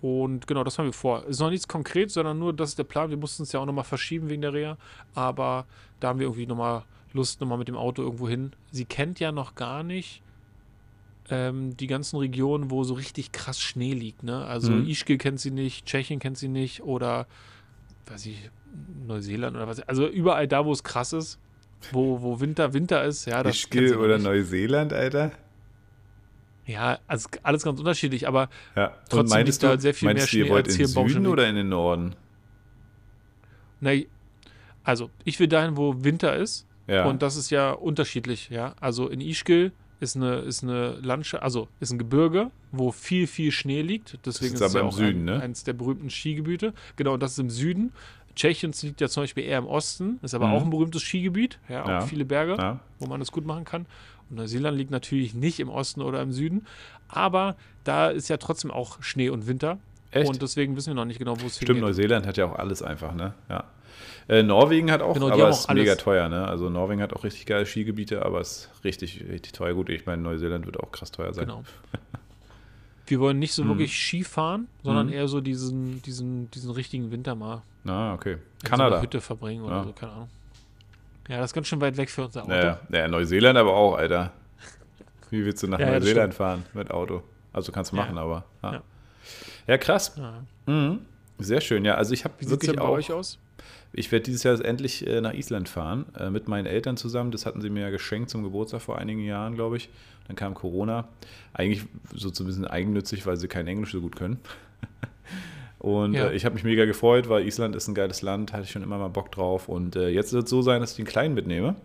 Und 0.00 0.46
genau, 0.46 0.62
das 0.64 0.78
haben 0.78 0.86
wir 0.86 0.92
vor. 0.92 1.24
Ist 1.24 1.40
noch 1.40 1.50
nichts 1.50 1.66
konkret, 1.66 2.10
sondern 2.10 2.38
nur, 2.38 2.52
das 2.52 2.70
ist 2.70 2.78
der 2.78 2.84
Plan. 2.84 3.10
Wir 3.10 3.16
mussten 3.16 3.42
es 3.44 3.52
ja 3.52 3.60
auch 3.60 3.66
nochmal 3.66 3.84
verschieben 3.84 4.28
wegen 4.28 4.42
der 4.42 4.52
Reha. 4.52 4.76
Aber 5.14 5.64
da 5.98 6.08
haben 6.08 6.18
wir 6.18 6.26
irgendwie 6.26 6.46
nochmal 6.46 6.82
Lust, 7.14 7.40
nochmal 7.40 7.58
mit 7.58 7.68
dem 7.68 7.76
Auto 7.76 8.02
irgendwo 8.02 8.28
hin. 8.28 8.52
Sie 8.70 8.84
kennt 8.84 9.18
ja 9.18 9.32
noch 9.32 9.54
gar 9.54 9.82
nicht 9.82 10.20
ähm, 11.30 11.76
die 11.76 11.86
ganzen 11.86 12.18
Regionen, 12.18 12.70
wo 12.70 12.84
so 12.84 12.94
richtig 12.94 13.32
krass 13.32 13.60
Schnee 13.60 13.94
liegt. 13.94 14.22
Ne? 14.22 14.44
Also 14.44 14.72
Mhm. 14.72 14.86
Ischgl 14.86 15.16
kennt 15.16 15.40
sie 15.40 15.50
nicht, 15.50 15.86
Tschechien 15.86 16.18
kennt 16.20 16.36
sie 16.36 16.48
nicht 16.48 16.82
oder, 16.82 17.26
weiß 18.06 18.26
ich, 18.26 18.50
Neuseeland 19.06 19.56
oder 19.56 19.66
was. 19.66 19.80
Also 19.80 20.06
überall 20.06 20.46
da, 20.46 20.64
wo 20.66 20.72
es 20.72 20.84
krass 20.84 21.12
ist, 21.14 21.38
wo, 21.92 22.22
wo 22.22 22.40
Winter, 22.40 22.72
Winter 22.72 23.04
ist. 23.04 23.26
Ja, 23.26 23.42
das 23.42 23.56
Ischgl 23.56 23.96
oder 23.96 24.16
nicht. 24.16 24.24
Neuseeland, 24.24 24.92
Alter? 24.92 25.32
Ja, 26.66 26.98
also 27.06 27.28
alles 27.42 27.62
ganz 27.62 27.78
unterschiedlich, 27.78 28.26
aber 28.26 28.48
Ja. 28.74 28.96
Trotzdem 29.08 29.44
liegt 29.44 29.62
da 29.62 29.66
du, 29.66 29.70
halt 29.70 29.82
sehr 29.82 29.94
viel 29.94 30.06
mehr 30.06 30.14
du, 30.14 30.20
ihr 30.20 30.26
Schnee 30.26 30.48
wollt 30.48 30.66
als 30.66 30.74
in 30.74 30.86
hier 30.86 30.94
den 30.94 31.02
im 31.02 31.08
Süden 31.08 31.26
oder 31.26 31.48
in 31.48 31.56
den 31.56 31.68
Norden? 31.68 32.16
na, 33.80 33.92
also 34.82 35.10
ich 35.24 35.38
will 35.40 35.48
dahin, 35.48 35.76
wo 35.76 36.04
Winter 36.04 36.36
ist. 36.36 36.66
Ja. 36.86 37.04
Und 37.06 37.22
das 37.22 37.36
ist 37.36 37.50
ja 37.50 37.72
unterschiedlich, 37.72 38.50
ja. 38.50 38.74
Also 38.80 39.08
in 39.08 39.20
Ischgl 39.20 39.72
ist 40.00 40.16
eine, 40.16 40.36
ist 40.40 40.62
eine 40.62 40.98
Landschaft, 41.02 41.42
also 41.42 41.68
ist 41.80 41.92
ein 41.92 41.98
Gebirge, 41.98 42.50
wo 42.72 42.92
viel, 42.92 43.26
viel 43.26 43.52
Schnee 43.52 43.80
liegt. 43.80 44.18
Deswegen 44.26 44.54
ist 44.54 44.60
ist, 44.60 44.66
es 44.66 44.70
aber 44.70 44.80
ja 44.80 44.80
im 44.82 44.88
auch 44.88 44.96
Süden, 44.96 45.20
ein, 45.20 45.24
ne? 45.24 45.40
eins 45.40 45.64
der 45.64 45.72
berühmten 45.72 46.10
Skigebiete. 46.10 46.74
Genau, 46.96 47.14
und 47.14 47.22
das 47.22 47.32
ist 47.32 47.38
im 47.38 47.50
Süden. 47.50 47.92
Tschechien 48.36 48.72
liegt 48.82 49.00
ja 49.00 49.08
zum 49.08 49.22
Beispiel 49.24 49.44
eher 49.44 49.58
im 49.58 49.66
Osten, 49.66 50.18
ist 50.22 50.34
aber 50.34 50.48
Mhm. 50.48 50.52
auch 50.54 50.62
ein 50.64 50.70
berühmtes 50.70 51.02
Skigebiet, 51.02 51.58
ja, 51.68 51.84
auch 51.84 51.88
Ja. 51.88 52.00
viele 52.02 52.24
Berge, 52.24 52.56
ja. 52.58 52.80
wo 52.98 53.06
man 53.06 53.20
das 53.20 53.30
gut 53.32 53.46
machen 53.46 53.64
kann. 53.64 53.86
Und 54.30 54.36
Neuseeland 54.36 54.76
liegt 54.78 54.90
natürlich 54.90 55.34
nicht 55.34 55.60
im 55.60 55.68
Osten 55.68 56.00
oder 56.02 56.20
im 56.22 56.32
Süden, 56.32 56.66
aber 57.08 57.56
da 57.84 58.08
ist 58.08 58.28
ja 58.28 58.36
trotzdem 58.38 58.70
auch 58.70 59.02
Schnee 59.02 59.28
und 59.28 59.46
Winter. 59.46 59.78
Echt? 60.10 60.28
Und 60.28 60.40
deswegen 60.42 60.76
wissen 60.76 60.88
wir 60.90 60.94
noch 60.94 61.04
nicht 61.04 61.18
genau, 61.18 61.40
wo 61.40 61.46
es 61.46 61.56
Stimmt, 61.56 61.68
hingeht. 61.68 61.82
Neuseeland 61.84 62.26
hat 62.26 62.36
ja 62.36 62.46
auch 62.46 62.56
alles 62.56 62.82
einfach, 62.82 63.14
ne? 63.14 63.34
Ja. 63.48 63.64
Äh, 64.28 64.42
Norwegen 64.42 64.90
hat 64.90 65.02
auch, 65.02 65.14
Genau, 65.14 65.28
aber 65.30 65.48
es 65.50 65.60
ist 65.60 65.68
auch 65.68 65.74
mega 65.74 65.92
alles. 65.92 66.02
teuer, 66.02 66.28
ne? 66.28 66.46
Also 66.48 66.70
Norwegen 66.70 67.02
hat 67.02 67.12
auch 67.12 67.24
richtig 67.24 67.44
geile 67.46 67.66
Skigebiete, 67.66 68.24
aber 68.24 68.40
es 68.40 68.70
ist 68.72 68.84
richtig, 68.84 69.24
richtig 69.28 69.52
teuer. 69.52 69.74
Gut, 69.74 69.90
ich 69.90 70.06
meine, 70.06 70.22
Neuseeland 70.22 70.66
wird 70.66 70.80
auch 70.80 70.90
krass 70.92 71.10
teuer 71.10 71.34
sein. 71.34 71.46
Genau. 71.46 71.62
Wir 73.06 73.20
wollen 73.20 73.38
nicht 73.38 73.52
so 73.52 73.62
Hm. 73.62 73.68
wirklich 73.70 73.94
Ski 73.96 74.24
fahren, 74.24 74.66
sondern 74.82 75.08
Mhm. 75.08 75.12
eher 75.12 75.28
so 75.28 75.40
diesen, 75.40 76.00
diesen, 76.02 76.50
diesen 76.50 76.70
richtigen 76.70 77.10
Winter 77.10 77.34
mal 77.34 77.62
Ah, 77.86 78.14
okay. 78.14 78.32
in 78.34 78.38
so 78.62 78.68
Kanada. 78.68 78.94
einer 78.96 79.02
Hütte 79.02 79.20
verbringen 79.20 79.62
oder 79.62 79.76
Ja. 79.76 79.84
so, 79.84 79.92
keine 79.92 80.12
Ahnung. 80.12 80.28
Ja, 81.28 81.36
das 81.38 81.50
ist 81.50 81.54
ganz 81.54 81.66
schön 81.68 81.80
weit 81.80 81.96
weg 81.96 82.10
für 82.10 82.24
unser 82.24 82.42
Auto. 82.42 82.50
Naja, 82.50 82.80
naja, 82.88 83.08
Neuseeland 83.08 83.58
aber 83.58 83.74
auch, 83.74 83.94
Alter. 83.96 84.32
Wie 85.30 85.44
willst 85.44 85.62
du 85.62 85.66
nach 85.68 85.78
Ja, 85.78 85.86
ja, 85.86 85.92
Neuseeland 85.98 86.34
fahren 86.34 86.64
mit 86.74 86.90
Auto? 86.90 87.22
Also 87.52 87.72
kannst 87.72 87.92
du 87.92 87.96
Ja. 87.96 88.02
machen, 88.04 88.18
aber. 88.18 88.44
Ja, 88.62 88.72
Ja. 88.74 88.82
ja 89.66 89.78
krass. 89.78 90.14
Ja. 90.16 90.42
Mhm. 90.66 91.00
Sehr 91.38 91.60
schön, 91.60 91.84
ja. 91.84 91.94
Also 91.94 92.12
ich 92.14 92.24
habe 92.24 92.34
Wie 92.38 92.44
sieht 92.44 92.46
es 92.46 92.50
wirklich 92.52 92.70
denn 92.70 92.78
bei 92.78 92.84
auch. 92.84 92.92
euch 92.92 93.10
aus? 93.12 93.38
Ich 93.92 94.10
werde 94.12 94.24
dieses 94.24 94.42
Jahr 94.42 94.62
endlich 94.64 95.06
äh, 95.06 95.20
nach 95.20 95.32
Island 95.32 95.68
fahren, 95.68 96.06
äh, 96.18 96.28
mit 96.30 96.48
meinen 96.48 96.66
Eltern 96.66 96.96
zusammen. 96.96 97.30
Das 97.30 97.46
hatten 97.46 97.60
sie 97.60 97.70
mir 97.70 97.80
ja 97.82 97.90
geschenkt 97.90 98.28
zum 98.30 98.42
Geburtstag 98.42 98.82
vor 98.82 98.98
einigen 98.98 99.20
Jahren, 99.20 99.54
glaube 99.54 99.76
ich. 99.76 99.88
Dann 100.26 100.36
kam 100.36 100.54
Corona. 100.54 101.06
Eigentlich 101.52 101.84
so 102.14 102.28
ein 102.42 102.46
bisschen 102.46 102.66
eigennützig, 102.66 103.26
weil 103.26 103.36
sie 103.36 103.48
kein 103.48 103.66
Englisch 103.66 103.92
so 103.92 104.00
gut 104.00 104.16
können. 104.16 104.38
Und 105.78 106.14
Ja. 106.14 106.28
äh, 106.28 106.34
ich 106.34 106.44
habe 106.44 106.54
mich 106.54 106.64
mega 106.64 106.86
gefreut, 106.86 107.28
weil 107.28 107.46
Island 107.46 107.76
ist 107.76 107.88
ein 107.88 107.94
geiles 107.94 108.22
Land, 108.22 108.52
hatte 108.52 108.62
ich 108.64 108.70
schon 108.70 108.82
immer 108.82 108.96
mal 108.98 109.08
Bock 109.08 109.30
drauf. 109.32 109.68
Und 109.68 109.96
äh, 109.96 110.08
jetzt 110.08 110.32
wird 110.32 110.44
es 110.44 110.50
so 110.50 110.62
sein, 110.62 110.80
dass 110.80 110.92
ich 110.92 110.96
den 110.96 111.04
Kleinen 111.04 111.34
mitnehme, 111.34 111.76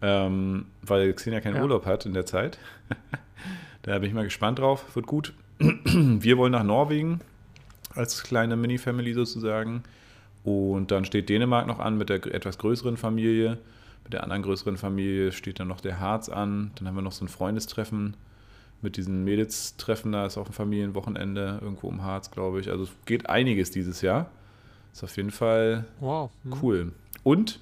ähm, 0.00 0.66
weil 0.82 1.12
Xenia 1.12 1.40
keinen 1.40 1.56
Ja. 1.56 1.62
Urlaub 1.62 1.84
hat 1.84 2.06
in 2.06 2.14
der 2.14 2.24
Zeit. 2.24 2.58
da 3.82 3.98
bin 3.98 4.08
ich 4.08 4.14
mal 4.14 4.24
gespannt 4.24 4.58
drauf, 4.58 4.84
wird 4.96 5.06
gut. 5.06 5.34
Wir 5.58 6.38
wollen 6.38 6.52
nach 6.52 6.64
Norwegen 6.64 7.20
als 7.94 8.22
kleine 8.22 8.56
Mini-Family 8.56 9.12
sozusagen. 9.12 9.82
Und 10.44 10.90
dann 10.90 11.04
steht 11.04 11.28
Dänemark 11.28 11.66
noch 11.66 11.78
an 11.80 11.98
mit 11.98 12.08
der 12.08 12.24
etwas 12.26 12.56
größeren 12.58 12.96
Familie. 12.96 13.58
Mit 14.06 14.12
der 14.12 14.22
anderen 14.22 14.42
größeren 14.42 14.76
Familie 14.76 15.32
steht 15.32 15.58
dann 15.58 15.66
noch 15.66 15.80
der 15.80 15.98
Harz 15.98 16.28
an. 16.28 16.70
Dann 16.76 16.86
haben 16.86 16.94
wir 16.94 17.02
noch 17.02 17.10
so 17.10 17.24
ein 17.24 17.28
Freundestreffen 17.28 18.14
mit 18.80 18.96
diesen 18.96 19.24
Mädels-Treffen. 19.24 20.12
Da 20.12 20.26
ist 20.26 20.38
auch 20.38 20.46
ein 20.46 20.52
Familienwochenende 20.52 21.58
irgendwo 21.60 21.88
im 21.88 22.04
Harz, 22.04 22.30
glaube 22.30 22.60
ich. 22.60 22.70
Also 22.70 22.84
es 22.84 22.90
geht 23.04 23.28
einiges 23.28 23.72
dieses 23.72 24.02
Jahr. 24.02 24.30
Ist 24.92 25.02
auf 25.02 25.16
jeden 25.16 25.32
Fall 25.32 25.86
Wow. 25.98 26.30
hm. 26.44 26.54
cool. 26.62 26.92
Und, 27.24 27.58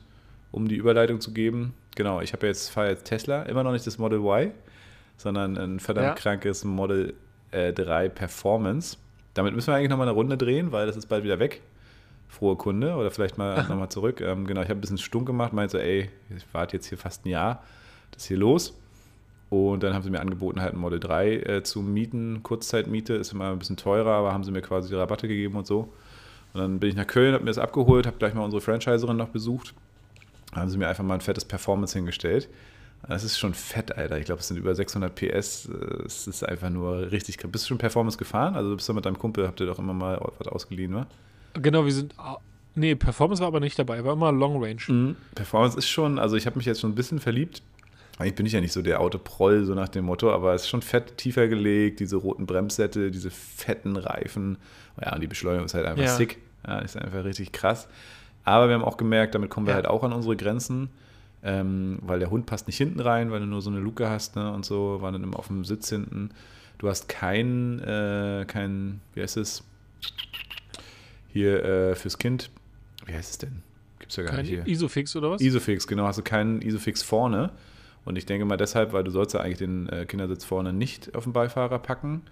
um 0.52 0.68
die 0.68 0.76
Überleitung 0.76 1.22
zu 1.22 1.32
geben, 1.32 1.72
genau, 1.96 2.20
ich 2.20 2.34
habe 2.34 2.46
jetzt, 2.46 2.68
fahre 2.68 2.90
jetzt 2.90 3.04
Tesla, 3.04 3.44
immer 3.44 3.62
noch 3.64 3.72
nicht 3.72 3.86
das 3.86 3.96
Model 3.96 4.18
Y, 4.18 4.50
sondern 5.16 5.56
ein 5.56 5.80
verdammt 5.80 6.08
Ja. 6.08 6.14
krankes 6.14 6.62
Model 6.64 7.14
äh, 7.52 7.72
3 7.72 8.10
Performance. 8.10 8.98
Damit 9.32 9.54
müssen 9.54 9.68
wir 9.68 9.76
eigentlich 9.76 9.88
nochmal 9.88 10.08
eine 10.08 10.14
Runde 10.14 10.36
drehen, 10.36 10.72
weil 10.72 10.86
das 10.86 10.96
ist 10.98 11.06
bald 11.06 11.24
wieder 11.24 11.38
weg. 11.38 11.62
Frohe 12.34 12.56
Kunde 12.56 12.94
oder 12.94 13.10
vielleicht 13.10 13.38
mal 13.38 13.56
nochmal 13.68 13.88
zurück. 13.88 14.20
Ähm, 14.20 14.46
genau, 14.46 14.62
ich 14.62 14.68
habe 14.68 14.78
ein 14.78 14.80
bisschen 14.80 14.98
stunk 14.98 15.26
gemacht, 15.26 15.52
meinte 15.52 15.72
so, 15.72 15.78
ey, 15.78 16.10
ich 16.36 16.44
warte 16.52 16.76
jetzt 16.76 16.86
hier 16.86 16.98
fast 16.98 17.24
ein 17.24 17.30
Jahr, 17.30 17.62
das 18.10 18.22
ist 18.22 18.28
hier 18.28 18.38
los. 18.38 18.74
Und 19.50 19.82
dann 19.82 19.94
haben 19.94 20.02
sie 20.02 20.10
mir 20.10 20.20
angeboten, 20.20 20.60
halt 20.60 20.74
ein 20.74 20.80
Model 20.80 20.98
3 20.98 21.32
äh, 21.34 21.62
zu 21.62 21.80
mieten. 21.80 22.42
Kurzzeitmiete 22.42 23.14
ist 23.14 23.32
immer 23.32 23.52
ein 23.52 23.58
bisschen 23.58 23.76
teurer, 23.76 24.12
aber 24.12 24.32
haben 24.32 24.42
sie 24.42 24.50
mir 24.50 24.62
quasi 24.62 24.88
die 24.88 24.96
Rabatte 24.96 25.28
gegeben 25.28 25.56
und 25.56 25.66
so. 25.66 25.92
Und 26.52 26.60
dann 26.60 26.80
bin 26.80 26.90
ich 26.90 26.96
nach 26.96 27.06
Köln, 27.06 27.34
habe 27.34 27.44
mir 27.44 27.50
das 27.50 27.58
abgeholt, 27.58 28.06
habe 28.06 28.16
gleich 28.18 28.34
mal 28.34 28.44
unsere 28.44 28.60
Franchiserin 28.60 29.16
noch 29.16 29.28
besucht. 29.28 29.74
Dann 30.52 30.62
haben 30.62 30.70
sie 30.70 30.78
mir 30.78 30.88
einfach 30.88 31.04
mal 31.04 31.14
ein 31.14 31.20
fettes 31.20 31.44
Performance 31.44 31.96
hingestellt. 31.96 32.48
Das 33.08 33.22
ist 33.22 33.38
schon 33.38 33.54
fett, 33.54 33.96
Alter. 33.96 34.18
Ich 34.18 34.24
glaube, 34.24 34.40
es 34.40 34.48
sind 34.48 34.56
über 34.56 34.74
600 34.74 35.14
PS. 35.14 35.68
Es 36.06 36.26
ist 36.26 36.42
einfach 36.42 36.70
nur 36.70 37.10
richtig 37.10 37.38
krass. 37.38 37.50
Bist 37.50 37.64
du 37.64 37.68
schon 37.68 37.78
Performance 37.78 38.16
gefahren? 38.16 38.54
Also 38.54 38.70
du 38.70 38.76
bist 38.76 38.88
du 38.88 38.94
mit 38.94 39.04
deinem 39.04 39.18
Kumpel, 39.18 39.46
habt 39.46 39.60
ihr 39.60 39.66
doch 39.66 39.78
immer 39.78 39.92
mal 39.92 40.18
was 40.38 40.48
ausgeliehen, 40.48 40.94
wa? 40.94 41.06
Genau, 41.54 41.84
wir 41.84 41.92
sind. 41.92 42.14
ah, 42.18 42.38
Nee, 42.76 42.96
Performance 42.96 43.40
war 43.40 43.46
aber 43.46 43.60
nicht 43.60 43.78
dabei, 43.78 44.04
war 44.04 44.14
immer 44.14 44.32
Long 44.32 44.60
Range. 44.62 44.80
Mhm. 44.88 45.16
Performance 45.36 45.78
ist 45.78 45.88
schon, 45.88 46.18
also 46.18 46.34
ich 46.36 46.44
habe 46.46 46.56
mich 46.56 46.66
jetzt 46.66 46.80
schon 46.80 46.90
ein 46.90 46.96
bisschen 46.96 47.20
verliebt. 47.20 47.62
Eigentlich 48.18 48.34
bin 48.34 48.46
ich 48.46 48.52
ja 48.52 48.60
nicht 48.60 48.72
so 48.72 48.82
der 48.82 49.00
Autoproll, 49.00 49.64
so 49.64 49.74
nach 49.74 49.88
dem 49.88 50.04
Motto, 50.06 50.32
aber 50.32 50.54
es 50.54 50.62
ist 50.62 50.68
schon 50.68 50.82
fett 50.82 51.16
tiefer 51.16 51.46
gelegt, 51.46 52.00
diese 52.00 52.16
roten 52.16 52.46
Bremssättel, 52.46 53.12
diese 53.12 53.30
fetten 53.30 53.96
Reifen. 53.96 54.58
Ja, 55.00 55.14
und 55.14 55.20
die 55.20 55.26
Beschleunigung 55.28 55.66
ist 55.66 55.74
halt 55.74 55.86
einfach 55.86 56.02
Ja. 56.02 56.16
sick. 56.16 56.38
Ja, 56.66 56.78
ist 56.80 56.96
einfach 56.96 57.22
richtig 57.24 57.52
krass. 57.52 57.86
Aber 58.44 58.66
wir 58.68 58.74
haben 58.74 58.84
auch 58.84 58.96
gemerkt, 58.96 59.36
damit 59.36 59.50
kommen 59.50 59.66
wir 59.66 59.72
Ja. 59.72 59.76
halt 59.76 59.86
auch 59.86 60.02
an 60.02 60.12
unsere 60.12 60.36
Grenzen, 60.36 60.90
ähm, 61.44 61.98
weil 62.02 62.18
der 62.18 62.30
Hund 62.30 62.46
passt 62.46 62.66
nicht 62.66 62.76
hinten 62.76 62.98
rein, 63.00 63.30
weil 63.30 63.38
du 63.40 63.46
nur 63.46 63.62
so 63.62 63.70
eine 63.70 63.78
Luke 63.78 64.08
hast 64.08 64.34
ne, 64.34 64.52
und 64.52 64.64
so, 64.64 65.00
war 65.00 65.12
dann 65.12 65.22
immer 65.22 65.38
auf 65.38 65.46
dem 65.46 65.64
Sitz 65.64 65.88
hinten. 65.90 66.30
Du 66.78 66.88
hast 66.88 67.08
kein, 67.08 67.78
äh, 67.80 68.44
kein, 68.48 69.00
wie 69.14 69.22
heißt 69.22 69.36
es, 69.36 69.62
hier 71.34 71.62
äh, 71.64 71.94
fürs 71.94 72.16
Kind, 72.16 72.50
wie 73.04 73.12
heißt 73.12 73.30
es 73.32 73.38
denn? 73.38 73.62
Gibt's 73.98 74.16
ja 74.16 74.22
gar 74.22 74.32
Kein 74.32 74.40
nicht 74.46 74.50
hier. 74.50 74.66
Isofix 74.66 75.14
oder 75.16 75.32
was? 75.32 75.42
Isofix, 75.42 75.86
genau, 75.86 76.06
hast 76.06 76.18
du 76.18 76.22
keinen 76.22 76.62
Isofix 76.62 77.02
vorne. 77.02 77.50
Und 78.06 78.16
ich 78.16 78.24
denke 78.26 78.44
mal 78.44 78.56
deshalb, 78.56 78.92
weil 78.92 79.02
du 79.04 79.10
sollst 79.10 79.34
ja 79.34 79.40
eigentlich 79.40 79.58
den 79.58 79.88
äh, 79.88 80.04
Kindersitz 80.06 80.44
vorne 80.44 80.72
nicht 80.72 81.14
auf 81.14 81.24
den 81.24 81.32
Beifahrer 81.32 81.78
packen, 81.78 82.22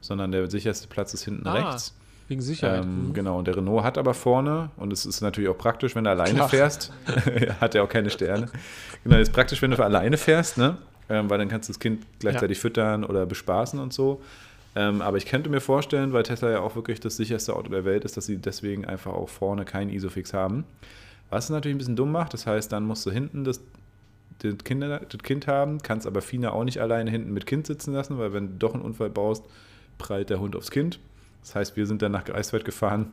sondern 0.00 0.30
der 0.32 0.50
sicherste 0.50 0.88
Platz 0.88 1.12
ist 1.14 1.24
hinten 1.24 1.46
Ah, 1.46 1.52
rechts. 1.52 1.94
Wegen 2.28 2.40
Sicherheit. 2.40 2.84
Ähm, 2.84 3.08
Mhm. 3.08 3.12
genau, 3.14 3.38
und 3.38 3.46
der 3.48 3.56
Renault 3.56 3.82
hat 3.82 3.98
aber 3.98 4.14
vorne, 4.14 4.70
und 4.76 4.92
es 4.92 5.04
ist 5.06 5.20
natürlich 5.22 5.48
auch 5.50 5.58
praktisch, 5.58 5.94
wenn 5.96 6.04
du 6.04 6.10
alleine 6.10 6.34
Klar. 6.34 6.48
fährst, 6.48 6.92
hat 7.60 7.74
er 7.74 7.82
auch 7.82 7.88
keine 7.88 8.10
Sterne. 8.10 8.48
Genau, 9.04 9.16
ist 9.16 9.32
praktisch, 9.32 9.60
wenn 9.62 9.70
du 9.72 9.82
alleine 9.82 10.16
fährst, 10.18 10.56
ne? 10.58 10.76
Ähm, 11.08 11.28
weil 11.28 11.38
dann 11.38 11.48
kannst 11.48 11.68
du 11.68 11.72
das 11.72 11.80
Kind 11.80 12.04
gleichzeitig 12.20 12.58
füttern 12.60 13.02
oder 13.04 13.26
bespaßen 13.26 13.80
und 13.80 13.92
so. 13.92 14.22
Ähm, 14.74 15.02
aber 15.02 15.16
ich 15.18 15.26
könnte 15.26 15.50
mir 15.50 15.60
vorstellen, 15.60 16.12
weil 16.12 16.22
Tesla 16.22 16.50
ja 16.50 16.60
auch 16.60 16.76
wirklich 16.76 17.00
das 17.00 17.16
sicherste 17.16 17.54
Auto 17.54 17.70
der 17.70 17.84
Welt 17.84 18.04
ist, 18.04 18.16
dass 18.16 18.26
sie 18.26 18.38
deswegen 18.38 18.84
einfach 18.84 19.12
auch 19.12 19.28
vorne 19.28 19.64
keinen 19.64 19.90
Isofix 19.90 20.32
haben. 20.32 20.64
Was 21.30 21.44
es 21.44 21.50
natürlich 21.50 21.74
ein 21.74 21.78
bisschen 21.78 21.96
dumm 21.96 22.12
macht, 22.12 22.34
das 22.34 22.46
heißt, 22.46 22.72
dann 22.72 22.84
musst 22.84 23.04
du 23.06 23.10
hinten 23.10 23.44
das, 23.44 23.60
das, 24.38 24.56
Kinder, 24.64 25.00
das 25.00 25.22
Kind 25.22 25.46
haben, 25.46 25.82
kannst 25.82 26.06
aber 26.06 26.22
Fina 26.22 26.52
auch 26.52 26.64
nicht 26.64 26.80
alleine 26.80 27.10
hinten 27.10 27.32
mit 27.32 27.46
Kind 27.46 27.66
sitzen 27.66 27.92
lassen, 27.92 28.18
weil 28.18 28.32
wenn 28.32 28.48
du 28.48 28.54
doch 28.58 28.74
einen 28.74 28.82
Unfall 28.82 29.10
baust, 29.10 29.44
prallt 29.98 30.30
der 30.30 30.40
Hund 30.40 30.56
aufs 30.56 30.70
Kind. 30.70 30.98
Das 31.42 31.54
heißt, 31.54 31.76
wir 31.76 31.86
sind 31.86 32.02
dann 32.02 32.12
nach 32.12 32.24
Greifswald 32.24 32.64
gefahren. 32.64 33.12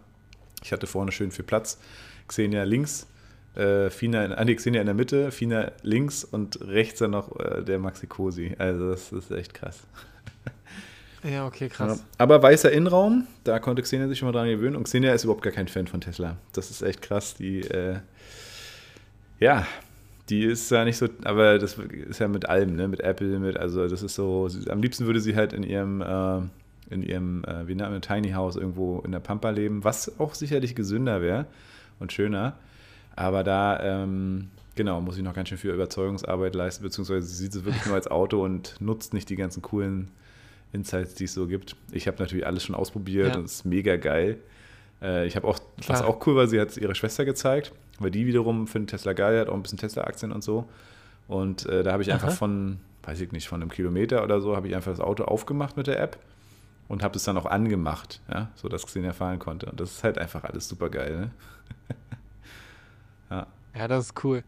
Ich 0.63 0.71
hatte 0.71 0.87
vorne 0.87 1.11
schön 1.11 1.31
viel 1.31 1.45
Platz. 1.45 1.79
Xenia 2.27 2.63
links, 2.63 3.07
äh, 3.55 3.89
Fina, 3.89 4.23
in, 4.23 4.33
ah, 4.33 4.43
nee, 4.43 4.55
Xenia 4.55 4.81
in 4.81 4.85
der 4.85 4.95
Mitte, 4.95 5.31
Fina 5.31 5.71
links 5.81 6.23
und 6.23 6.61
rechts 6.61 6.99
dann 6.99 7.11
noch 7.11 7.37
äh, 7.39 7.63
der 7.63 7.79
Maxi 7.79 8.07
Cosi. 8.07 8.55
Also 8.57 8.91
das 8.91 9.11
ist 9.11 9.31
echt 9.31 9.53
krass. 9.53 9.81
Ja, 11.23 11.45
okay, 11.45 11.69
krass. 11.69 11.99
Ja. 11.99 12.05
Aber 12.17 12.41
weißer 12.41 12.71
Innenraum, 12.71 13.27
da 13.43 13.59
konnte 13.59 13.81
Xenia 13.81 14.07
sich 14.07 14.19
schon 14.19 14.27
mal 14.27 14.31
dran 14.31 14.47
gewöhnen. 14.47 14.75
Und 14.75 14.83
Xenia 14.83 15.13
ist 15.13 15.23
überhaupt 15.23 15.43
gar 15.43 15.51
kein 15.51 15.67
Fan 15.67 15.87
von 15.87 16.01
Tesla. 16.01 16.37
Das 16.53 16.71
ist 16.71 16.81
echt 16.81 17.01
krass. 17.01 17.35
Die, 17.35 17.61
äh, 17.61 17.99
ja, 19.39 19.67
die 20.29 20.43
ist 20.43 20.69
ja 20.71 20.85
nicht 20.85 20.97
so, 20.97 21.07
aber 21.23 21.59
das 21.59 21.77
ist 21.77 22.19
ja 22.19 22.27
mit 22.27 22.47
allem, 22.47 22.75
ne? 22.75 22.87
Mit 22.87 23.01
Apple, 23.01 23.39
mit, 23.39 23.57
also 23.57 23.87
das 23.87 24.03
ist 24.03 24.15
so, 24.15 24.47
am 24.69 24.81
liebsten 24.81 25.05
würde 25.05 25.19
sie 25.19 25.35
halt 25.35 25.53
in 25.53 25.63
ihrem, 25.63 26.01
äh, 26.01 26.93
in 26.93 27.03
ihrem, 27.03 27.43
äh, 27.45 27.67
wie 27.67 27.75
nennt 27.75 27.91
man, 27.91 28.01
Tiny 28.01 28.31
House 28.31 28.55
irgendwo 28.55 28.99
in 28.99 29.11
der 29.11 29.19
Pampa 29.19 29.49
leben, 29.49 29.83
was 29.83 30.19
auch 30.19 30.35
sicherlich 30.35 30.75
gesünder 30.75 31.21
wäre 31.21 31.47
und 31.99 32.13
schöner. 32.13 32.57
Aber 33.15 33.43
da, 33.43 33.79
ähm, 33.81 34.49
genau, 34.75 35.01
muss 35.01 35.17
ich 35.17 35.23
noch 35.23 35.33
ganz 35.33 35.49
schön 35.49 35.57
viel 35.57 35.71
Überzeugungsarbeit 35.71 36.55
leisten, 36.55 36.83
beziehungsweise 36.83 37.27
sie 37.27 37.35
sieht 37.35 37.55
es 37.55 37.65
wirklich 37.65 37.85
nur 37.85 37.95
als 37.95 38.07
Auto 38.07 38.43
und 38.43 38.79
nutzt 38.79 39.13
nicht 39.13 39.29
die 39.29 39.35
ganzen 39.35 39.61
coolen 39.61 40.09
Insights, 40.71 41.15
die 41.15 41.25
es 41.25 41.33
so 41.33 41.47
gibt. 41.47 41.75
Ich 41.91 42.07
habe 42.07 42.17
natürlich 42.19 42.45
alles 42.45 42.63
schon 42.63 42.75
ausprobiert 42.75 43.33
ja. 43.33 43.39
und 43.39 43.45
es 43.45 43.55
ist 43.55 43.65
mega 43.65 43.97
geil. 43.97 44.37
Äh, 45.01 45.25
ich 45.25 45.35
habe 45.35 45.47
auch, 45.47 45.59
Klar. 45.81 45.99
was 45.99 46.01
auch 46.01 46.25
cool 46.27 46.35
war, 46.35 46.47
sie 46.47 46.59
hat 46.59 46.69
es 46.69 46.77
ihrer 46.77 46.95
Schwester 46.95 47.25
gezeigt, 47.25 47.71
weil 47.99 48.11
die 48.11 48.25
wiederum 48.25 48.67
findet 48.67 48.91
Tesla 48.91 49.13
geil, 49.13 49.39
hat 49.39 49.49
auch 49.49 49.53
ein 49.53 49.61
bisschen 49.61 49.77
Tesla-Aktien 49.77 50.31
und 50.31 50.43
so. 50.43 50.67
Und 51.27 51.65
äh, 51.67 51.83
da 51.83 51.91
habe 51.91 52.03
ich 52.03 52.11
einfach 52.11 52.29
Aha. 52.29 52.35
von, 52.35 52.79
weiß 53.03 53.21
ich 53.21 53.31
nicht, 53.31 53.47
von 53.47 53.61
einem 53.61 53.71
Kilometer 53.71 54.23
oder 54.23 54.41
so, 54.41 54.55
habe 54.55 54.67
ich 54.67 54.75
einfach 54.75 54.91
das 54.91 54.99
Auto 54.99 55.23
aufgemacht 55.25 55.77
mit 55.77 55.87
der 55.87 55.99
App 55.99 56.17
und 56.87 57.03
habe 57.03 57.17
es 57.17 57.23
dann 57.23 57.37
auch 57.37 57.45
angemacht, 57.45 58.19
ja, 58.31 58.49
sodass 58.55 58.85
Xenia 58.85 59.13
fahren 59.13 59.39
konnte. 59.39 59.67
Und 59.67 59.79
das 59.79 59.91
ist 59.91 60.03
halt 60.03 60.17
einfach 60.17 60.43
alles 60.43 60.67
super 60.67 60.89
geil. 60.89 61.19
Ne? 61.19 61.31
ja. 63.29 63.47
Ja, 63.77 63.87
das 63.87 64.07
ist 64.07 64.23
cool. 64.23 64.43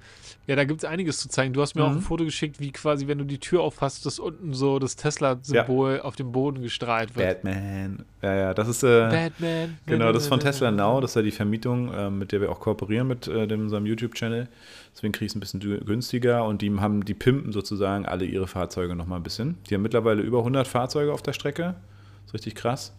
Ja, 0.47 0.55
da 0.55 0.63
gibt 0.63 0.83
es 0.83 0.89
einiges 0.89 1.19
zu 1.19 1.29
zeigen. 1.29 1.53
Du 1.53 1.61
hast 1.61 1.75
mir 1.75 1.83
mhm. 1.83 1.87
auch 1.87 1.91
ein 1.93 2.01
Foto 2.01 2.25
geschickt, 2.25 2.59
wie 2.59 2.71
quasi, 2.71 3.07
wenn 3.07 3.19
du 3.19 3.23
die 3.23 3.37
Tür 3.37 3.61
aufhast, 3.61 4.05
dass 4.05 4.19
unten 4.19 4.53
so 4.53 4.79
das 4.79 4.95
Tesla-Symbol 4.95 5.97
ja. 5.97 6.01
auf 6.01 6.15
dem 6.15 6.31
Boden 6.31 6.61
gestrahlt 6.61 7.15
wird. 7.15 7.43
Batman. 7.43 8.03
Ja, 8.21 8.35
ja, 8.35 8.53
das 8.53 8.67
ist. 8.67 8.83
Äh, 8.83 9.09
Batman. 9.09 9.77
Genau, 9.85 10.11
das 10.11 10.23
ist 10.23 10.29
von 10.29 10.39
Tesla 10.39 10.71
Now. 10.71 11.01
Das 11.01 11.11
ist 11.11 11.15
ja 11.15 11.21
die 11.21 11.31
Vermietung, 11.31 11.93
äh, 11.93 12.09
mit 12.09 12.31
der 12.31 12.41
wir 12.41 12.51
auch 12.51 12.59
kooperieren 12.59 13.07
mit 13.07 13.27
äh, 13.27 13.47
dem, 13.47 13.61
unserem 13.61 13.85
YouTube-Channel. 13.85 14.47
Deswegen 14.93 15.13
kriege 15.13 15.25
ich 15.25 15.31
es 15.31 15.35
ein 15.35 15.39
bisschen 15.39 15.85
günstiger 15.85 16.45
und 16.45 16.61
die 16.61 16.71
haben, 16.79 17.05
die 17.05 17.13
pimpen 17.13 17.53
sozusagen 17.53 18.05
alle 18.05 18.25
ihre 18.25 18.47
Fahrzeuge 18.47 18.95
nochmal 18.95 19.19
ein 19.19 19.23
bisschen. 19.23 19.57
Die 19.69 19.75
haben 19.75 19.81
mittlerweile 19.83 20.21
über 20.21 20.39
100 20.39 20.67
Fahrzeuge 20.67 21.13
auf 21.13 21.21
der 21.21 21.33
Strecke. 21.33 21.75
Das 22.23 22.27
ist 22.27 22.33
richtig 22.33 22.55
krass. 22.55 22.93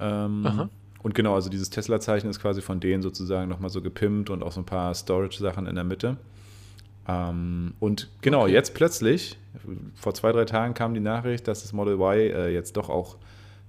Ähm, 0.00 0.46
Aha. 0.46 0.68
Und 1.00 1.14
genau, 1.14 1.34
also 1.34 1.48
dieses 1.48 1.70
Tesla-Zeichen 1.70 2.28
ist 2.28 2.40
quasi 2.40 2.60
von 2.60 2.80
denen 2.80 3.02
sozusagen 3.02 3.48
nochmal 3.48 3.70
so 3.70 3.80
gepimpt 3.80 4.30
und 4.30 4.42
auch 4.42 4.52
so 4.52 4.60
ein 4.60 4.66
paar 4.66 4.94
Storage-Sachen 4.94 5.66
in 5.66 5.74
der 5.74 5.84
Mitte. 5.84 6.16
Ähm, 7.06 7.74
und 7.80 8.10
genau, 8.20 8.42
okay. 8.42 8.52
jetzt 8.52 8.74
plötzlich, 8.74 9.38
vor 9.94 10.14
zwei, 10.14 10.32
drei 10.32 10.44
Tagen 10.44 10.74
kam 10.74 10.94
die 10.94 11.00
Nachricht, 11.00 11.48
dass 11.48 11.62
das 11.62 11.72
Model 11.72 11.94
Y 11.94 12.18
äh, 12.18 12.48
jetzt 12.50 12.76
doch 12.76 12.88
auch 12.88 13.16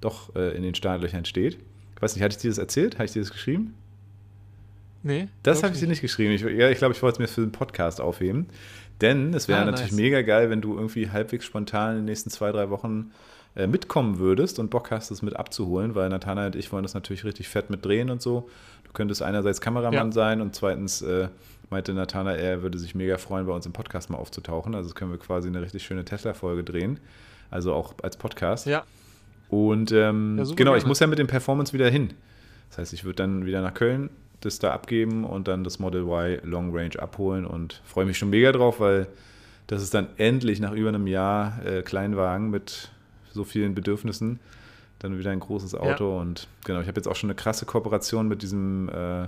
doch 0.02 0.36
äh, 0.36 0.56
in 0.56 0.64
den 0.64 0.76
Startlöchern 0.76 1.26
steht. 1.26 1.58
Ich 1.96 2.02
weiß 2.02 2.16
nicht, 2.16 2.24
hatte 2.24 2.36
ich 2.36 2.42
dir 2.42 2.50
das 2.50 2.58
erzählt? 2.58 2.96
Habe 2.96 3.06
ich 3.06 3.12
dir 3.12 3.22
das 3.22 3.32
geschrieben? 3.32 3.74
Nee. 5.04 5.28
Das 5.44 5.64
habe 5.64 5.74
ich 5.74 5.80
dir 5.80 5.88
nicht 5.88 6.02
geschrieben. 6.02 6.34
Ich, 6.34 6.42
ja, 6.42 6.70
ich 6.70 6.78
glaube, 6.78 6.94
ich 6.94 7.02
wollte 7.02 7.16
es 7.16 7.20
mir 7.20 7.28
für 7.28 7.42
den 7.42 7.52
Podcast 7.52 8.02
aufheben. 8.02 8.48
Denn 9.02 9.34
es 9.34 9.48
wäre 9.48 9.62
ah, 9.62 9.66
natürlich 9.66 9.92
nice. 9.92 10.02
mega 10.02 10.22
geil, 10.22 10.50
wenn 10.50 10.62
du 10.62 10.76
irgendwie 10.76 11.10
halbwegs 11.10 11.46
spontan 11.46 11.92
in 11.92 11.98
den 12.00 12.06
nächsten 12.06 12.30
zwei, 12.30 12.52
drei 12.52 12.70
Wochen 12.70 13.12
mitkommen 13.56 14.20
würdest 14.20 14.60
und 14.60 14.70
Bock 14.70 14.92
hast, 14.92 15.12
es 15.12 15.22
mit 15.22 15.36
abzuholen, 15.36 15.96
weil 15.96 16.10
Nathanael 16.10 16.48
und 16.48 16.56
ich 16.56 16.72
wollen 16.72 16.84
das 16.84 16.94
natürlich 16.94 17.24
richtig 17.24 17.50
fett 17.50 17.70
mit 17.70 17.84
drehen 17.84 18.10
und 18.10 18.22
so. 18.22 18.50
Du 18.84 18.92
könntest 18.94 19.22
einerseits 19.22 19.62
Kameramann 19.62 20.08
ja. 20.08 20.12
sein 20.12 20.42
und 20.42 20.56
zweitens 20.56 21.02
äh, 21.02 21.30
meinte 21.70 21.94
Nathanael, 21.94 22.40
er 22.40 22.62
würde 22.62 22.78
sich 22.78 22.96
mega 22.96 23.18
freuen, 23.18 23.46
bei 23.46 23.54
uns 23.54 23.66
im 23.66 23.74
Podcast 23.74 24.10
mal 24.10 24.18
aufzutauchen. 24.18 24.76
Also 24.76 24.94
können 24.94 25.12
wir 25.12 25.20
quasi 25.20 25.48
eine 25.48 25.62
richtig 25.62 25.84
schöne 25.84 26.06
Tesla-Folge 26.06 26.64
drehen. 26.64 27.00
Also 27.52 27.74
auch 27.74 27.94
als 28.02 28.18
Podcast. 28.18 28.66
Ja. 28.66 28.84
Und 29.50 29.92
ähm, 29.92 30.38
ja, 30.38 30.46
genau, 30.56 30.76
ich 30.76 30.86
muss 30.86 31.00
ja 31.00 31.08
mit 31.08 31.20
dem 31.20 31.28
Performance 31.28 31.74
wieder 31.74 31.90
hin. 31.90 32.14
Das 32.70 32.78
heißt, 32.78 32.94
ich 32.94 33.04
würde 33.04 33.18
dann 33.18 33.46
wieder 33.46 33.62
nach 33.62 33.74
Köln 33.74 34.10
das 34.42 34.60
da 34.60 34.72
abgeben 34.72 35.26
und 35.26 35.48
dann 35.48 35.64
das 35.64 35.80
Model 35.80 36.04
Y 36.04 36.40
Long 36.44 36.76
Range 36.76 36.98
abholen 36.98 37.46
und 37.46 37.82
freue 37.84 38.06
mich 38.06 38.18
schon 38.18 38.30
mega 38.30 38.52
drauf, 38.52 38.80
weil 38.80 39.08
das 39.68 39.84
ist 39.84 39.94
dann 39.94 40.08
endlich 40.18 40.60
nach 40.60 40.72
über 40.72 40.90
einem 40.90 41.08
Jahr 41.08 41.60
äh, 41.66 41.82
Kleinwagen 41.82 42.50
mit 42.50 42.90
so 43.34 43.44
vielen 43.44 43.76
Bedürfnissen. 43.76 44.40
Dann 45.00 45.18
wieder 45.18 45.32
ein 45.32 45.40
großes 45.40 45.76
Auto 45.76 46.16
ja. 46.16 46.22
und 46.22 46.48
genau, 46.66 46.82
ich 46.82 46.88
habe 46.88 46.98
jetzt 47.00 47.08
auch 47.08 47.16
schon 47.16 47.30
eine 47.30 47.36
krasse 47.36 47.66
Kooperation 47.66 48.28
mit 48.28 48.42
diesem 48.42 48.90
äh, 48.90 49.28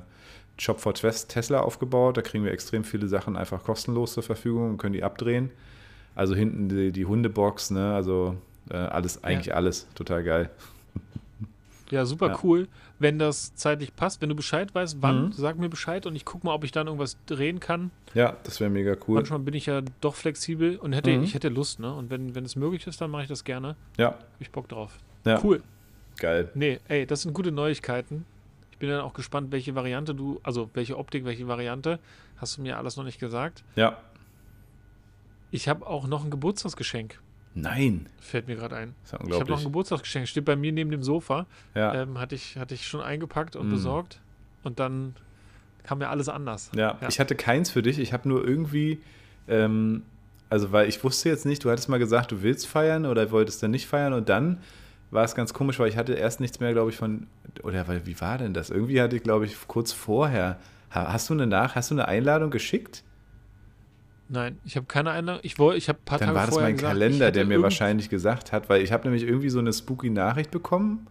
Shop 0.58 0.82
for 0.82 0.94
Tesla 0.94 1.62
aufgebaut. 1.62 2.18
Da 2.18 2.22
kriegen 2.22 2.44
wir 2.44 2.52
extrem 2.52 2.84
viele 2.84 3.08
Sachen 3.08 3.38
einfach 3.38 3.64
kostenlos 3.64 4.14
zur 4.14 4.24
Verfügung 4.24 4.72
und 4.72 4.78
können 4.78 4.94
die 4.94 5.04
abdrehen. 5.04 5.50
Also 6.14 6.36
hinten 6.36 6.68
die, 6.68 6.92
die 6.92 7.06
Hundebox, 7.06 7.72
ne? 7.72 7.94
also 7.94 8.36
äh, 8.70 8.76
alles, 8.76 9.24
eigentlich 9.24 9.48
ja. 9.48 9.56
alles, 9.56 9.88
total 9.96 10.24
geil. 10.24 10.50
Ja, 11.90 12.06
super 12.06 12.28
ja. 12.28 12.40
cool. 12.44 12.68
Wenn 13.02 13.18
das 13.18 13.56
zeitlich 13.56 13.96
passt, 13.96 14.22
wenn 14.22 14.30
du 14.30 14.36
Bescheid 14.36 14.76
weißt, 14.76 14.98
wann, 15.02 15.26
mhm. 15.26 15.32
sag 15.32 15.58
mir 15.58 15.70
Bescheid 15.70 16.06
und 16.06 16.16
ich 16.16 16.24
gucke 16.24 16.46
mal, 16.46 16.54
ob 16.54 16.64
ich 16.64 16.72
dann 16.72 16.86
irgendwas 16.86 17.18
drehen 17.26 17.60
kann. 17.60 17.90
Ja, 18.14 18.38
das 18.44 18.60
wäre 18.60 18.70
mega 18.70 18.96
cool. 19.08 19.16
Manchmal 19.16 19.40
bin 19.40 19.56
ich 19.56 19.66
ja 19.66 19.82
doch 20.02 20.14
flexibel 20.14 20.78
und 20.78 20.94
hätte, 20.94 21.10
mhm. 21.10 21.24
ich 21.24 21.34
hätte 21.34 21.50
Lust, 21.50 21.80
ne? 21.80 21.92
Und 21.92 22.12
wenn, 22.12 22.36
wenn 22.36 22.46
es 22.46 22.56
möglich 22.56 22.86
ist, 22.86 23.02
dann 23.02 23.10
mache 23.10 23.24
ich 23.24 23.28
das 23.28 23.44
gerne. 23.44 23.76
Ja. 23.98 24.10
Hab 24.10 24.40
ich 24.40 24.52
Bock 24.52 24.70
drauf. 24.70 25.00
Ja. 25.26 25.44
Cool. 25.44 25.64
Geil. 26.18 26.52
Nee, 26.54 26.80
ey, 26.88 27.08
das 27.08 27.24
sind 27.24 27.34
gute 27.34 27.52
Neuigkeiten. 27.52 28.26
Ich 28.72 28.78
bin 28.78 28.90
dann 28.90 29.02
auch 29.02 29.14
gespannt, 29.14 29.52
welche 29.52 29.74
Variante 29.74 30.14
du, 30.14 30.40
also 30.44 30.70
welche 30.76 30.96
Optik, 30.98 31.26
welche 31.26 31.48
Variante. 31.48 31.98
Hast 32.38 32.58
du 32.58 32.62
mir 32.62 32.78
alles 32.78 32.98
noch 32.98 33.04
nicht 33.04 33.20
gesagt? 33.20 33.64
Ja. 33.76 33.98
Ich 35.50 35.68
habe 35.68 35.88
auch 35.88 36.06
noch 36.06 36.24
ein 36.24 36.30
Geburtstagsgeschenk. 36.30 37.20
Nein. 37.54 38.08
Fällt 38.20 38.48
mir 38.48 38.56
gerade 38.56 38.76
ein. 38.76 38.96
ich 39.06 39.14
habe 39.14 39.52
noch 39.52 39.58
ein 39.58 39.64
Geburtstagsgeschenk, 39.64 40.28
steht 40.28 40.46
bei 40.46 40.56
mir 40.56 40.72
neben 40.72 40.92
dem 40.92 41.04
Sofa. 41.04 41.46
Ja. 41.76 41.94
Ähm, 42.02 42.20
hatte, 42.20 42.36
ich, 42.36 42.58
hatte 42.58 42.74
ich 42.74 42.88
schon 42.88 43.02
eingepackt 43.02 43.56
und 43.56 43.68
mm. 43.68 43.72
besorgt. 43.72 44.22
Und 44.64 44.80
dann 44.80 45.16
kam 45.84 45.98
mir 45.98 46.10
alles 46.10 46.30
anders. 46.30 46.72
Ja, 46.76 46.98
ja. 47.02 47.10
ich 47.10 47.20
hatte 47.20 47.36
keins 47.36 47.72
für 47.72 47.82
dich. 47.82 48.00
Ich 48.00 48.14
habe 48.14 48.30
nur 48.30 48.48
irgendwie, 48.48 49.02
ähm, 49.48 50.04
also 50.50 50.72
weil 50.72 50.88
ich 50.88 51.04
wusste 51.04 51.30
jetzt 51.30 51.46
nicht, 51.46 51.64
du 51.64 51.72
hattest 51.72 51.90
mal 51.90 52.00
gesagt, 52.00 52.32
du 52.32 52.42
willst 52.42 52.68
feiern 52.68 53.06
oder 53.06 53.32
wolltest 53.32 53.62
dann 53.64 53.72
nicht 53.72 53.88
feiern 53.88 54.14
und 54.14 54.30
dann 54.30 54.60
war 55.10 55.26
es 55.26 55.36
ganz 55.36 55.54
komisch, 55.54 55.78
weil 55.80 55.90
ich 55.90 55.98
hatte 55.98 56.14
erst 56.14 56.40
nichts 56.40 56.60
mehr, 56.62 56.72
glaube 56.72 56.90
ich, 56.90 56.96
von, 56.96 57.28
oder 57.64 57.88
weil, 57.88 58.06
wie 58.06 58.20
war 58.22 58.38
denn 58.38 58.54
das? 58.54 58.70
Irgendwie 58.70 59.02
hatte 59.02 59.18
ich, 59.18 59.24
glaube 59.24 59.46
ich, 59.46 59.56
kurz 59.68 59.92
vorher, 59.92 60.58
hast 60.90 61.30
du 61.30 61.34
eine 61.34 61.48
Nach, 61.48 61.76
hast 61.76 61.92
du 61.92 61.96
eine 61.96 62.08
Einladung 62.08 62.50
geschickt? 62.50 63.04
Nein, 64.32 64.58
ich 64.64 64.78
habe 64.78 64.86
keine 64.86 65.12
Einladung. 65.12 65.42
Ich, 65.44 65.60
wollte, 65.60 65.78
ich 65.78 65.90
habe 65.90 66.00
paar 66.06 66.18
Dann 66.18 66.30
Tage 66.30 66.40
war 66.40 66.46
das 66.46 66.56
mein 66.56 66.76
gesagt, 66.76 66.94
Kalender, 66.94 67.32
der 67.32 67.46
mir 67.46 67.62
wahrscheinlich 67.62 68.08
gesagt 68.08 68.54
hat, 68.54 68.70
weil 68.70 68.82
ich 68.82 68.94
habe 68.94 69.04
nämlich 69.04 69.24
irgendwie 69.24 69.50
so 69.50 69.60
eine 69.60 69.74
spooky 69.74 70.10
Nachricht 70.10 70.52
bekommen, 70.52 71.08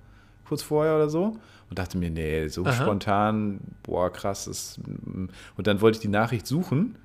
kurz 0.48 0.62
vorher 0.62 0.96
oder 0.96 1.10
so, 1.10 1.36
und 1.68 1.78
dachte 1.78 1.98
mir, 1.98 2.10
nee, 2.10 2.48
so 2.48 2.64
Aha. 2.64 2.72
spontan, 2.72 3.60
boah, 3.82 4.10
krass. 4.10 4.46
Ist, 4.46 4.78
mm. 4.78 5.26
und 5.54 5.66
dann 5.66 5.82
wollte 5.82 5.96
ich 5.96 6.00
die 6.00 6.08
Nachricht 6.08 6.46
suchen 6.46 6.96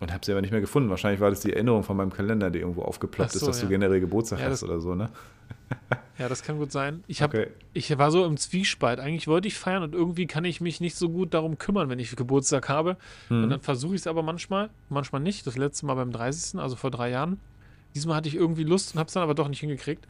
und 0.00 0.10
habe 0.10 0.24
sie 0.24 0.32
aber 0.32 0.40
nicht 0.40 0.52
mehr 0.52 0.62
gefunden. 0.62 0.88
Wahrscheinlich 0.88 1.20
war 1.20 1.28
das 1.28 1.40
die 1.40 1.52
Erinnerung 1.52 1.82
von 1.82 1.98
meinem 1.98 2.12
Kalender, 2.12 2.50
die 2.50 2.60
irgendwo 2.60 2.80
aufgeploppt 2.80 3.32
so, 3.32 3.40
ist, 3.40 3.46
dass 3.46 3.58
ja. 3.58 3.64
du 3.64 3.68
generell 3.68 4.00
Geburtstag 4.00 4.40
ja, 4.40 4.46
hast 4.46 4.64
oder 4.64 4.80
so, 4.80 4.94
ne? 4.94 5.10
Ja, 6.18 6.28
das 6.28 6.42
kann 6.42 6.58
gut 6.58 6.70
sein. 6.70 7.02
Ich, 7.06 7.22
hab, 7.22 7.32
okay. 7.32 7.48
ich 7.72 7.96
war 7.96 8.10
so 8.10 8.26
im 8.26 8.36
Zwiespalt. 8.36 9.00
Eigentlich 9.00 9.26
wollte 9.26 9.48
ich 9.48 9.56
feiern 9.56 9.82
und 9.82 9.94
irgendwie 9.94 10.26
kann 10.26 10.44
ich 10.44 10.60
mich 10.60 10.78
nicht 10.82 10.94
so 10.94 11.08
gut 11.08 11.32
darum 11.32 11.56
kümmern, 11.56 11.88
wenn 11.88 11.98
ich 11.98 12.14
Geburtstag 12.14 12.68
habe. 12.68 12.98
Mhm. 13.30 13.44
Und 13.44 13.50
dann 13.50 13.60
versuche 13.60 13.94
ich 13.94 14.02
es 14.02 14.06
aber 14.06 14.22
manchmal, 14.22 14.68
manchmal 14.90 15.22
nicht. 15.22 15.46
Das 15.46 15.56
letzte 15.56 15.86
Mal 15.86 15.94
beim 15.94 16.12
30., 16.12 16.60
also 16.60 16.76
vor 16.76 16.90
drei 16.90 17.08
Jahren. 17.08 17.40
Diesmal 17.94 18.16
hatte 18.16 18.28
ich 18.28 18.34
irgendwie 18.34 18.64
Lust 18.64 18.94
und 18.94 18.98
habe 18.98 19.08
es 19.08 19.14
dann 19.14 19.22
aber 19.22 19.34
doch 19.34 19.48
nicht 19.48 19.60
hingekriegt. 19.60 20.06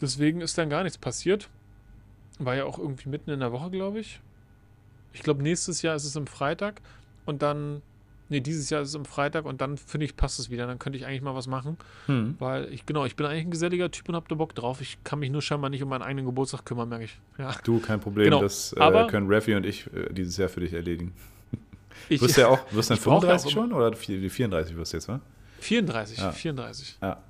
Deswegen 0.00 0.40
ist 0.40 0.56
dann 0.56 0.70
gar 0.70 0.82
nichts 0.82 0.96
passiert. 0.96 1.50
War 2.38 2.56
ja 2.56 2.64
auch 2.64 2.78
irgendwie 2.78 3.10
mitten 3.10 3.28
in 3.28 3.40
der 3.40 3.52
Woche, 3.52 3.70
glaube 3.70 4.00
ich. 4.00 4.20
Ich 5.12 5.22
glaube, 5.22 5.42
nächstes 5.42 5.82
Jahr 5.82 5.94
ist 5.94 6.04
es 6.04 6.16
am 6.16 6.26
Freitag. 6.26 6.80
Und 7.26 7.42
dann 7.42 7.82
Nee, 8.34 8.40
dieses 8.40 8.68
Jahr 8.68 8.82
ist 8.82 8.88
es 8.88 8.96
am 8.96 9.04
Freitag 9.04 9.44
und 9.44 9.60
dann 9.60 9.76
finde 9.76 10.06
ich, 10.06 10.16
passt 10.16 10.40
es 10.40 10.50
wieder. 10.50 10.66
Dann 10.66 10.80
könnte 10.80 10.98
ich 10.98 11.06
eigentlich 11.06 11.22
mal 11.22 11.36
was 11.36 11.46
machen. 11.46 11.76
Hm. 12.06 12.34
Weil 12.40 12.64
ich, 12.72 12.84
genau, 12.84 13.04
ich 13.04 13.14
bin 13.14 13.26
eigentlich 13.26 13.44
ein 13.44 13.52
geselliger 13.52 13.92
Typ 13.92 14.08
und 14.08 14.16
habe 14.16 14.26
da 14.28 14.34
Bock 14.34 14.56
drauf. 14.56 14.80
Ich 14.80 14.98
kann 15.04 15.20
mich 15.20 15.30
nur 15.30 15.40
scheinbar 15.40 15.70
nicht 15.70 15.84
um 15.84 15.88
meinen 15.88 16.02
eigenen 16.02 16.26
Geburtstag 16.26 16.64
kümmern, 16.64 16.88
merke 16.88 17.04
ich. 17.04 17.16
Ja. 17.38 17.54
Du, 17.62 17.78
kein 17.78 18.00
Problem. 18.00 18.24
Genau. 18.24 18.40
Das 18.40 18.72
äh, 18.72 18.80
Aber, 18.80 19.06
können 19.06 19.32
Raffi 19.32 19.54
und 19.54 19.64
ich 19.64 19.86
äh, 19.94 20.12
dieses 20.12 20.36
Jahr 20.36 20.48
für 20.48 20.60
dich 20.60 20.72
erledigen. 20.72 21.12
Ich, 22.08 22.20
wirst 22.20 22.36
du 22.36 22.40
ja 22.40 22.48
auch, 22.48 22.58
wirst 22.72 22.90
dann 22.90 22.98
35 22.98 23.52
schon 23.52 23.72
oder 23.72 23.92
34 23.94 24.76
wirst 24.76 24.92
du 24.92 24.96
jetzt, 24.96 25.08
wa? 25.08 25.20
34, 25.60 26.18
ja. 26.18 26.32
34. 26.32 26.98
Ja. 27.00 27.22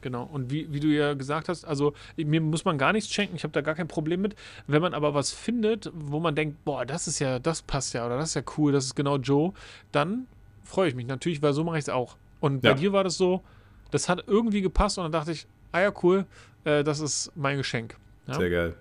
Genau. 0.00 0.22
Und 0.32 0.52
wie, 0.52 0.72
wie 0.72 0.78
du 0.78 0.86
ja 0.86 1.14
gesagt 1.14 1.48
hast, 1.48 1.64
also 1.64 1.92
mir 2.16 2.40
muss 2.40 2.64
man 2.64 2.78
gar 2.78 2.92
nichts 2.92 3.12
schenken, 3.12 3.34
ich 3.34 3.42
habe 3.42 3.52
da 3.52 3.60
gar 3.60 3.74
kein 3.74 3.88
Problem 3.88 4.22
mit. 4.22 4.36
Wenn 4.68 4.80
man 4.80 4.94
aber 4.94 5.12
was 5.14 5.32
findet, 5.32 5.90
wo 5.92 6.20
man 6.20 6.36
denkt, 6.36 6.64
boah, 6.64 6.86
das 6.86 7.08
ist 7.08 7.18
ja, 7.18 7.40
das 7.40 7.62
passt 7.62 7.92
ja 7.92 8.06
oder 8.06 8.16
das 8.16 8.28
ist 8.28 8.34
ja 8.36 8.42
cool, 8.56 8.70
das 8.70 8.84
ist 8.84 8.94
genau 8.94 9.16
Joe, 9.16 9.52
dann 9.90 10.28
freue 10.66 10.88
ich 10.88 10.94
mich 10.94 11.06
natürlich, 11.06 11.42
weil 11.42 11.52
so 11.52 11.64
mache 11.64 11.78
ich 11.78 11.84
es 11.84 11.88
auch. 11.88 12.16
Und 12.40 12.60
bei 12.60 12.70
ja. 12.70 12.74
dir 12.74 12.92
war 12.92 13.04
das 13.04 13.16
so, 13.16 13.42
das 13.90 14.08
hat 14.08 14.24
irgendwie 14.26 14.60
gepasst 14.60 14.98
und 14.98 15.04
dann 15.04 15.12
dachte 15.12 15.32
ich, 15.32 15.46
ah 15.72 15.80
ja, 15.80 15.92
cool, 16.02 16.26
äh, 16.64 16.84
das 16.84 17.00
ist 17.00 17.32
mein 17.34 17.56
Geschenk. 17.56 17.96
Ja? 18.26 18.34
Sehr 18.34 18.50
geil. 18.50 18.74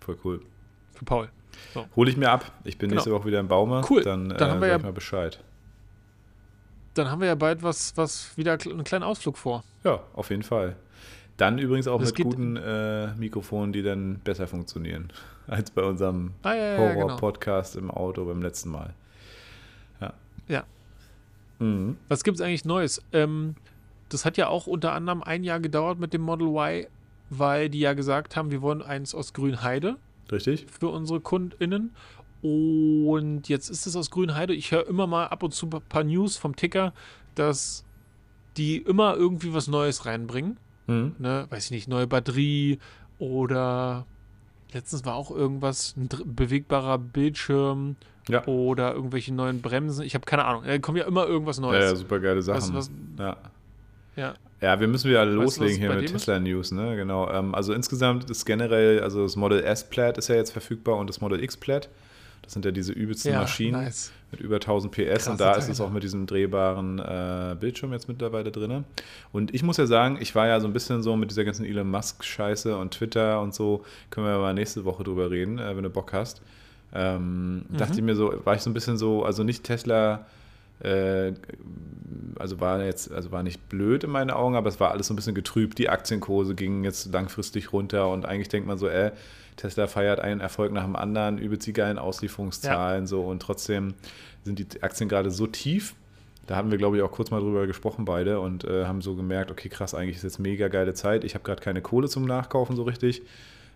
Voll 0.00 0.18
cool. 0.24 0.40
Für 0.92 1.04
Paul. 1.04 1.28
So. 1.74 1.86
Hole 1.96 2.10
ich 2.10 2.16
mir 2.16 2.30
ab. 2.30 2.52
Ich 2.64 2.78
bin 2.78 2.88
genau. 2.88 2.98
nächste 2.98 3.12
Woche 3.12 3.26
wieder 3.26 3.40
im 3.40 3.48
Baume. 3.48 3.82
Cool. 3.88 4.02
Dann, 4.02 4.28
dann 4.28 4.48
äh, 4.48 4.52
haben 4.52 4.60
wir 4.60 4.68
ja, 4.68 4.78
mal 4.78 4.92
Bescheid. 4.92 5.42
Dann 6.94 7.10
haben 7.10 7.20
wir 7.20 7.28
ja 7.28 7.34
bald 7.34 7.62
was, 7.62 7.96
was 7.96 8.36
wieder 8.36 8.58
einen 8.64 8.84
kleinen 8.84 9.04
Ausflug 9.04 9.38
vor. 9.38 9.64
Ja, 9.84 10.00
auf 10.14 10.30
jeden 10.30 10.42
Fall. 10.42 10.76
Dann 11.36 11.58
übrigens 11.58 11.86
auch 11.86 12.00
Das 12.00 12.12
mit 12.12 12.24
guten 12.24 12.56
äh, 12.56 13.14
Mikrofonen, 13.14 13.72
die 13.72 13.82
dann 13.82 14.18
besser 14.24 14.48
funktionieren 14.48 15.12
als 15.46 15.70
bei 15.70 15.82
unserem 15.82 16.32
Ah, 16.42 16.54
ja, 16.54 16.56
ja, 16.56 16.64
ja, 16.64 16.94
genau. 16.94 17.04
Horror-Podcast 17.06 17.76
im 17.76 17.90
Auto 17.90 18.24
beim 18.24 18.42
letzten 18.42 18.70
Mal. 18.70 18.92
Ja. 20.00 20.12
Ja. 20.48 20.64
Mhm. 21.58 21.96
Was 22.08 22.24
gibt's 22.24 22.40
eigentlich 22.40 22.64
Neues? 22.64 23.02
Ähm, 23.12 23.54
das 24.08 24.24
hat 24.24 24.36
ja 24.36 24.48
auch 24.48 24.66
unter 24.66 24.92
anderem 24.92 25.22
ein 25.22 25.44
Jahr 25.44 25.60
gedauert 25.60 25.98
mit 25.98 26.12
dem 26.12 26.22
Model 26.22 26.48
Y, 26.48 26.86
weil 27.30 27.68
die 27.68 27.80
ja 27.80 27.92
gesagt 27.92 28.36
haben, 28.36 28.50
wir 28.50 28.62
wollen 28.62 28.82
eins 28.82 29.14
aus 29.14 29.32
Grünheide 29.32 29.96
Richtig? 30.30 30.66
für 30.70 30.88
unsere 30.88 31.20
KundInnen. 31.20 31.94
Und 32.40 33.48
jetzt 33.48 33.68
ist 33.68 33.86
es 33.86 33.96
aus 33.96 34.10
Grünheide. 34.10 34.54
Ich 34.54 34.70
höre 34.70 34.86
immer 34.86 35.06
mal 35.06 35.26
ab 35.26 35.42
und 35.42 35.52
zu 35.52 35.66
ein 35.66 35.82
paar 35.88 36.04
News 36.04 36.36
vom 36.36 36.54
Ticker, 36.54 36.92
dass 37.34 37.84
die 38.56 38.78
immer 38.78 39.16
irgendwie 39.16 39.52
was 39.52 39.66
Neues 39.68 40.06
reinbringen. 40.06 40.56
Mhm. 40.86 41.16
Ne? 41.18 41.46
Weiß 41.50 41.66
ich 41.66 41.70
nicht, 41.70 41.88
neue 41.88 42.06
Batterie 42.06 42.78
oder 43.18 44.06
letztens 44.72 45.04
war 45.04 45.14
auch 45.14 45.30
irgendwas, 45.30 45.96
ein 45.96 46.08
bewegbarer 46.24 46.98
Bildschirm 46.98 47.96
Ja. 48.28 48.44
oder 48.46 48.94
irgendwelche 48.94 49.32
neuen 49.34 49.62
Bremsen. 49.62 50.04
Ich 50.04 50.14
habe 50.14 50.24
keine 50.26 50.44
Ahnung. 50.44 50.64
Da 50.66 50.78
kommt 50.78 50.98
ja 50.98 51.04
immer 51.04 51.26
irgendwas 51.26 51.56
Ja, 51.56 51.62
Neues. 51.62 51.84
ja, 51.90 51.96
super 51.96 52.20
geile 52.20 52.42
Sachen. 52.42 52.74
was, 52.74 52.90
ja. 53.18 53.36
ja. 54.16 54.34
Ja, 54.60 54.80
wir 54.80 54.88
müssen 54.88 55.08
wieder 55.08 55.20
Weißt 55.20 55.32
du, 55.34 55.38
was 55.38 55.44
loslegen 55.58 55.78
hier 55.78 55.88
mit 55.90 55.98
dem 56.00 56.04
ist? 56.06 56.12
Tesla-News, 56.24 56.72
ne? 56.72 56.96
Genau. 56.96 57.30
Ähm, 57.30 57.54
also 57.54 57.72
insgesamt 57.72 58.28
ist 58.28 58.44
generell, 58.44 59.00
also 59.00 59.22
das 59.22 59.36
Model 59.36 59.62
S 59.62 59.88
Plaid 59.88 60.18
ist 60.18 60.28
ja 60.28 60.34
jetzt 60.34 60.50
verfügbar 60.50 60.96
und 60.96 61.08
das 61.08 61.20
Model 61.20 61.42
X 61.42 61.56
Plaid. 61.56 61.88
Das 62.42 62.54
sind 62.54 62.64
ja 62.64 62.70
diese 62.70 62.92
übelsten 62.92 63.32
ja, 63.32 63.40
Maschinen 63.40 63.82
nice. 63.82 64.10
mit 64.30 64.40
über 64.40 64.56
1000 64.56 64.90
PS 64.92 65.04
Krasse 65.04 65.30
und 65.32 65.40
da 65.40 65.52
ist 65.54 65.68
es 65.68 65.76
Teile. 65.76 65.88
auch 65.88 65.92
mit 65.92 66.02
diesem 66.02 66.26
drehbaren 66.26 66.98
äh, 66.98 67.56
Bildschirm 67.60 67.92
jetzt 67.92 68.08
mittlerweile 68.08 68.50
drin. 68.50 68.84
Und 69.32 69.54
ich 69.54 69.62
muss 69.62 69.76
ja 69.76 69.86
sagen, 69.86 70.16
ich 70.20 70.34
war 70.34 70.46
ja 70.48 70.58
so 70.58 70.66
ein 70.66 70.72
bisschen 70.72 71.02
so 71.02 71.14
mit 71.14 71.30
dieser 71.30 71.44
ganzen 71.44 71.66
Elon 71.66 71.90
Musk-Scheiße 71.90 72.76
und 72.76 72.92
Twitter 72.94 73.40
und 73.42 73.54
so, 73.54 73.84
können 74.10 74.26
wir 74.26 74.38
mal 74.38 74.54
nächste 74.54 74.84
Woche 74.84 75.04
drüber 75.04 75.30
reden, 75.30 75.58
äh, 75.58 75.76
wenn 75.76 75.82
du 75.82 75.90
Bock 75.90 76.12
hast. 76.14 76.40
Ähm, 76.94 77.66
Dachte 77.70 77.94
ich 77.94 78.02
mir 78.02 78.14
so, 78.14 78.34
war 78.44 78.54
ich 78.54 78.62
so 78.62 78.70
ein 78.70 78.74
bisschen 78.74 78.96
so, 78.96 79.24
also 79.24 79.44
nicht 79.44 79.64
Tesla, 79.64 80.26
äh, 80.80 81.32
also 82.38 82.60
war 82.60 82.82
jetzt, 82.82 83.12
also 83.12 83.30
war 83.32 83.42
nicht 83.42 83.68
blöd 83.68 84.04
in 84.04 84.10
meinen 84.10 84.30
Augen, 84.30 84.54
aber 84.56 84.68
es 84.68 84.80
war 84.80 84.90
alles 84.90 85.08
so 85.08 85.14
ein 85.14 85.16
bisschen 85.16 85.34
getrübt. 85.34 85.78
Die 85.78 85.88
Aktienkurse 85.88 86.54
gingen 86.54 86.84
jetzt 86.84 87.12
langfristig 87.12 87.72
runter 87.72 88.10
und 88.10 88.26
eigentlich 88.26 88.48
denkt 88.48 88.66
man 88.66 88.78
so, 88.78 88.88
äh, 88.88 89.12
Tesla 89.56 89.86
feiert 89.88 90.20
einen 90.20 90.40
Erfolg 90.40 90.72
nach 90.72 90.84
dem 90.84 90.96
anderen, 90.96 91.38
übelst 91.38 91.66
die 91.66 91.72
geilen 91.72 91.98
Auslieferungszahlen 91.98 93.06
so 93.06 93.22
und 93.22 93.42
trotzdem 93.42 93.94
sind 94.44 94.58
die 94.58 94.82
Aktien 94.82 95.08
gerade 95.08 95.30
so 95.30 95.46
tief. 95.46 95.94
Da 96.46 96.56
hatten 96.56 96.70
wir, 96.70 96.78
glaube 96.78 96.96
ich, 96.96 97.02
auch 97.02 97.10
kurz 97.10 97.30
mal 97.30 97.40
drüber 97.40 97.66
gesprochen 97.66 98.06
beide 98.06 98.40
und 98.40 98.64
äh, 98.64 98.86
haben 98.86 99.02
so 99.02 99.14
gemerkt, 99.14 99.50
okay, 99.50 99.68
krass, 99.68 99.94
eigentlich 99.94 100.16
ist 100.16 100.22
jetzt 100.22 100.38
mega 100.38 100.68
geile 100.68 100.94
Zeit. 100.94 101.24
Ich 101.24 101.34
habe 101.34 101.44
gerade 101.44 101.60
keine 101.60 101.82
Kohle 101.82 102.08
zum 102.08 102.24
Nachkaufen 102.24 102.74
so 102.74 102.84
richtig. 102.84 103.22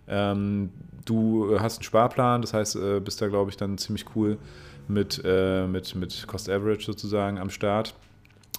Ähm, 0.08 0.70
du 1.04 1.58
hast 1.60 1.78
einen 1.78 1.84
Sparplan, 1.84 2.42
das 2.42 2.54
heißt, 2.54 2.76
äh, 2.76 3.00
bist 3.00 3.20
da, 3.20 3.28
glaube 3.28 3.50
ich, 3.50 3.56
dann 3.56 3.78
ziemlich 3.78 4.04
cool 4.14 4.38
mit, 4.88 5.22
äh, 5.24 5.66
mit, 5.66 5.94
mit 5.94 6.26
Cost 6.26 6.48
Average 6.48 6.84
sozusagen 6.84 7.38
am 7.38 7.50
Start, 7.50 7.94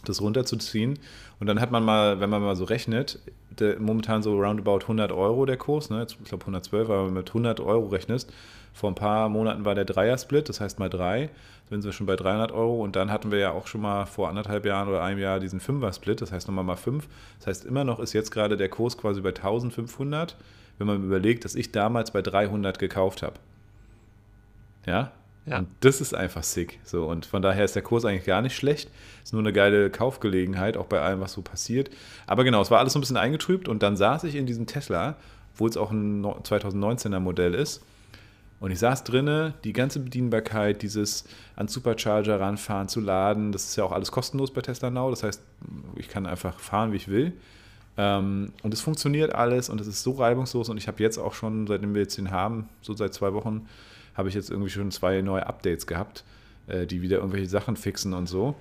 das 0.05 0.21
runterzuziehen. 0.21 0.99
Und 1.39 1.47
dann 1.47 1.59
hat 1.59 1.71
man 1.71 1.83
mal, 1.83 2.19
wenn 2.19 2.29
man 2.29 2.41
mal 2.41 2.55
so 2.55 2.63
rechnet, 2.63 3.19
der, 3.59 3.79
momentan 3.79 4.23
so 4.23 4.39
roundabout 4.39 4.79
100 4.81 5.11
Euro 5.11 5.45
der 5.45 5.57
Kurs, 5.57 5.89
ne? 5.89 6.05
Ich 6.07 6.29
glaube 6.29 6.43
112, 6.43 6.89
aber 6.89 7.01
wenn 7.05 7.13
du 7.13 7.19
mit 7.19 7.29
100 7.29 7.59
Euro 7.59 7.87
rechnest, 7.87 8.31
vor 8.73 8.89
ein 8.89 8.95
paar 8.95 9.29
Monaten 9.29 9.65
war 9.65 9.75
der 9.75 9.85
Dreier-Split, 9.85 10.49
das 10.49 10.59
heißt 10.59 10.79
mal 10.79 10.89
drei, 10.89 11.29
dann 11.69 11.81
sind 11.81 11.89
wir 11.89 11.93
schon 11.93 12.07
bei 12.07 12.15
300 12.15 12.51
Euro 12.51 12.83
und 12.83 12.95
dann 12.95 13.11
hatten 13.11 13.31
wir 13.31 13.37
ja 13.37 13.51
auch 13.51 13.67
schon 13.67 13.81
mal 13.81 14.05
vor 14.05 14.29
anderthalb 14.29 14.65
Jahren 14.65 14.89
oder 14.89 15.03
einem 15.03 15.19
Jahr 15.19 15.39
diesen 15.39 15.59
Fünfer-Split, 15.59 16.21
das 16.21 16.31
heißt 16.31 16.47
nochmal 16.47 16.63
mal 16.63 16.75
fünf. 16.75 17.07
Das 17.37 17.47
heißt, 17.47 17.65
immer 17.65 17.83
noch 17.83 17.99
ist 17.99 18.13
jetzt 18.13 18.31
gerade 18.31 18.57
der 18.57 18.69
Kurs 18.69 18.97
quasi 18.97 19.21
bei 19.21 19.29
1500, 19.29 20.35
wenn 20.77 20.87
man 20.87 21.03
überlegt, 21.03 21.45
dass 21.45 21.55
ich 21.55 21.71
damals 21.71 22.11
bei 22.11 22.21
300 22.21 22.79
gekauft 22.79 23.21
habe. 23.23 23.35
Ja? 24.85 25.11
Ja. 25.45 25.59
Und 25.59 25.67
das 25.81 25.99
ist 25.99 26.15
einfach 26.15 26.43
sick. 26.43 26.79
So, 26.83 27.05
und 27.05 27.25
von 27.25 27.41
daher 27.41 27.65
ist 27.65 27.75
der 27.75 27.81
Kurs 27.81 28.05
eigentlich 28.05 28.25
gar 28.25 28.41
nicht 28.41 28.55
schlecht. 28.55 28.89
Ist 29.23 29.33
nur 29.33 29.41
eine 29.41 29.51
geile 29.51 29.89
Kaufgelegenheit, 29.89 30.77
auch 30.77 30.85
bei 30.85 31.01
allem, 31.01 31.19
was 31.19 31.33
so 31.33 31.41
passiert. 31.41 31.89
Aber 32.27 32.43
genau, 32.43 32.61
es 32.61 32.71
war 32.71 32.79
alles 32.79 32.93
so 32.93 32.99
ein 32.99 33.01
bisschen 33.01 33.17
eingetrübt 33.17 33.67
und 33.67 33.83
dann 33.83 33.97
saß 33.97 34.23
ich 34.23 34.35
in 34.35 34.45
diesem 34.45 34.67
Tesla, 34.67 35.17
obwohl 35.53 35.69
es 35.69 35.77
auch 35.77 35.91
ein 35.91 36.21
no- 36.21 36.39
2019er 36.43 37.19
Modell 37.19 37.53
ist. 37.53 37.83
Und 38.61 38.71
ich 38.71 38.79
saß 38.79 39.03
drinne, 39.03 39.55
die 39.65 39.73
ganze 39.73 39.99
Bedienbarkeit, 39.99 40.81
dieses 40.81 41.25
an 41.57 41.67
Supercharger 41.67 42.39
ranfahren, 42.39 42.87
zu 42.87 43.01
laden, 43.01 43.51
das 43.51 43.65
ist 43.65 43.75
ja 43.75 43.83
auch 43.83 43.91
alles 43.91 44.09
kostenlos 44.13 44.53
bei 44.53 44.61
Tesla 44.61 44.89
Now. 44.89 45.09
Das 45.09 45.23
heißt, 45.23 45.41
ich 45.97 46.07
kann 46.07 46.25
einfach 46.25 46.57
fahren, 46.59 46.93
wie 46.93 46.97
ich 46.97 47.09
will. 47.09 47.33
Ähm, 47.97 48.51
und 48.63 48.73
es 48.73 48.81
funktioniert 48.81 49.35
alles 49.35 49.69
und 49.69 49.79
es 49.79 49.87
ist 49.87 50.03
so 50.03 50.11
reibungslos. 50.11 50.69
Und 50.69 50.77
ich 50.77 50.87
habe 50.87 51.01
jetzt 51.01 51.17
auch 51.17 51.33
schon, 51.33 51.67
seitdem 51.67 51.93
wir 51.93 52.01
jetzt 52.01 52.17
den 52.17 52.31
haben, 52.31 52.69
so 52.81 52.93
seit 52.93 53.13
zwei 53.13 53.33
Wochen, 53.33 53.67
habe 54.15 54.29
ich 54.29 54.35
jetzt 54.35 54.49
irgendwie 54.49 54.69
schon 54.69 54.91
zwei 54.91 55.21
neue 55.21 55.45
Updates 55.45 55.87
gehabt, 55.87 56.23
äh, 56.67 56.85
die 56.85 57.01
wieder 57.01 57.17
irgendwelche 57.17 57.47
Sachen 57.47 57.75
fixen 57.75 58.13
und 58.13 58.27
so. 58.27 58.55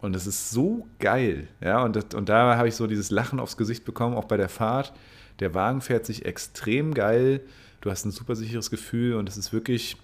Und 0.00 0.16
es 0.16 0.26
ist 0.26 0.50
so 0.50 0.86
geil. 0.98 1.46
Ja, 1.60 1.84
und, 1.84 1.94
das, 1.94 2.06
und 2.14 2.28
da 2.28 2.56
habe 2.56 2.68
ich 2.68 2.74
so 2.74 2.86
dieses 2.88 3.10
Lachen 3.10 3.38
aufs 3.38 3.56
Gesicht 3.56 3.84
bekommen, 3.84 4.16
auch 4.16 4.24
bei 4.24 4.36
der 4.36 4.48
Fahrt. 4.48 4.92
Der 5.38 5.54
Wagen 5.54 5.80
fährt 5.80 6.06
sich 6.06 6.24
extrem 6.24 6.92
geil. 6.92 7.40
Du 7.80 7.90
hast 7.90 8.04
ein 8.04 8.10
super 8.10 8.34
sicheres 8.34 8.70
Gefühl 8.70 9.14
und 9.14 9.28
es 9.28 9.36
ist 9.36 9.52
wirklich, 9.52 9.96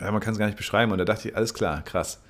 ja, 0.00 0.10
man 0.10 0.20
kann 0.20 0.32
es 0.32 0.38
gar 0.38 0.46
nicht 0.46 0.56
beschreiben. 0.56 0.92
Und 0.92 0.98
da 0.98 1.04
dachte 1.04 1.28
ich, 1.28 1.36
alles 1.36 1.52
klar, 1.52 1.82
krass. 1.82 2.20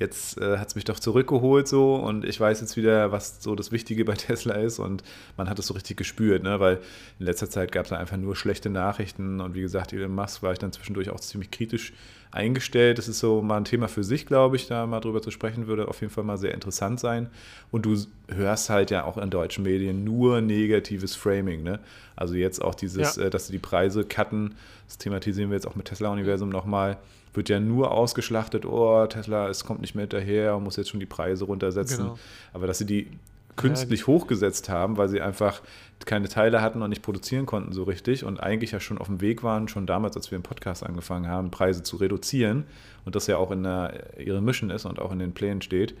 Jetzt 0.00 0.38
äh, 0.38 0.56
hat 0.58 0.68
es 0.68 0.74
mich 0.74 0.84
doch 0.84 0.98
zurückgeholt 0.98 1.68
so 1.68 1.94
und 1.96 2.24
ich 2.24 2.40
weiß 2.40 2.60
jetzt 2.62 2.76
wieder, 2.76 3.12
was 3.12 3.42
so 3.42 3.54
das 3.54 3.70
Wichtige 3.70 4.04
bei 4.04 4.14
Tesla 4.16 4.54
ist 4.54 4.78
und 4.78 5.04
man 5.36 5.48
hat 5.48 5.58
es 5.58 5.66
so 5.66 5.74
richtig 5.74 5.98
gespürt, 5.98 6.42
ne? 6.42 6.58
weil 6.58 6.80
in 7.18 7.26
letzter 7.26 7.48
Zeit 7.50 7.70
gab 7.70 7.84
es 7.84 7.92
einfach 7.92 8.16
nur 8.16 8.34
schlechte 8.34 8.70
Nachrichten 8.70 9.40
und 9.40 9.54
wie 9.54 9.60
gesagt, 9.60 9.92
Elon 9.92 10.14
Musk 10.14 10.42
war 10.42 10.52
ich 10.52 10.58
dann 10.58 10.72
zwischendurch 10.72 11.10
auch 11.10 11.20
ziemlich 11.20 11.50
kritisch 11.50 11.92
eingestellt. 12.32 12.98
Das 12.98 13.08
ist 13.08 13.18
so 13.18 13.42
mal 13.42 13.56
ein 13.58 13.64
Thema 13.64 13.88
für 13.88 14.04
sich, 14.04 14.24
glaube 14.24 14.56
ich, 14.56 14.68
da 14.68 14.86
mal 14.86 15.00
drüber 15.00 15.20
zu 15.20 15.30
sprechen, 15.30 15.66
würde 15.66 15.88
auf 15.88 16.00
jeden 16.00 16.12
Fall 16.12 16.24
mal 16.24 16.38
sehr 16.38 16.54
interessant 16.54 17.00
sein. 17.00 17.28
Und 17.70 17.84
du 17.86 17.96
hörst 18.28 18.70
halt 18.70 18.90
ja 18.90 19.04
auch 19.04 19.18
in 19.18 19.30
deutschen 19.30 19.64
Medien 19.64 20.04
nur 20.04 20.40
negatives 20.40 21.14
Framing, 21.14 21.62
ne? 21.62 21.80
Also 22.16 22.34
jetzt 22.34 22.62
auch 22.62 22.74
dieses, 22.74 23.16
Ja. 23.16 23.24
äh, 23.24 23.30
dass 23.30 23.46
sie 23.48 23.52
die 23.52 23.58
Preise 23.58 24.04
cutten, 24.04 24.54
das 24.86 24.98
thematisieren 24.98 25.50
wir 25.50 25.56
jetzt 25.56 25.66
auch 25.66 25.76
mit 25.76 25.86
Tesla-Universum 25.86 26.48
nochmal, 26.50 26.98
wird 27.34 27.48
ja 27.48 27.60
nur 27.60 27.92
ausgeschlachtet, 27.92 28.66
oh, 28.66 29.06
Tesla, 29.06 29.48
es 29.48 29.64
kommt 29.64 29.80
nicht 29.80 29.94
mehr 29.94 30.02
hinterher 30.02 30.56
und 30.56 30.64
muss 30.64 30.76
jetzt 30.76 30.90
schon 30.90 31.00
die 31.00 31.06
Preise 31.06 31.44
runtersetzen. 31.44 31.98
Genau. 31.98 32.18
Aber 32.52 32.66
dass 32.66 32.78
sie 32.78 32.86
die 32.86 33.08
künstlich 33.56 34.06
hochgesetzt 34.06 34.68
haben, 34.68 34.96
weil 34.96 35.08
sie 35.08 35.20
einfach 35.20 35.60
keine 36.06 36.28
Teile 36.28 36.62
hatten 36.62 36.82
und 36.82 36.90
nicht 36.90 37.02
produzieren 37.02 37.46
konnten 37.46 37.72
so 37.72 37.82
richtig 37.82 38.24
und 38.24 38.40
eigentlich 38.40 38.70
ja 38.70 38.80
schon 38.80 38.98
auf 38.98 39.06
dem 39.06 39.20
Weg 39.20 39.42
waren, 39.42 39.68
schon 39.68 39.86
damals, 39.86 40.16
als 40.16 40.30
wir 40.30 40.36
im 40.36 40.42
Podcast 40.42 40.84
angefangen 40.84 41.26
haben, 41.26 41.50
Preise 41.50 41.82
zu 41.82 41.96
reduzieren 41.96 42.64
und 43.04 43.16
das 43.16 43.26
ja 43.26 43.36
auch 43.36 43.50
in 43.50 43.62
der, 43.62 44.18
ihre 44.18 44.40
Mission 44.40 44.70
ist 44.70 44.86
und 44.86 44.98
auch 44.98 45.12
in 45.12 45.18
den 45.18 45.32
Plänen 45.32 45.60
steht. 45.60 45.94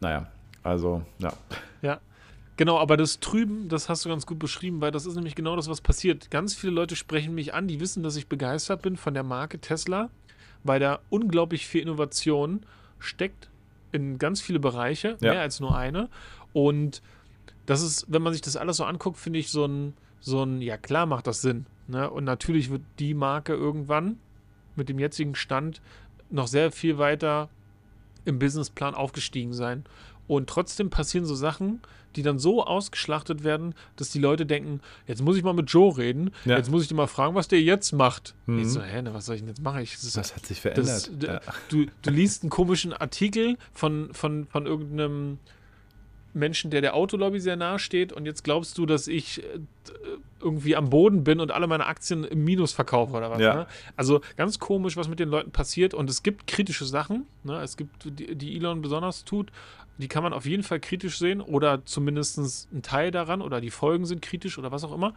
Naja, 0.00 0.26
also, 0.62 1.02
ja. 1.18 1.32
Ja. 1.82 2.00
Genau, 2.56 2.78
aber 2.78 2.96
das 2.96 3.18
Trüben, 3.18 3.68
das 3.68 3.88
hast 3.88 4.04
du 4.04 4.10
ganz 4.10 4.26
gut 4.26 4.38
beschrieben, 4.38 4.80
weil 4.80 4.90
das 4.90 5.06
ist 5.06 5.14
nämlich 5.14 5.34
genau 5.34 5.56
das, 5.56 5.68
was 5.68 5.80
passiert. 5.80 6.30
Ganz 6.30 6.54
viele 6.54 6.72
Leute 6.74 6.96
sprechen 6.96 7.34
mich 7.34 7.54
an, 7.54 7.66
die 7.66 7.80
wissen, 7.80 8.02
dass 8.02 8.16
ich 8.16 8.28
begeistert 8.28 8.82
bin 8.82 8.96
von 8.96 9.14
der 9.14 9.22
Marke 9.22 9.58
Tesla, 9.58 10.10
weil 10.64 10.80
da 10.80 11.00
unglaublich 11.10 11.66
viel 11.66 11.82
Innovation 11.82 12.64
steckt 12.98 13.50
in 13.92 14.18
ganz 14.18 14.40
viele 14.40 14.58
Bereiche, 14.60 15.16
Ja. 15.20 15.32
mehr 15.32 15.40
als 15.42 15.60
nur 15.60 15.76
eine. 15.76 16.08
Und 16.52 17.02
das 17.66 17.82
ist, 17.82 18.06
wenn 18.08 18.22
man 18.22 18.32
sich 18.32 18.42
das 18.42 18.56
alles 18.56 18.76
so 18.78 18.84
anguckt, 18.84 19.18
finde 19.18 19.38
ich 19.38 19.50
so 19.50 19.64
ein, 19.66 19.94
so 20.20 20.42
ein, 20.42 20.62
ja 20.62 20.76
klar 20.76 21.06
macht 21.06 21.26
das 21.26 21.42
Sinn. 21.42 21.66
Ne? 21.88 22.08
Und 22.10 22.24
natürlich 22.24 22.70
wird 22.70 22.82
die 22.98 23.14
Marke 23.14 23.54
irgendwann 23.54 24.18
mit 24.76 24.88
dem 24.88 24.98
jetzigen 24.98 25.34
Stand 25.34 25.80
noch 26.30 26.46
sehr 26.46 26.70
viel 26.72 26.96
weiter 26.98 27.48
im 28.24 28.38
Businessplan 28.38 28.94
aufgestiegen 28.94 29.52
sein. 29.52 29.84
Und 30.28 30.48
trotzdem 30.48 30.88
passieren 30.90 31.26
so 31.26 31.34
Sachen, 31.34 31.80
die 32.16 32.22
dann 32.22 32.38
so 32.38 32.64
ausgeschlachtet 32.64 33.44
werden, 33.44 33.74
dass 33.96 34.10
die 34.10 34.18
Leute 34.18 34.46
denken, 34.46 34.80
jetzt 35.06 35.22
muss 35.22 35.36
ich 35.36 35.42
mal 35.42 35.52
mit 35.54 35.70
Joe 35.70 35.96
reden, 35.96 36.30
Ja. 36.44 36.56
jetzt 36.56 36.70
muss 36.70 36.82
ich 36.82 36.88
dir 36.88 36.94
mal 36.94 37.06
fragen, 37.06 37.34
was 37.34 37.48
der 37.48 37.60
jetzt 37.60 37.92
macht. 37.92 38.34
Mhm. 38.46 38.58
Ich 38.60 38.68
so, 38.68 38.82
hä, 38.82 39.02
ne, 39.02 39.14
was 39.14 39.26
soll 39.26 39.36
ich 39.36 39.40
denn 39.42 39.48
jetzt 39.48 39.62
machen? 39.62 39.80
Ich, 39.82 39.92
das 39.94 40.12
Das 40.12 40.34
hat 40.36 40.46
sich 40.46 40.60
verändert. 40.60 40.86
das, 40.86 41.10
ja. 41.22 41.40
du, 41.68 41.86
du 42.02 42.10
liest 42.10 42.42
einen 42.42 42.50
komischen 42.50 42.92
Artikel 42.92 43.56
von, 43.72 44.12
von, 44.12 44.46
von 44.46 44.66
irgendeinem 44.66 45.38
Menschen, 46.34 46.70
der 46.70 46.80
der 46.80 46.94
Autolobby 46.94 47.40
sehr 47.40 47.56
nahe 47.56 47.78
steht 47.78 48.10
und 48.12 48.24
jetzt 48.24 48.42
glaubst 48.42 48.78
du, 48.78 48.86
dass 48.86 49.06
ich 49.06 49.42
äh, 49.42 49.58
irgendwie 50.40 50.74
am 50.76 50.88
Boden 50.88 51.24
bin 51.24 51.40
und 51.40 51.50
alle 51.50 51.66
meine 51.66 51.84
Aktien 51.86 52.24
im 52.24 52.42
Minus 52.42 52.72
verkaufe 52.72 53.14
oder 53.14 53.30
was. 53.30 53.38
Ja. 53.38 53.54
Ne? 53.54 53.66
Also 53.96 54.22
ganz 54.38 54.58
komisch, 54.58 54.96
was 54.96 55.08
mit 55.08 55.20
den 55.20 55.28
Leuten 55.28 55.50
passiert 55.50 55.92
und 55.92 56.08
es 56.08 56.22
gibt 56.22 56.46
kritische 56.46 56.86
Sachen. 56.86 57.26
Ne? 57.44 57.60
Es 57.60 57.76
gibt, 57.76 58.04
die, 58.18 58.34
die 58.34 58.56
Elon 58.56 58.80
besonders 58.80 59.24
tut, 59.26 59.52
die 59.98 60.08
kann 60.08 60.22
man 60.22 60.32
auf 60.32 60.46
jeden 60.46 60.62
Fall 60.62 60.80
kritisch 60.80 61.18
sehen 61.18 61.40
oder 61.40 61.84
zumindest 61.84 62.38
ein 62.72 62.82
Teil 62.82 63.10
daran 63.10 63.42
oder 63.42 63.60
die 63.60 63.70
Folgen 63.70 64.06
sind 64.06 64.22
kritisch 64.22 64.58
oder 64.58 64.72
was 64.72 64.84
auch 64.84 64.92
immer. 64.92 65.14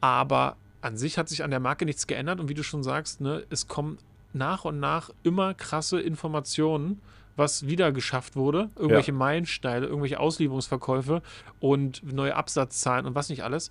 Aber 0.00 0.56
an 0.80 0.96
sich 0.96 1.18
hat 1.18 1.28
sich 1.28 1.44
an 1.44 1.50
der 1.50 1.60
Marke 1.60 1.84
nichts 1.84 2.06
geändert 2.06 2.40
und 2.40 2.48
wie 2.48 2.54
du 2.54 2.62
schon 2.62 2.82
sagst, 2.82 3.20
ne, 3.20 3.44
es 3.50 3.68
kommen 3.68 3.98
nach 4.32 4.64
und 4.64 4.80
nach 4.80 5.10
immer 5.22 5.54
krasse 5.54 6.00
Informationen 6.00 7.00
was 7.40 7.66
wieder 7.66 7.90
geschafft 7.90 8.36
wurde. 8.36 8.70
Irgendwelche 8.76 9.12
ja. 9.12 9.16
Meilensteine, 9.16 9.86
irgendwelche 9.86 10.20
Auslieferungsverkäufe 10.20 11.22
und 11.58 12.02
neue 12.12 12.36
Absatzzahlen 12.36 13.06
und 13.06 13.14
was 13.14 13.30
nicht 13.30 13.42
alles. 13.42 13.70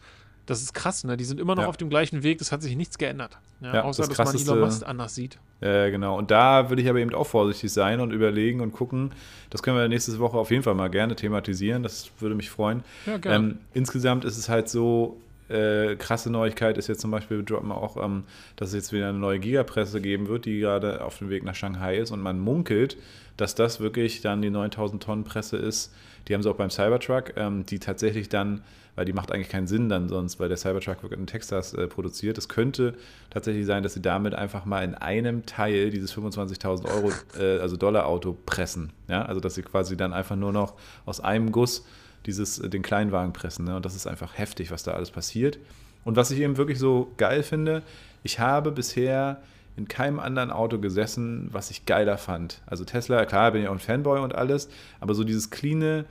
Das 0.50 0.62
ist 0.62 0.74
krass, 0.74 1.04
ne? 1.04 1.16
Die 1.16 1.26
sind 1.26 1.40
immer 1.40 1.56
noch 1.56 1.64
ja. 1.64 1.70
auf 1.70 1.78
dem 1.78 1.90
gleichen 1.90 2.24
Weg, 2.24 2.40
das 2.40 2.52
hat 2.52 2.62
sich 2.62 2.76
nichts 2.76 2.98
geändert. 2.98 3.38
Ja, 3.62 3.76
ja, 3.76 3.84
außer, 3.84 4.08
das 4.08 4.16
dass 4.16 4.34
man 4.34 4.42
Elon 4.42 4.60
Musk 4.62 4.88
anders 4.88 5.14
sieht. 5.16 5.38
Ja, 5.62 5.90
genau. 5.90 6.18
Und 6.18 6.32
da 6.32 6.70
würde 6.70 6.82
ich 6.82 6.90
aber 6.90 7.00
eben 7.00 7.14
auch 7.14 7.28
vorsichtig 7.28 7.72
sein 7.72 8.00
und 8.00 8.12
überlegen 8.12 8.62
und 8.62 8.72
gucken. 8.72 9.12
Das 9.50 9.62
können 9.62 9.78
wir 9.78 9.88
nächste 9.88 10.18
Woche 10.20 10.38
auf 10.38 10.50
jeden 10.52 10.64
Fall 10.64 10.76
mal 10.76 10.90
gerne 10.90 11.16
thematisieren. 11.16 11.84
Das 11.84 12.10
würde 12.20 12.36
mich 12.36 12.50
freuen. 12.50 12.84
Ja, 13.06 13.18
gerne. 13.18 13.50
Ähm, 13.50 13.58
insgesamt 13.74 14.26
ist 14.26 14.38
es 14.38 14.50
halt 14.50 14.70
so, 14.70 15.20
äh, 15.50 15.96
krasse 15.96 16.32
Neuigkeit 16.32 16.78
ist 16.78 16.88
jetzt 16.88 17.02
zum 17.02 17.12
Beispiel, 17.12 17.44
droppen 17.44 17.70
wir 17.70 17.78
auch, 17.78 17.98
ähm, 18.04 18.24
dass 18.56 18.70
es 18.70 18.76
jetzt 18.76 18.94
wieder 18.94 19.10
eine 19.10 19.18
neue 19.18 19.40
Gigapresse 19.40 20.00
geben 20.00 20.28
wird, 20.28 20.46
die 20.46 20.60
gerade 20.60 21.04
auf 21.04 21.18
dem 21.18 21.30
Weg 21.30 21.44
nach 21.44 21.56
Shanghai 21.56 21.98
ist 21.98 22.12
und 22.12 22.22
man 22.22 22.40
munkelt, 22.40 22.98
dass 23.36 23.56
das 23.56 23.80
wirklich 23.80 24.22
dann 24.22 24.42
die 24.42 24.50
9000 24.52 25.02
Tonnen 25.02 25.24
Presse 25.24 25.58
ist. 25.58 25.94
Die 26.28 26.34
haben 26.34 26.44
sie 26.44 26.50
auch 26.50 26.56
beim 26.56 26.70
Cybertruck, 26.70 27.34
ähm, 27.36 27.66
die 27.66 27.80
tatsächlich 27.80 28.30
dann, 28.30 28.62
weil 28.96 29.06
die 29.06 29.14
macht 29.14 29.32
eigentlich 29.32 29.50
keinen 29.50 29.68
Sinn 29.68 29.90
dann 29.90 30.10
sonst, 30.10 30.40
weil 30.40 30.50
der 30.50 30.58
Cybertruck 30.58 31.02
wird 31.04 31.14
in 31.14 31.28
Texas 31.28 31.74
äh, 31.74 31.88
produziert. 31.88 32.38
Es 32.38 32.50
könnte 32.50 32.96
tatsächlich 33.30 33.66
sein, 33.66 33.84
dass 33.84 33.94
sie 33.94 34.02
damit 34.02 34.36
einfach 34.36 34.66
mal 34.66 34.84
in 34.84 34.96
einem 34.96 35.46
Teil 35.46 35.90
dieses 35.90 36.16
25.000 36.16 36.86
Euro, 36.86 37.12
äh, 37.40 37.60
also 37.60 37.78
Dollar 37.78 38.06
Auto 38.06 38.38
pressen. 38.46 38.92
Ja, 39.08 39.24
also 39.24 39.40
dass 39.40 39.56
sie 39.56 39.62
quasi 39.62 39.98
dann 39.98 40.14
einfach 40.14 40.36
nur 40.36 40.52
noch 40.52 40.74
aus 41.06 41.20
einem 41.20 41.52
Guss 41.52 41.86
dieses, 42.26 42.60
äh, 42.60 42.70
den 42.70 42.82
Kleinwagen 42.82 43.34
pressen. 43.34 43.66
Ne? 43.66 43.76
Und 43.76 43.86
das 43.86 43.96
ist 43.96 44.08
einfach 44.08 44.38
heftig, 44.38 44.72
was 44.72 44.84
da 44.84 44.92
alles 44.92 45.12
passiert. 45.12 45.60
Und 46.04 46.16
was 46.16 46.32
ich 46.32 46.40
eben 46.40 46.58
wirklich 46.58 46.80
so 46.80 47.12
geil 47.18 47.44
finde, 47.44 47.84
ich 48.24 48.40
habe 48.40 48.72
bisher 48.72 49.42
in 49.78 49.88
keinem 49.88 50.20
anderen 50.20 50.52
Auto 50.52 50.78
gesessen, 50.78 51.48
was 51.52 51.72
ich 51.72 51.86
geiler 51.86 52.18
fand. 52.18 52.62
Also 52.66 52.84
Tesla, 52.84 53.26
klar, 53.26 53.52
bin 53.52 53.62
ich 53.62 53.68
auch 53.70 53.74
ein 53.74 53.80
Fanboy 53.80 54.20
und 54.20 54.36
alles, 54.36 54.70
aber 55.00 55.14
so 55.14 55.24
dieses 55.24 55.50
cleane, 55.52 56.06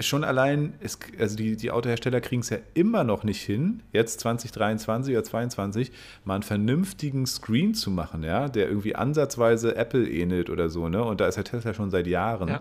schon 0.00 0.24
allein, 0.24 0.74
ist, 0.80 1.04
also 1.18 1.36
die, 1.36 1.56
die 1.56 1.70
Autohersteller 1.70 2.20
kriegen 2.20 2.42
es 2.42 2.50
ja 2.50 2.58
immer 2.74 3.04
noch 3.04 3.24
nicht 3.24 3.42
hin, 3.42 3.82
jetzt 3.92 4.20
2023 4.20 5.14
oder 5.14 5.24
2022, 5.24 5.92
mal 6.24 6.34
einen 6.34 6.42
vernünftigen 6.42 7.26
Screen 7.26 7.74
zu 7.74 7.90
machen, 7.90 8.22
ja, 8.22 8.48
der 8.48 8.68
irgendwie 8.68 8.94
ansatzweise 8.94 9.74
Apple 9.74 10.08
ähnelt 10.08 10.50
oder 10.50 10.68
so, 10.68 10.88
ne? 10.88 11.02
Und 11.02 11.20
da 11.20 11.26
ist 11.26 11.36
ja 11.36 11.42
Tesla 11.42 11.74
schon 11.74 11.90
seit 11.90 12.06
Jahren. 12.06 12.48
Ja. 12.48 12.60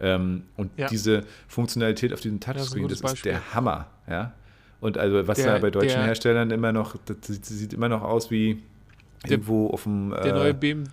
Ähm, 0.00 0.44
und 0.56 0.70
ja. 0.76 0.88
diese 0.88 1.24
Funktionalität 1.46 2.12
auf 2.12 2.20
diesem 2.20 2.40
Touchscreen, 2.40 2.84
das 2.84 2.94
ist, 2.94 3.04
das 3.04 3.12
ist 3.14 3.24
der 3.24 3.54
Hammer. 3.54 3.86
Ja? 4.08 4.32
Und 4.80 4.98
also 4.98 5.28
was 5.28 5.38
der, 5.38 5.54
ja 5.54 5.58
bei 5.58 5.70
deutschen 5.70 5.98
der, 5.98 6.06
Herstellern 6.06 6.50
immer 6.50 6.72
noch, 6.72 6.96
das 7.04 7.16
sieht 7.42 7.72
immer 7.72 7.88
noch 7.88 8.02
aus 8.02 8.30
wie 8.30 8.62
der, 9.22 9.32
irgendwo 9.32 9.68
auf 9.68 9.84
dem 9.84 10.10
der 10.10 10.24
äh, 10.24 10.32
neue 10.32 10.54
BMW 10.54 10.90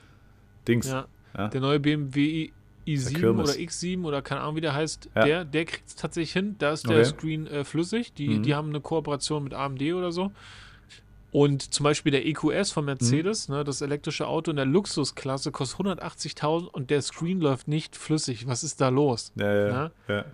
Dings. 0.68 0.88
Ja? 0.88 1.08
Der 1.48 1.62
neue 1.62 1.80
BMW 1.80 2.52
i7 2.96 3.40
oder 3.40 3.54
X7 3.54 4.04
oder 4.04 4.22
keine 4.22 4.42
Ahnung, 4.42 4.56
wie 4.56 4.62
der 4.62 4.74
heißt, 4.74 5.10
ja. 5.16 5.24
der, 5.24 5.46
der 5.46 5.66
kriegt 5.66 5.88
es 5.88 5.96
tatsächlich 5.96 6.34
hin. 6.34 6.56
Da 6.60 6.72
ist 6.72 6.88
der 6.88 6.98
okay. 6.98 7.06
Screen 7.06 7.48
äh, 7.48 7.64
flüssig. 7.64 8.14
Die, 8.14 8.30
mhm. 8.30 8.44
die 8.44 8.56
haben 8.56 8.70
eine 8.70 8.82
Kooperation 8.82 9.44
mit 9.44 9.54
AMD 9.54 9.82
oder 9.94 10.12
so. 10.12 10.32
Und 11.32 11.74
zum 11.74 11.84
Beispiel 11.84 12.12
der 12.12 12.26
EQS 12.26 12.72
von 12.72 12.86
Mercedes, 12.86 13.50
mhm. 13.50 13.56
ne, 13.56 13.64
das 13.64 13.82
elektrische 13.82 14.28
Auto 14.28 14.50
in 14.50 14.58
der 14.58 14.66
Luxusklasse, 14.66 15.52
kostet 15.52 15.80
180.000 15.80 16.66
und 16.66 16.90
der 16.90 17.02
Screen 17.02 17.40
läuft 17.40 17.68
nicht 17.68 17.96
flüssig. 17.96 18.48
Was 18.48 18.64
ist 18.64 18.82
da 18.82 18.90
los? 18.90 19.32
Ja, 19.36 19.54
ja, 19.54 19.72
ne? 19.72 19.92
ja. 20.08 20.26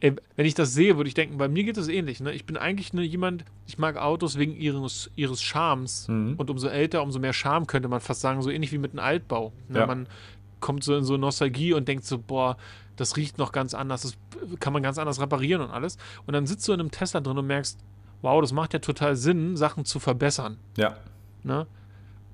Ey, 0.00 0.16
wenn 0.34 0.46
ich 0.46 0.54
das 0.54 0.74
sehe, 0.74 0.96
würde 0.96 1.06
ich 1.06 1.14
denken, 1.14 1.38
bei 1.38 1.46
mir 1.46 1.62
geht 1.62 1.76
es 1.76 1.86
ähnlich. 1.86 2.20
Ne? 2.20 2.32
Ich 2.32 2.44
bin 2.44 2.56
eigentlich 2.56 2.92
ne, 2.92 3.02
jemand, 3.02 3.44
ich 3.68 3.78
mag 3.78 3.96
Autos 3.96 4.36
wegen 4.36 4.56
ihres, 4.56 5.10
ihres 5.14 5.40
Charmes. 5.40 6.08
Mhm. 6.08 6.34
Und 6.36 6.50
umso 6.50 6.66
älter, 6.66 7.02
umso 7.02 7.20
mehr 7.20 7.32
Charme 7.32 7.66
könnte 7.66 7.88
man 7.88 8.00
fast 8.00 8.20
sagen, 8.20 8.42
so 8.42 8.50
ähnlich 8.50 8.72
wie 8.72 8.78
mit 8.78 8.90
einem 8.90 8.98
Altbau. 8.98 9.52
Ne? 9.68 9.86
Man 9.86 10.08
kommt 10.62 10.82
so 10.82 10.96
in 10.96 11.04
so 11.04 11.18
Nostalgie 11.18 11.74
und 11.74 11.86
denkt 11.86 12.06
so, 12.06 12.18
boah, 12.18 12.56
das 12.96 13.16
riecht 13.16 13.36
noch 13.36 13.52
ganz 13.52 13.74
anders, 13.74 14.02
das 14.02 14.16
kann 14.60 14.72
man 14.72 14.82
ganz 14.82 14.96
anders 14.96 15.20
reparieren 15.20 15.60
und 15.60 15.70
alles. 15.70 15.98
Und 16.26 16.32
dann 16.32 16.46
sitzt 16.46 16.66
du 16.66 16.72
in 16.72 16.80
einem 16.80 16.90
Tesla 16.90 17.20
drin 17.20 17.36
und 17.36 17.46
merkst, 17.46 17.78
wow, 18.22 18.40
das 18.40 18.52
macht 18.52 18.72
ja 18.72 18.78
total 18.78 19.16
Sinn, 19.16 19.56
Sachen 19.56 19.84
zu 19.84 19.98
verbessern. 19.98 20.56
Ja. 20.76 20.96
Ne? 21.42 21.66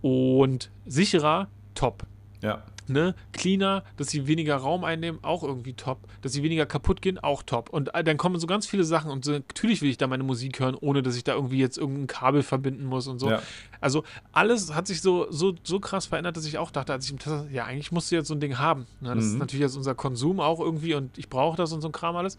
Und 0.03 0.71
sicherer, 0.87 1.49
top. 1.75 2.05
Ja. 2.41 2.63
Ne? 2.89 3.15
Cleaner, 3.33 3.85
dass 3.97 4.09
sie 4.09 4.27
weniger 4.27 4.57
Raum 4.57 4.85
einnehmen, 4.85 5.21
auch 5.23 5.43
irgendwie 5.43 5.75
top. 5.75 5.99
Dass 6.23 6.33
sie 6.33 6.43
weniger 6.43 6.67
kaputt 6.67 7.03
gehen, 7.03 7.19
auch 7.19 7.43
top. 7.43 7.71
Und 7.71 7.95
äh, 7.95 8.05
dann 8.05 8.17
kommen 8.17 8.39
so 8.39 8.47
ganz 8.47 8.67
viele 8.67 8.85
Sachen 8.85 9.11
und 9.11 9.25
so, 9.25 9.33
natürlich 9.33 9.83
will 9.83 9.91
ich 9.91 9.99
da 9.99 10.07
meine 10.07 10.25
Musik 10.25 10.61
hören, 10.61 10.77
ohne 10.81 11.03
dass 11.03 11.17
ich 11.17 11.25
da 11.25 11.35
irgendwie 11.35 11.59
jetzt 11.59 11.79
irgendein 11.79 12.07
Kabel 12.07 12.43
verbinden 12.43 12.85
muss 12.85 13.07
und 13.07 13.19
so. 13.19 13.31
Ja. 13.31 13.43
Also 13.81 14.05
alles 14.33 14.75
hat 14.75 14.87
sich 14.87 15.01
so, 15.01 15.31
so, 15.31 15.55
so 15.63 15.81
krass 15.81 16.07
verändert, 16.07 16.37
dass 16.37 16.47
ich 16.47 16.59
auch 16.59 16.71
dachte, 16.71 16.93
als 16.93 17.05
ich 17.05 17.13
im 17.13 17.19
Test, 17.19 17.47
ja, 17.53 17.65
eigentlich 17.65 17.93
musst 17.93 18.11
du 18.11 18.17
jetzt 18.17 18.29
so 18.29 18.35
ein 18.35 18.41
Ding 18.41 18.59
haben. 18.59 18.87
Ne? 19.01 19.15
Das 19.15 19.25
mhm. 19.25 19.33
ist 19.33 19.39
natürlich 19.39 19.63
jetzt 19.63 19.77
unser 19.77 19.95
Konsum 19.95 20.41
auch 20.41 20.61
irgendwie 20.61 20.95
und 20.95 21.17
ich 21.19 21.29
brauche 21.29 21.57
das 21.57 21.73
und 21.73 21.81
so 21.81 21.89
ein 21.89 21.93
Kram 21.93 22.17
alles. 22.17 22.39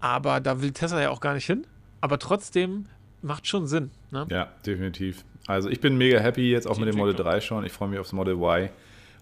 Aber 0.00 0.40
da 0.40 0.60
will 0.60 0.72
Tesla 0.72 1.00
ja 1.00 1.10
auch 1.10 1.20
gar 1.20 1.34
nicht 1.34 1.46
hin 1.46 1.66
aber 2.04 2.18
trotzdem 2.18 2.84
macht 3.22 3.46
schon 3.46 3.66
Sinn. 3.66 3.90
Ne? 4.10 4.26
Ja, 4.30 4.52
definitiv. 4.66 5.24
Also 5.46 5.70
ich 5.70 5.80
bin 5.80 5.96
mega 5.96 6.18
happy 6.18 6.50
jetzt 6.50 6.66
auch 6.66 6.74
Die 6.74 6.80
mit 6.80 6.92
dem 6.92 6.98
Model 6.98 7.14
3 7.14 7.40
schon. 7.40 7.64
Ich 7.64 7.72
freue 7.72 7.88
mich 7.88 7.98
aufs 7.98 8.12
Model 8.12 8.34
Y. 8.34 8.68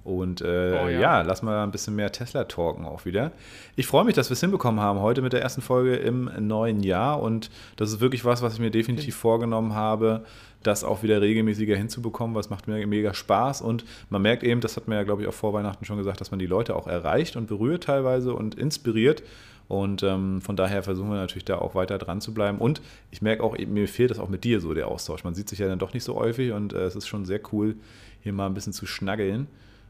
Und 0.05 0.41
äh, 0.41 0.45
oh, 0.45 0.89
ja. 0.89 1.01
ja. 1.01 1.23
lass 1.23 1.43
mal 1.43 1.63
ein 1.63 1.71
bisschen 1.71 1.95
mehr 1.95 2.11
Tesla 2.11 2.45
talken 2.45 2.85
auch 2.85 3.05
wieder. 3.05 3.31
Ich 3.77 3.87
freue 3.87 4.05
mich, 4.05 4.15
dass 4.15 4.31
wir 4.31 4.35
es 4.35 4.41
hinbekommen 4.41 4.81
haben 4.81 5.01
heute 5.01 5.23
mit 5.23 5.33
der 5.33 5.43
ersten 5.43 5.63
Folge 5.63 5.97
im 5.97 6.31
neuen 6.41 6.83
Jahr. 6.83 7.21
Und 7.23 7.51
das 7.77 7.91
ist 7.91 8.01
wirklich 8.01 8.25
was, 8.25 8.43
was 8.43 8.55
ich 8.55 8.61
mir 8.61 8.71
definitiv 8.71 9.15
vorgenommen 9.15 9.75
habe, 9.75 10.25
das 10.63 10.83
auch 10.83 11.03
wieder 11.03 11.21
regelmäßiger 11.21 11.77
hinzubekommen. 11.77 12.35
Was 12.35 12.51
macht 12.51 12.67
mir 12.67 12.85
mega 12.87 13.15
Spaß. 13.15 13.63
Und 13.63 13.85
man 14.11 14.23
merkt 14.23 14.43
eben, 14.43 14.61
das 14.61 14.77
hat 14.77 14.89
man 14.89 14.99
ja, 14.99 15.05
glaube 15.05 15.23
ich, 15.23 15.29
auch 15.29 15.35
vor 15.35 15.53
Weihnachten 15.53 15.85
schon 15.85 15.99
gesagt, 15.99 16.21
dass 16.21 16.31
man 16.31 16.41
die 16.41 16.47
Leute 16.47 16.75
auch 16.75 16.89
erreicht 16.89 17.37
und 17.37 17.47
berührt 17.47 17.85
teilweise 17.85 18.35
und 18.35 18.57
inspiriert. 18.57 19.23
Und 19.69 20.03
ähm, 20.03 20.43
von 20.43 20.57
daher 20.57 20.83
versuchen 20.83 21.11
wir 21.11 21.17
natürlich 21.17 21.45
da 21.45 21.59
auch 21.59 21.75
weiter 21.75 21.97
dran 21.99 22.21
zu 22.21 22.35
bleiben. 22.35 22.59
Und 22.59 22.83
ich 23.11 23.23
merke 23.23 23.43
auch, 23.43 23.57
mir 23.57 23.89
fehlt 23.89 24.11
das 24.11 24.19
auch 24.19 24.29
mit 24.29 24.45
dir 24.45 24.61
so, 24.61 24.75
der 24.75 24.89
Austausch. 24.89 25.25
Man 25.25 25.35
sieht 25.35 25.49
sich 25.49 25.61
ja 25.61 25.69
dann 25.69 25.79
doch 25.79 25.95
nicht 25.95 26.05
so 26.05 26.17
häufig 26.17 26.53
und 26.53 26.73
äh, 26.73 26.83
es 26.83 26.97
ist 26.97 27.07
schon 27.07 27.25
sehr 27.25 27.41
cool, 27.53 27.77
hier 28.21 28.33
mal 28.33 28.47
ein 28.47 28.55
bisschen 28.55 28.73
zu 28.73 28.85
schnaggeln. 28.85 29.47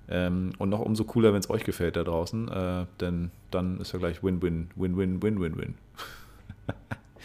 Ähm, 0.08 0.52
und 0.58 0.68
noch 0.68 0.80
umso 0.80 1.04
cooler, 1.04 1.32
wenn 1.32 1.40
es 1.40 1.48
euch 1.48 1.64
gefällt 1.64 1.96
da 1.96 2.04
draußen, 2.04 2.48
äh, 2.48 2.86
denn 3.00 3.30
dann 3.50 3.80
ist 3.80 3.92
ja 3.92 3.98
gleich 3.98 4.22
Win-Win, 4.22 4.70
Win-Win, 4.76 5.22
Win-Win-Win. 5.22 5.74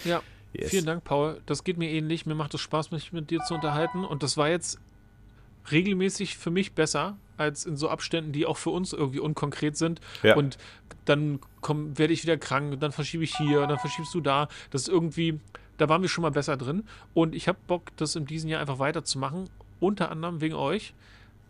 ja. 0.05 0.21
Yes. 0.53 0.71
Vielen 0.71 0.85
Dank, 0.85 1.03
Paul. 1.03 1.41
Das 1.45 1.63
geht 1.63 1.77
mir 1.77 1.91
ähnlich. 1.91 2.25
Mir 2.25 2.33
macht 2.33 2.53
es 2.53 2.61
Spaß, 2.61 2.89
mich 2.91 3.11
mit 3.13 3.29
dir 3.29 3.41
zu 3.41 3.53
unterhalten. 3.53 4.03
Und 4.03 4.23
das 4.23 4.37
war 4.37 4.49
jetzt 4.49 4.79
regelmäßig 5.71 6.37
für 6.37 6.49
mich 6.49 6.73
besser 6.73 7.17
als 7.37 7.65
in 7.65 7.77
so 7.77 7.89
Abständen, 7.89 8.31
die 8.31 8.45
auch 8.45 8.57
für 8.57 8.71
uns 8.71 8.93
irgendwie 8.93 9.19
unkonkret 9.19 9.77
sind. 9.77 10.01
Ja. 10.23 10.35
Und 10.35 10.57
dann 11.05 11.39
komm, 11.61 11.97
werde 11.97 12.13
ich 12.13 12.23
wieder 12.23 12.37
krank, 12.37 12.79
dann 12.79 12.91
verschiebe 12.91 13.23
ich 13.23 13.35
hier, 13.37 13.67
dann 13.67 13.77
verschiebst 13.77 14.13
du 14.13 14.21
da. 14.21 14.47
Das 14.71 14.83
ist 14.83 14.89
irgendwie, 14.89 15.39
da 15.77 15.89
waren 15.89 16.01
wir 16.01 16.09
schon 16.09 16.23
mal 16.23 16.31
besser 16.31 16.57
drin. 16.57 16.83
Und 17.13 17.35
ich 17.35 17.47
habe 17.47 17.59
Bock, 17.67 17.95
das 17.97 18.15
in 18.15 18.25
diesem 18.25 18.49
Jahr 18.49 18.61
einfach 18.61 18.79
weiterzumachen. 18.79 19.49
Unter 19.79 20.09
anderem 20.09 20.41
wegen 20.41 20.55
euch, 20.55 20.95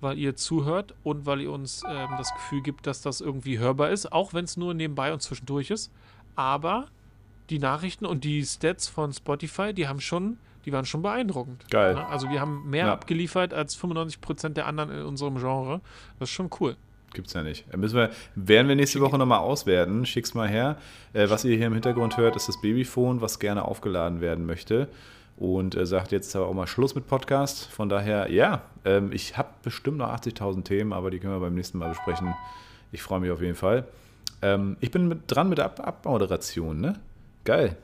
weil 0.01 0.17
ihr 0.17 0.35
zuhört 0.35 0.93
und 1.03 1.25
weil 1.25 1.41
ihr 1.41 1.51
uns 1.51 1.83
ähm, 1.87 2.09
das 2.17 2.33
Gefühl 2.33 2.61
gibt, 2.61 2.87
dass 2.87 3.01
das 3.01 3.21
irgendwie 3.21 3.59
hörbar 3.59 3.89
ist, 3.89 4.11
auch 4.11 4.33
wenn 4.33 4.45
es 4.45 4.57
nur 4.57 4.73
nebenbei 4.73 5.13
und 5.13 5.21
zwischendurch 5.21 5.71
ist. 5.71 5.91
Aber 6.35 6.87
die 7.49 7.59
Nachrichten 7.59 8.05
und 8.05 8.23
die 8.23 8.43
Stats 8.45 8.87
von 8.87 9.13
Spotify, 9.13 9.73
die 9.73 9.87
haben 9.87 9.99
schon 9.99 10.37
die 10.67 10.73
waren 10.73 10.83
schon 10.83 11.01
beeindruckend. 11.01 11.63
Geil. 11.69 11.95
Ne? 11.95 12.05
Also 12.07 12.29
wir 12.29 12.41
haben 12.41 12.69
mehr 12.69 12.87
ja. 12.87 12.91
abgeliefert 12.91 13.53
als 13.53 13.81
95% 13.81 14.49
der 14.49 14.67
anderen 14.67 14.91
in 14.91 15.03
unserem 15.03 15.37
Genre. 15.37 15.79
Das 16.19 16.27
ist 16.27 16.35
schon 16.35 16.49
cool. 16.59 16.75
Gibt's 17.13 17.33
ja 17.33 17.41
nicht. 17.41 17.73
Müssen 17.77 17.95
wir, 17.95 18.11
werden 18.35 18.67
wir 18.67 18.75
nächste 18.75 18.99
Woche 18.99 19.17
nochmal 19.17 19.39
auswerten. 19.39 20.05
Schick's 20.05 20.33
mal 20.33 20.49
her. 20.49 20.75
Äh, 21.13 21.29
was 21.29 21.45
ihr 21.45 21.55
hier 21.55 21.67
im 21.67 21.73
Hintergrund 21.73 22.17
hört, 22.17 22.35
ist 22.35 22.49
das 22.49 22.59
Babyphone, 22.59 23.21
was 23.21 23.39
gerne 23.39 23.63
aufgeladen 23.63 24.19
werden 24.19 24.45
möchte. 24.45 24.89
Und 25.38 25.75
äh, 25.75 25.85
sagt 25.85 26.11
jetzt 26.11 26.35
aber 26.35 26.47
auch 26.47 26.53
mal 26.53 26.67
Schluss 26.67 26.95
mit 26.95 27.07
Podcast. 27.07 27.65
Von 27.65 27.89
daher, 27.89 28.31
ja, 28.31 28.63
ähm, 28.85 29.11
ich 29.11 29.38
habe 29.38 29.49
bestimmt 29.61 29.97
noch 29.97 30.09
80.000 30.09 30.63
Themen, 30.63 30.93
aber 30.93 31.11
die 31.11 31.19
können 31.19 31.33
wir 31.33 31.39
beim 31.39 31.53
nächsten 31.53 31.77
Mal 31.77 31.89
besprechen. 31.89 32.33
Ich 32.91 33.03
freue 33.03 33.19
mich 33.19 33.29
auf 33.29 33.41
jeden 33.41 33.55
Fall. 33.55 33.85
Ähm, 34.41 34.77
ich 34.79 34.89
bin 34.91 35.07
mit, 35.07 35.19
dran 35.27 35.49
mit 35.49 35.59
der 35.59 35.65
Ab 35.65 35.85
Abmoderation, 35.85 36.81
ne? 36.81 36.95
Geil. 37.43 37.77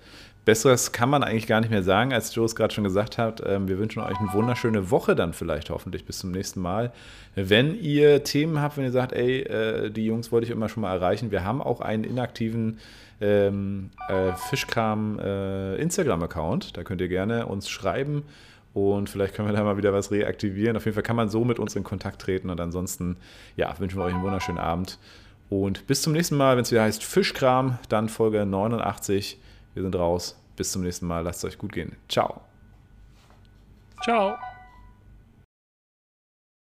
Besseres 0.45 0.91
kann 0.91 1.09
man 1.09 1.23
eigentlich 1.23 1.47
gar 1.47 1.61
nicht 1.61 1.69
mehr 1.69 1.83
sagen, 1.83 2.11
als 2.11 2.35
Joe 2.35 2.45
es 2.45 2.55
gerade 2.55 2.73
schon 2.73 2.83
gesagt 2.83 3.17
hat. 3.17 3.41
Ähm, 3.45 3.69
wir 3.69 3.77
wünschen 3.77 4.01
euch 4.01 4.17
eine 4.17 4.33
wunderschöne 4.33 4.91
Woche 4.91 5.15
dann 5.15 5.31
vielleicht 5.31 5.69
hoffentlich 5.69 6.05
bis 6.05 6.19
zum 6.19 6.31
nächsten 6.31 6.59
Mal. 6.59 6.91
Wenn 7.35 7.79
ihr 7.79 8.23
Themen 8.23 8.59
habt, 8.59 8.75
wenn 8.75 8.83
ihr 8.83 8.91
sagt, 8.91 9.13
ey, 9.13 9.41
äh, 9.41 9.89
die 9.89 10.05
Jungs 10.05 10.31
wollte 10.31 10.45
ich 10.45 10.51
immer 10.51 10.67
schon 10.67 10.81
mal 10.81 10.93
erreichen, 10.93 11.31
wir 11.31 11.45
haben 11.45 11.61
auch 11.61 11.79
einen 11.79 12.03
inaktiven 12.03 12.79
ähm, 13.21 13.89
äh, 14.07 14.33
Fischkram 14.49 15.19
äh, 15.19 15.75
Instagram-Account. 15.75 16.77
Da 16.77 16.83
könnt 16.83 17.01
ihr 17.01 17.07
gerne 17.07 17.45
uns 17.45 17.69
schreiben 17.69 18.23
und 18.73 19.09
vielleicht 19.09 19.35
können 19.35 19.47
wir 19.47 19.53
da 19.53 19.63
mal 19.63 19.77
wieder 19.77 19.93
was 19.93 20.11
reaktivieren. 20.11 20.75
Auf 20.77 20.85
jeden 20.85 20.95
Fall 20.95 21.03
kann 21.03 21.15
man 21.15 21.29
so 21.29 21.45
mit 21.45 21.59
uns 21.59 21.75
in 21.75 21.83
Kontakt 21.83 22.21
treten 22.21 22.49
und 22.49 22.59
ansonsten, 22.59 23.17
ja, 23.55 23.73
wünschen 23.79 23.99
wir 23.99 24.05
euch 24.05 24.13
einen 24.13 24.23
wunderschönen 24.23 24.59
Abend. 24.59 24.97
Und 25.49 25.85
bis 25.85 26.01
zum 26.01 26.13
nächsten 26.13 26.35
Mal, 26.35 26.55
wenn 26.55 26.63
es 26.63 26.71
wieder 26.71 26.81
heißt 26.81 27.03
Fischkram, 27.03 27.77
dann 27.89 28.09
Folge 28.09 28.45
89. 28.45 29.39
Wir 29.73 29.83
sind 29.83 29.95
raus. 29.95 30.39
Bis 30.55 30.71
zum 30.71 30.83
nächsten 30.83 31.05
Mal. 31.05 31.21
Lasst 31.21 31.43
es 31.43 31.51
euch 31.51 31.57
gut 31.57 31.73
gehen. 31.73 31.95
Ciao. 32.07 32.41
Ciao. 34.01 34.35